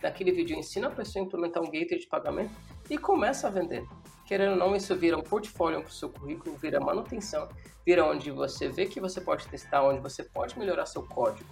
Naquele 0.03 0.33
vídeo 0.33 0.57
ensina 0.57 0.89
a 0.89 0.91
pessoa 0.91 1.25
a 1.25 1.27
implementar 1.27 1.63
um 1.63 1.67
gateway 1.71 1.99
de 1.99 2.07
pagamento 2.07 2.53
e 2.91 2.99
começa 2.99 3.47
a 3.47 3.51
vender. 3.51 3.87
Querendo 4.27 4.53
ou 4.53 4.57
não, 4.57 4.75
isso 4.75 4.95
vira 4.97 5.17
um 5.17 5.23
portfólio 5.23 5.81
para 5.83 5.89
o 5.89 5.93
seu 5.93 6.09
currículo, 6.09 6.57
vira 6.57 6.81
manutenção, 6.81 7.49
vira 7.85 8.05
onde 8.05 8.31
você 8.31 8.69
vê 8.69 8.87
que 8.87 8.99
você 8.99 9.21
pode 9.21 9.47
testar, 9.47 9.85
onde 9.85 10.01
você 10.01 10.25
pode 10.25 10.59
melhorar 10.59 10.87
seu 10.87 11.03
código. 11.03 11.49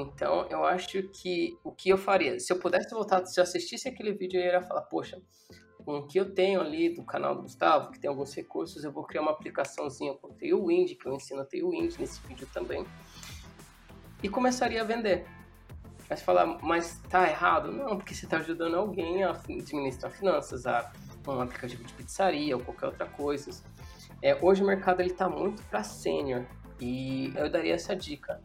Então, 0.00 0.46
eu 0.48 0.64
acho 0.64 1.02
que 1.02 1.58
o 1.64 1.72
que 1.72 1.88
eu 1.88 1.98
faria, 1.98 2.38
se 2.38 2.52
eu 2.52 2.58
pudesse 2.58 2.90
voltar, 2.90 3.24
se 3.26 3.38
eu 3.38 3.44
assistisse 3.44 3.88
aquele 3.88 4.12
vídeo, 4.12 4.40
eu 4.40 4.52
ia 4.52 4.62
falar, 4.62 4.82
poxa, 4.82 5.20
com 5.84 5.98
o 5.98 6.06
que 6.06 6.18
eu 6.18 6.34
tenho 6.34 6.60
ali 6.60 6.94
do 6.94 7.02
canal 7.02 7.34
do 7.34 7.42
Gustavo, 7.42 7.90
que 7.90 7.98
tem 7.98 8.10
alguns 8.10 8.34
recursos, 8.34 8.84
eu 8.84 8.92
vou 8.92 9.04
criar 9.04 9.22
uma 9.22 9.30
aplicaçãozinha 9.30 10.14
com 10.14 10.34
Tailwind, 10.34 10.94
que 10.96 11.06
eu 11.06 11.14
ensino 11.14 11.44
Tailwind 11.44 11.96
nesse 11.98 12.20
vídeo 12.26 12.46
também, 12.52 12.84
e 14.22 14.28
começaria 14.28 14.82
a 14.82 14.84
vender. 14.84 15.26
Mas 16.08 16.22
falar, 16.22 16.58
mas 16.62 17.00
tá 17.08 17.28
errado? 17.28 17.70
Não, 17.70 17.96
porque 17.96 18.14
você 18.14 18.24
está 18.24 18.38
ajudando 18.38 18.74
alguém 18.76 19.24
a 19.24 19.30
administrar 19.30 20.10
finanças, 20.10 20.66
a 20.66 20.90
um 21.26 21.40
aplicativo 21.40 21.84
de 21.84 21.92
pizzaria 21.92 22.56
ou 22.56 22.62
qualquer 22.62 22.86
outra 22.86 23.06
coisa. 23.06 23.50
É, 24.22 24.34
hoje 24.42 24.62
o 24.62 24.66
mercado 24.66 25.00
ele 25.00 25.10
está 25.10 25.28
muito 25.28 25.62
para 25.64 25.82
sênior 25.82 26.46
e 26.80 27.32
eu 27.36 27.50
daria 27.50 27.74
essa 27.74 27.94
dica. 27.94 28.40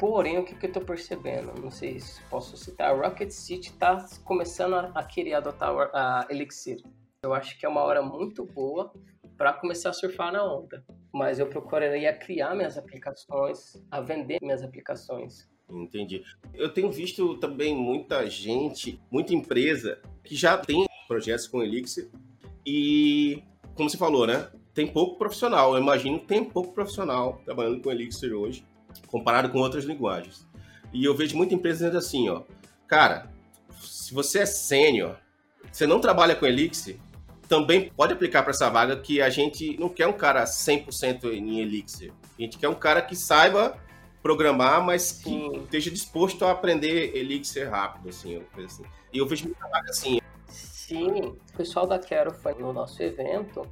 Porém, 0.00 0.38
o 0.38 0.44
que, 0.46 0.54
que 0.54 0.64
eu 0.64 0.68
estou 0.68 0.82
percebendo? 0.82 1.60
Não 1.60 1.70
sei 1.70 2.00
se 2.00 2.22
posso 2.30 2.56
citar. 2.56 2.98
Rocket 2.98 3.30
City 3.30 3.68
está 3.68 4.08
começando 4.24 4.72
a, 4.72 4.90
a, 4.94 5.04
querer 5.04 5.34
adotar 5.34 5.90
a 5.92 6.26
Elixir. 6.30 6.82
Eu 7.22 7.34
acho 7.34 7.58
que 7.58 7.66
é 7.66 7.68
uma 7.68 7.82
hora 7.82 8.00
muito 8.00 8.46
boa 8.46 8.90
para 9.36 9.52
começar 9.52 9.90
a 9.90 9.92
surfar 9.92 10.32
na 10.32 10.42
onda. 10.42 10.82
Mas 11.12 11.38
eu 11.38 11.46
procuraria 11.46 12.14
criar 12.14 12.54
minhas 12.54 12.78
aplicações, 12.78 13.74
a 13.90 14.00
vender 14.00 14.38
minhas 14.40 14.62
aplicações. 14.62 15.46
Entendi. 15.68 16.22
Eu 16.54 16.72
tenho 16.72 16.90
visto 16.90 17.36
também 17.36 17.76
muita 17.76 18.26
gente, 18.26 18.98
muita 19.10 19.34
empresa 19.34 20.00
que 20.24 20.34
já 20.34 20.56
tem 20.56 20.86
projetos 21.06 21.46
com 21.46 21.62
Elixir 21.62 22.10
e, 22.64 23.42
como 23.74 23.90
você 23.90 23.98
falou, 23.98 24.26
né? 24.26 24.50
Tem 24.72 24.86
pouco 24.86 25.18
profissional. 25.18 25.74
Eu 25.74 25.82
imagino 25.82 26.20
que 26.20 26.26
tem 26.26 26.42
pouco 26.42 26.72
profissional 26.72 27.42
trabalhando 27.44 27.82
com 27.82 27.90
Elixir 27.90 28.32
hoje, 28.32 28.64
comparado 29.06 29.50
com 29.50 29.58
outras 29.58 29.84
linguagens. 29.84 30.46
E 30.92 31.04
eu 31.04 31.14
vejo 31.14 31.36
muita 31.36 31.54
empresa 31.54 31.78
dizendo 31.78 31.98
assim, 31.98 32.28
ó, 32.28 32.42
cara, 32.86 33.30
se 33.80 34.12
você 34.12 34.40
é 34.40 34.46
sênior, 34.46 35.16
você 35.70 35.86
não 35.86 36.00
trabalha 36.00 36.34
com 36.34 36.46
Elixir, 36.46 36.98
também 37.48 37.90
pode 37.90 38.12
aplicar 38.12 38.42
para 38.42 38.50
essa 38.50 38.68
vaga 38.68 38.96
que 38.96 39.20
a 39.20 39.28
gente 39.28 39.76
não 39.78 39.88
quer 39.88 40.06
um 40.06 40.12
cara 40.12 40.44
100% 40.44 41.32
em 41.32 41.60
Elixir. 41.60 42.12
A 42.38 42.42
gente 42.42 42.58
quer 42.58 42.68
um 42.68 42.74
cara 42.74 43.02
que 43.02 43.16
saiba 43.16 43.76
programar, 44.22 44.84
mas 44.84 45.12
que 45.12 45.30
Sim. 45.30 45.52
esteja 45.64 45.90
disposto 45.90 46.44
a 46.44 46.52
aprender 46.52 47.16
Elixir 47.16 47.68
rápido, 47.68 48.08
assim, 48.08 48.44
assim. 48.64 48.84
E 49.12 49.18
eu 49.18 49.26
vejo 49.26 49.44
muita 49.44 49.66
vaga 49.68 49.90
assim, 49.90 50.20
Sim, 50.90 51.20
o 51.20 51.56
pessoal 51.56 51.86
da 51.86 52.00
Quero 52.00 52.32
foi 52.32 52.54
no 52.54 52.72
nosso 52.72 53.00
evento 53.00 53.64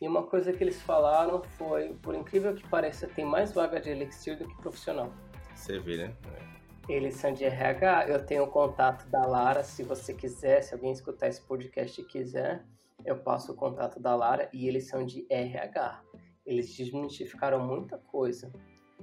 e 0.00 0.08
uma 0.08 0.22
coisa 0.22 0.52
que 0.52 0.64
eles 0.64 0.80
falaram 0.80 1.42
foi, 1.42 1.92
por 1.94 2.14
incrível 2.14 2.54
que 2.54 2.66
pareça, 2.68 3.06
tem 3.06 3.24
mais 3.24 3.52
vaga 3.52 3.78
de 3.78 3.90
Elixir 3.90 4.38
do 4.38 4.48
que 4.48 4.56
profissional. 4.56 5.12
Você 5.54 5.78
vê, 5.78 5.98
né? 5.98 6.16
É. 6.36 6.92
Eles 6.92 7.16
são 7.16 7.32
de 7.32 7.44
RH, 7.44 8.08
eu 8.08 8.24
tenho 8.24 8.44
o 8.44 8.48
contato 8.48 9.06
da 9.10 9.24
Lara, 9.26 9.62
se 9.62 9.82
você 9.82 10.14
quiser, 10.14 10.62
se 10.62 10.74
alguém 10.74 10.90
escutar 10.90 11.28
esse 11.28 11.42
podcast 11.42 12.00
e 12.00 12.04
quiser, 12.04 12.64
eu 13.04 13.16
passo 13.16 13.52
o 13.52 13.54
contato 13.54 14.00
da 14.00 14.16
Lara 14.16 14.48
e 14.52 14.66
eles 14.66 14.88
são 14.88 15.04
de 15.04 15.26
RH. 15.28 16.02
Eles 16.46 16.74
desmistificaram 16.74 17.64
muita 17.64 17.98
coisa. 17.98 18.50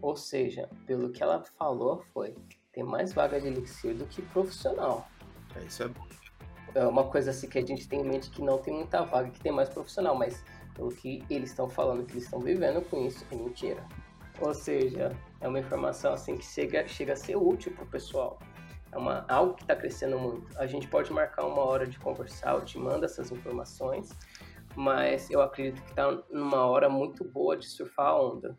Ou 0.01 0.15
seja, 0.15 0.67
pelo 0.85 1.11
que 1.11 1.21
ela 1.21 1.43
falou 1.57 2.03
foi, 2.11 2.35
tem 2.73 2.83
mais 2.83 3.13
vaga 3.13 3.39
de 3.39 3.47
Elixir 3.47 3.95
do 3.95 4.05
que 4.07 4.21
profissional. 4.21 5.07
É, 5.55 5.63
isso 5.63 5.83
é 5.83 5.87
bom 5.87 6.07
é 6.77 6.85
uma 6.85 7.05
coisa 7.05 7.31
assim 7.31 7.49
que 7.49 7.57
a 7.57 7.65
gente 7.65 7.87
tem 7.87 8.01
em 8.01 8.03
mente 8.03 8.29
que 8.29 8.41
não 8.41 8.57
tem 8.57 8.73
muita 8.73 9.03
vaga, 9.03 9.29
que 9.29 9.39
tem 9.39 9.51
mais 9.51 9.69
profissional, 9.69 10.15
mas 10.15 10.43
pelo 10.77 10.91
que 10.91 11.23
eles 11.29 11.49
estão 11.49 11.67
falando, 11.67 12.05
que 12.05 12.13
eles 12.13 12.25
estão 12.25 12.39
vivendo 12.39 12.81
com 12.87 13.05
isso, 13.05 13.25
é 13.31 13.35
mentira. 13.35 13.83
Ou 14.39 14.53
seja, 14.53 15.11
é 15.41 15.47
uma 15.47 15.59
informação 15.59 16.13
assim 16.13 16.37
que 16.37 16.45
chega, 16.45 16.87
chega 16.87 17.13
a 17.13 17.15
ser 17.15 17.35
útil 17.35 17.73
para 17.73 17.83
o 17.83 17.87
pessoal. 17.87 18.39
É 18.91 18.97
uma, 18.97 19.25
algo 19.27 19.55
que 19.55 19.63
está 19.63 19.75
crescendo 19.75 20.17
muito. 20.19 20.47
A 20.57 20.67
gente 20.67 20.87
pode 20.87 21.11
marcar 21.11 21.45
uma 21.45 21.61
hora 21.61 21.87
de 21.87 21.97
conversar, 21.99 22.53
eu 22.53 22.63
te 22.63 22.77
mando 22.77 23.03
essas 23.03 23.31
informações, 23.31 24.09
mas 24.75 25.29
eu 25.31 25.41
acredito 25.41 25.81
que 25.81 25.89
está 25.89 26.11
numa 26.29 26.65
hora 26.65 26.87
muito 26.87 27.23
boa 27.23 27.57
de 27.57 27.67
surfar 27.67 28.07
a 28.07 28.21
onda. 28.21 28.57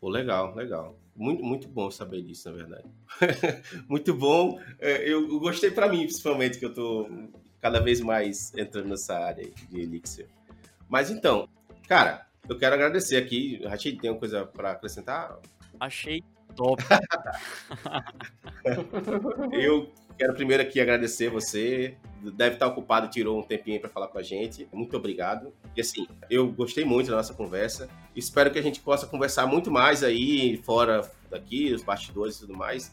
Pô, 0.00 0.08
legal, 0.08 0.54
legal. 0.54 0.98
Muito, 1.14 1.44
muito 1.44 1.68
bom 1.68 1.90
saber 1.90 2.22
disso, 2.22 2.50
na 2.50 2.56
verdade. 2.56 2.88
muito 3.88 4.14
bom. 4.14 4.58
É, 4.78 5.06
eu 5.08 5.38
gostei 5.38 5.70
para 5.70 5.88
mim, 5.88 6.04
principalmente, 6.04 6.58
que 6.58 6.64
eu 6.64 6.72
tô 6.72 7.08
cada 7.60 7.80
vez 7.80 8.00
mais 8.00 8.54
entrando 8.56 8.88
nessa 8.88 9.18
área 9.18 9.44
de 9.68 9.80
Elixir. 9.80 10.28
Mas 10.88 11.10
então, 11.10 11.48
cara, 11.88 12.26
eu 12.48 12.58
quero 12.58 12.74
agradecer 12.74 13.16
aqui. 13.16 13.64
Rachid, 13.66 13.98
tem 13.98 14.10
alguma 14.10 14.20
coisa 14.20 14.44
para 14.44 14.72
acrescentar? 14.72 15.38
Achei 15.80 16.22
top. 16.54 16.82
eu 19.52 19.90
quero 20.18 20.34
primeiro 20.34 20.62
aqui 20.62 20.80
agradecer 20.80 21.30
você. 21.30 21.96
Deve 22.34 22.54
estar 22.54 22.66
ocupado 22.66 23.08
tirou 23.08 23.38
um 23.38 23.42
tempinho 23.42 23.80
para 23.80 23.88
falar 23.88 24.08
com 24.08 24.18
a 24.18 24.22
gente. 24.22 24.68
Muito 24.72 24.96
obrigado. 24.96 25.54
E 25.76 25.80
assim, 25.80 26.06
eu 26.28 26.48
gostei 26.48 26.84
muito 26.84 27.10
da 27.10 27.16
nossa 27.16 27.32
conversa. 27.32 27.88
Espero 28.14 28.50
que 28.50 28.58
a 28.58 28.62
gente 28.62 28.80
possa 28.80 29.06
conversar 29.06 29.46
muito 29.46 29.70
mais 29.70 30.02
aí 30.02 30.60
fora 30.64 31.08
daqui, 31.30 31.72
os 31.72 31.82
bastidores 31.82 32.36
e 32.36 32.40
tudo 32.40 32.56
mais. 32.56 32.92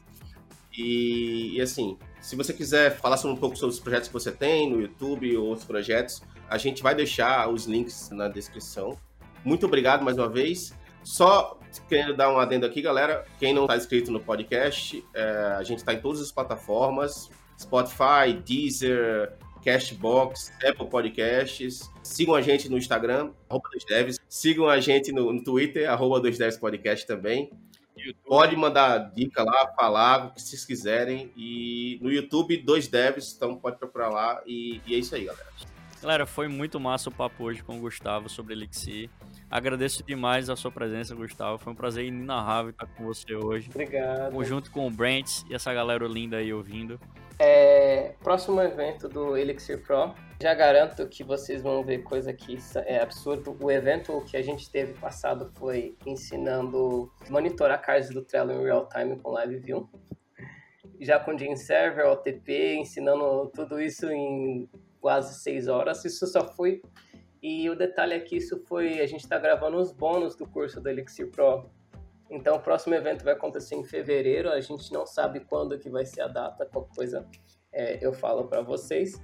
E, 0.78 1.56
e, 1.56 1.62
assim, 1.62 1.98
se 2.20 2.36
você 2.36 2.54
quiser 2.54 2.98
falar 2.98 3.18
sobre 3.18 3.38
um 3.38 3.39
pouco 3.39 3.56
sobre 3.56 3.74
os 3.74 3.80
projetos 3.80 4.10
que 4.10 4.14
você 4.14 4.32
tem 4.32 4.70
no 4.70 4.82
YouTube 4.82 5.36
ou 5.38 5.48
outros 5.48 5.66
projetos, 5.66 6.22
a 6.50 6.58
gente 6.58 6.82
vai 6.84 6.96
deixar 6.96 7.50
os 7.50 7.66
links 7.66 8.10
na 8.12 8.28
descrição. 8.28 8.98
Muito 9.43 9.66
obrigado 9.66 10.04
mais 10.04 10.18
uma 10.18 10.30
vez. 10.30 10.74
Só 11.04 11.60
querendo 11.88 12.16
dar 12.16 12.32
um 12.34 12.39
adendo 12.39 12.66
aqui, 12.66 12.82
galera. 12.82 13.26
Quem 13.39 13.54
não 13.54 13.64
está 13.64 13.78
inscrito 13.78 14.12
no 14.12 14.20
podcast, 14.20 15.04
é, 15.14 15.56
a 15.58 15.64
gente 15.64 15.80
está 15.80 15.93
em 15.93 16.00
todas 16.00 16.22
as 16.22 16.32
plataformas: 16.32 17.30
Spotify, 17.60 18.34
Deezer, 18.43 19.34
Castbox, 19.64 20.52
Apple 20.64 20.88
Podcasts. 20.88 21.91
Sigam 22.04 22.36
a 22.36 22.41
gente 22.41 22.70
no 22.70 22.78
Instagram, 22.78 23.32
arroba 23.50 23.70
dos 23.74 23.86
devs. 23.86 24.20
Sigam 24.28 24.68
a 24.68 24.80
gente 24.80 25.12
no, 25.12 25.32
no 25.32 25.43
Twitter, 25.43 25.89
arroba 25.89 26.20
dos 26.20 26.38
devs 26.38 26.58
podcast 26.58 27.06
também. 27.06 27.52
YouTube. 27.98 28.28
Pode 28.28 28.56
mandar 28.56 29.12
dica 29.14 29.43
lá, 29.43 29.74
falar 29.76 30.28
o 30.28 30.34
que 30.34 30.41
vocês 30.41 30.66
quiserem. 30.66 31.32
E 31.36 31.98
no 32.02 32.12
YouTube, 32.12 32.58
dois 32.58 32.88
devs, 32.88 33.34
então 33.36 33.56
pode 33.56 33.78
procurar 33.78 34.10
lá. 34.10 34.41
E, 34.46 34.82
e 34.86 34.96
é 34.96 34.98
isso 34.98 35.16
aí, 35.16 35.26
galera. 35.26 35.74
Galera, 36.06 36.28
foi 36.28 36.47
muito 36.47 36.80
massa 36.80 37.10
o 37.10 37.12
papo 37.12 37.45
hoje 37.45 37.64
com 37.64 37.78
o 37.78 37.80
Gustavo 37.80 38.30
sobre 38.30 38.53
Elixir. 38.53 39.10
Agradeço 39.49 40.03
demais 40.03 40.51
a 40.51 40.56
sua 40.56 40.70
presença, 40.70 41.16
Gustavo. 41.16 41.58
Foi 41.58 41.74
um 41.74 41.76
prazer 41.76 42.06
inenarrável 42.06 42.70
estar 42.70 42.86
com 42.86 43.06
você 43.06 43.34
hoje. 43.34 43.72
Obrigado. 43.72 44.43
Junto 44.43 44.70
com 44.70 44.86
o 44.86 44.91
Brent 44.91 45.41
e 45.49 45.56
essa 45.56 45.74
galera 45.74 46.06
linda 46.06 46.38
aí 46.38 46.53
ouvindo. 46.53 46.99
É, 47.39 48.14
próximo 48.24 48.62
evento 48.62 49.10
do 49.10 49.36
Elixir 49.36 49.82
Pro. 49.82 50.14
Já 50.39 50.53
garanto 50.53 51.08
que 51.08 51.24
vocês 51.24 51.64
vão 51.64 51.84
ver 51.84 52.03
coisa 52.03 52.32
que 52.32 52.56
é 52.86 53.01
absurdo. 53.01 53.58
O 53.60 53.72
evento 53.72 54.22
que 54.28 54.38
a 54.38 54.43
gente 54.43 54.70
teve 54.70 54.93
passado 54.93 55.51
foi 55.56 55.97
ensinando 56.06 57.12
monitorar 57.32 57.82
cards 57.82 58.12
do 58.12 58.22
Trello 58.22 58.51
em 58.51 58.64
real 58.64 58.88
time 58.89 59.18
com 59.18 59.32
Live 59.32 59.58
View. 59.58 59.89
Já 61.01 61.20
com 61.20 61.36
Gene 61.36 61.58
Server, 61.58 62.06
OTP, 62.06 62.76
ensinando 62.76 63.51
tudo 63.56 63.82
isso 63.82 64.08
em 64.12 64.70
quase 65.06 65.36
seis 65.36 65.68
horas. 65.68 66.03
Isso 66.03 66.26
só 66.26 66.47
foi. 66.47 66.82
E 67.43 67.70
o 67.70 67.76
detalhe 67.76 68.16
é 68.16 68.20
que 68.20 68.38
isso 68.38 68.60
foi. 68.68 68.99
A 68.99 69.06
gente 69.06 69.22
está 69.22 69.38
gravando 69.38 69.78
os 69.78 69.91
bônus 69.91 70.36
do 70.36 70.47
curso 70.47 70.82
do 70.82 70.89
Elixir 70.89 71.30
Pro 71.30 71.70
então, 72.30 72.56
o 72.56 72.60
próximo 72.60 72.95
evento 72.95 73.24
vai 73.24 73.34
acontecer 73.34 73.76
em 73.76 73.84
fevereiro. 73.84 74.49
A 74.49 74.60
gente 74.60 74.91
não 74.91 75.06
sabe 75.06 75.41
quando 75.41 75.78
que 75.78 75.89
vai 75.89 76.06
ser 76.06 76.22
a 76.22 76.28
data, 76.28 76.66
qualquer 76.66 76.95
coisa 76.95 77.26
é, 77.72 78.03
eu 78.03 78.14
falo 78.14 78.45
para 78.45 78.62
vocês. 78.62 79.22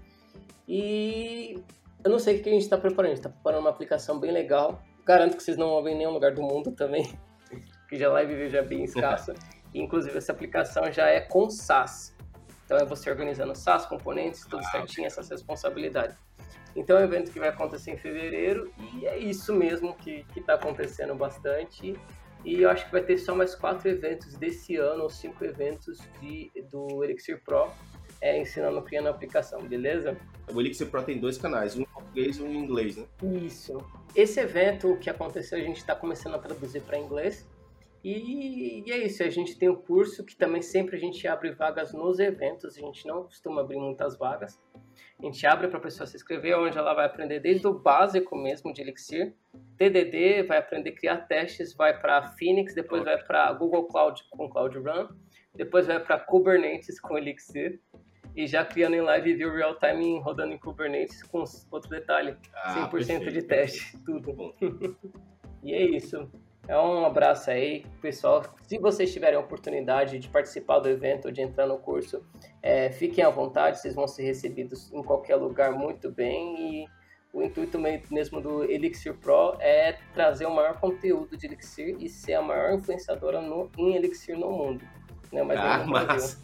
E 0.68 1.56
eu 2.04 2.12
não 2.12 2.20
sei 2.20 2.40
o 2.40 2.44
que 2.44 2.50
a 2.50 2.54
gente 2.54 2.62
está 2.62 2.78
preparando. 2.78 3.12
A 3.12 3.16
gente 3.16 3.26
está 3.26 3.30
preparando 3.30 3.62
uma 3.62 3.72
aplicação 3.72 4.20
bem 4.20 4.32
legal. 4.32 4.84
Garanto 5.04 5.36
que 5.36 5.42
vocês 5.42 5.58
não 5.58 5.82
ver 5.82 5.94
em 5.94 5.98
nenhum 5.98 6.12
lugar 6.12 6.34
do 6.34 6.44
mundo 6.44 6.74
também, 6.74 7.12
que 7.90 7.98
já 7.98 8.08
live 8.12 8.50
já 8.50 8.60
é 8.60 8.64
bem 8.64 8.84
escassa. 8.86 9.34
inclusive, 9.74 10.16
essa 10.16 10.32
aplicação 10.32 10.92
já 10.92 11.08
é 11.08 11.22
com 11.22 11.50
SaaS. 11.50 12.16
Então, 12.72 12.80
é 12.80 12.86
você 12.86 13.10
organizando 13.10 13.54
SaaS, 13.54 13.86
componentes, 13.86 14.46
tudo 14.46 14.64
certinho, 14.64 15.06
essas 15.06 15.30
responsabilidades. 15.30 16.16
Então, 16.74 16.98
é 16.98 17.02
um 17.02 17.04
evento 17.04 17.30
que 17.30 17.38
vai 17.38 17.50
acontecer 17.50 17.92
em 17.92 17.98
fevereiro 17.98 18.72
e 18.94 19.06
é 19.06 19.18
isso 19.18 19.54
mesmo 19.54 19.94
que 19.94 20.26
está 20.38 20.54
acontecendo 20.54 21.14
bastante. 21.14 22.00
E 22.46 22.62
eu 22.62 22.70
acho 22.70 22.86
que 22.86 22.94
vai 22.94 23.04
ter 23.04 23.18
só 23.18 23.36
mais 23.36 23.54
quatro 23.56 23.90
eventos 23.90 24.38
desse 24.38 24.78
ano, 24.78 25.04
ou 25.04 25.10
cinco 25.10 25.44
eventos 25.44 26.00
de, 26.22 26.50
do 26.72 27.04
Elixir 27.04 27.44
Pro, 27.44 27.70
é, 28.22 28.40
ensinando 28.40 28.82
criando 28.84 29.08
a 29.08 29.12
aplicação, 29.12 29.62
beleza? 29.64 30.16
O 30.50 30.62
Elixir 30.62 30.88
Pro 30.88 31.04
tem 31.04 31.20
dois 31.20 31.38
canais, 31.38 31.76
um 31.76 31.82
em 31.82 31.86
português 31.86 32.38
e 32.38 32.42
um 32.42 32.48
em 32.54 32.56
inglês, 32.56 32.96
né? 32.96 33.06
Isso. 33.22 33.86
Esse 34.16 34.40
evento 34.40 34.98
que 35.02 35.10
aconteceu, 35.10 35.58
a 35.58 35.62
gente 35.62 35.80
está 35.80 35.94
começando 35.94 36.36
a 36.36 36.40
traduzir 36.40 36.82
para 36.84 36.98
inglês. 36.98 37.46
E, 38.04 38.84
e, 38.86 38.92
é 38.92 38.98
isso, 39.06 39.22
a 39.22 39.30
gente 39.30 39.58
tem 39.58 39.70
o 39.70 39.74
um 39.74 39.76
curso 39.76 40.26
que 40.26 40.36
também 40.36 40.62
sempre 40.62 40.96
a 40.96 41.00
gente 41.00 41.28
abre 41.28 41.52
vagas 41.52 41.94
nos 41.94 42.20
eventos, 42.20 42.76
a 42.76 42.82
gente 42.82 43.06
não 43.06 43.24
costuma 43.24 43.62
abrir 43.62 43.78
muitas 43.78 44.18
vagas. 44.18 44.60
A 45.20 45.26
gente 45.26 45.46
abre 45.46 45.68
para 45.68 45.78
a 45.78 45.82
pessoa 45.82 46.08
se 46.08 46.16
inscrever, 46.16 46.58
onde 46.58 46.78
ela 46.78 46.96
vai 46.96 47.06
aprender 47.06 47.40
desde 47.40 47.68
o 47.68 47.74
básico 47.74 48.36
mesmo 48.36 48.74
de 48.74 48.82
Elixir, 48.82 49.36
TDD, 49.78 50.44
vai 50.44 50.58
aprender 50.58 50.90
a 50.90 50.96
criar 50.96 51.18
testes, 51.28 51.76
vai 51.76 52.00
para 52.00 52.30
Phoenix, 52.30 52.74
depois 52.74 53.04
vai 53.04 53.22
para 53.24 53.54
Google 53.54 53.86
Cloud 53.86 54.24
com 54.32 54.50
Cloud 54.50 54.78
Run, 54.80 55.10
depois 55.54 55.86
vai 55.86 56.00
para 56.00 56.20
Kubernetes 56.20 57.00
com 57.00 57.18
Elixir, 57.18 57.80
e 58.36 58.48
já 58.48 58.66
criando 58.66 58.96
em 58.96 59.02
live 59.02 59.36
view 59.36 59.54
real 59.54 59.78
time 59.78 60.20
rodando 60.22 60.54
em 60.54 60.58
Kubernetes 60.58 61.22
com 61.24 61.44
outro 61.70 61.90
detalhe, 61.90 62.36
ah, 62.56 62.90
100% 62.90 62.92
perfeito. 62.92 63.32
de 63.32 63.42
teste, 63.44 63.98
tudo. 64.04 64.56
e 65.64 65.74
é 65.74 65.84
isso. 65.84 66.30
É 66.72 66.78
um 66.80 67.06
abraço 67.06 67.52
aí, 67.52 67.86
pessoal. 68.02 68.46
Se 68.66 68.78
vocês 68.78 69.12
tiverem 69.12 69.36
a 69.36 69.42
oportunidade 69.42 70.18
de 70.18 70.30
participar 70.30 70.80
do 70.80 70.88
evento, 70.88 71.26
ou 71.26 71.32
de 71.32 71.42
entrar 71.42 71.68
no 71.68 71.78
curso, 71.78 72.26
é, 72.64 72.90
fiquem 72.90 73.26
à 73.26 73.30
vontade, 73.30 73.82
vocês 73.82 73.94
vão 73.94 74.08
ser 74.08 74.24
recebidos 74.24 74.90
em 74.94 75.04
qualquer 75.04 75.36
lugar 75.36 75.74
muito 75.74 76.10
bem. 76.10 76.84
E 76.84 76.86
o 77.34 77.44
intuito 77.44 77.78
mesmo 78.10 78.40
do 78.40 78.64
Elixir 78.64 79.14
Pro 79.16 79.58
é 79.60 79.98
trazer 80.14 80.46
o 80.46 80.56
maior 80.56 80.80
conteúdo 80.80 81.36
de 81.36 81.46
Elixir 81.46 81.98
e 82.00 82.08
ser 82.08 82.36
a 82.36 82.42
maior 82.42 82.74
influenciadora 82.74 83.42
no, 83.42 83.70
em 83.78 83.98
Elixir 83.98 84.40
no 84.40 84.50
mundo. 84.50 84.86
Né? 85.30 85.44
Mas 85.44 85.60
ah, 85.60 85.86
massa. 85.86 86.42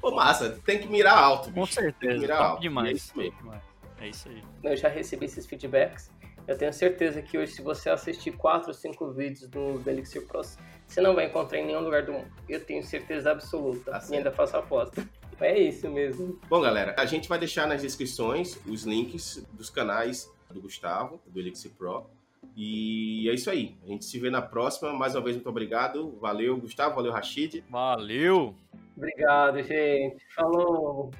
Pô, 0.00 0.10
massa, 0.10 0.58
tem 0.64 0.78
que 0.78 0.88
mirar 0.88 1.18
alto. 1.18 1.52
Com 1.52 1.66
certeza, 1.66 2.18
mirar 2.18 2.38
top 2.38 2.48
alto. 2.48 2.62
demais. 2.62 2.88
É 2.88 2.92
isso, 2.92 3.18
mesmo. 3.18 3.52
é 4.00 4.08
isso 4.08 4.26
aí. 4.30 4.42
Eu 4.62 4.74
já 4.74 4.88
recebi 4.88 5.26
esses 5.26 5.44
feedbacks. 5.44 6.10
Eu 6.46 6.56
tenho 6.56 6.72
certeza 6.72 7.22
que 7.22 7.38
hoje, 7.38 7.52
se 7.52 7.62
você 7.62 7.90
assistir 7.90 8.32
4 8.32 8.68
ou 8.68 8.74
5 8.74 9.12
vídeos 9.12 9.48
do, 9.48 9.82
Elixir 9.88 10.26
Pro, 10.26 10.42
você 10.42 11.00
não 11.00 11.14
vai 11.14 11.26
encontrar 11.26 11.58
em 11.58 11.66
nenhum 11.66 11.80
lugar 11.80 12.04
do 12.04 12.12
mundo. 12.12 12.30
Eu 12.48 12.64
tenho 12.64 12.82
certeza 12.82 13.30
absoluta. 13.30 13.96
Assim. 13.96 14.14
E 14.14 14.16
ainda 14.18 14.32
faço 14.32 14.56
aposta. 14.56 15.06
É 15.42 15.58
isso 15.58 15.88
mesmo. 15.88 16.38
Bom, 16.50 16.60
galera, 16.60 16.94
a 16.98 17.06
gente 17.06 17.26
vai 17.26 17.38
deixar 17.38 17.66
nas 17.66 17.80
descrições 17.80 18.60
os 18.66 18.84
links 18.84 19.42
dos 19.54 19.70
canais 19.70 20.30
do 20.50 20.60
Gustavo, 20.60 21.18
do 21.26 21.40
Elixir 21.40 21.70
Pro. 21.78 22.10
E 22.54 23.26
é 23.26 23.32
isso 23.32 23.48
aí. 23.48 23.74
A 23.82 23.86
gente 23.86 24.04
se 24.04 24.18
vê 24.18 24.28
na 24.28 24.42
próxima. 24.42 24.92
Mais 24.92 25.14
uma 25.14 25.22
vez, 25.22 25.36
muito 25.36 25.48
obrigado. 25.48 26.14
Valeu, 26.20 26.58
Gustavo. 26.58 26.96
Valeu, 26.96 27.10
Rashid. 27.10 27.64
Valeu. 27.70 28.54
Obrigado, 28.94 29.62
gente. 29.62 30.22
Falou. 30.34 31.10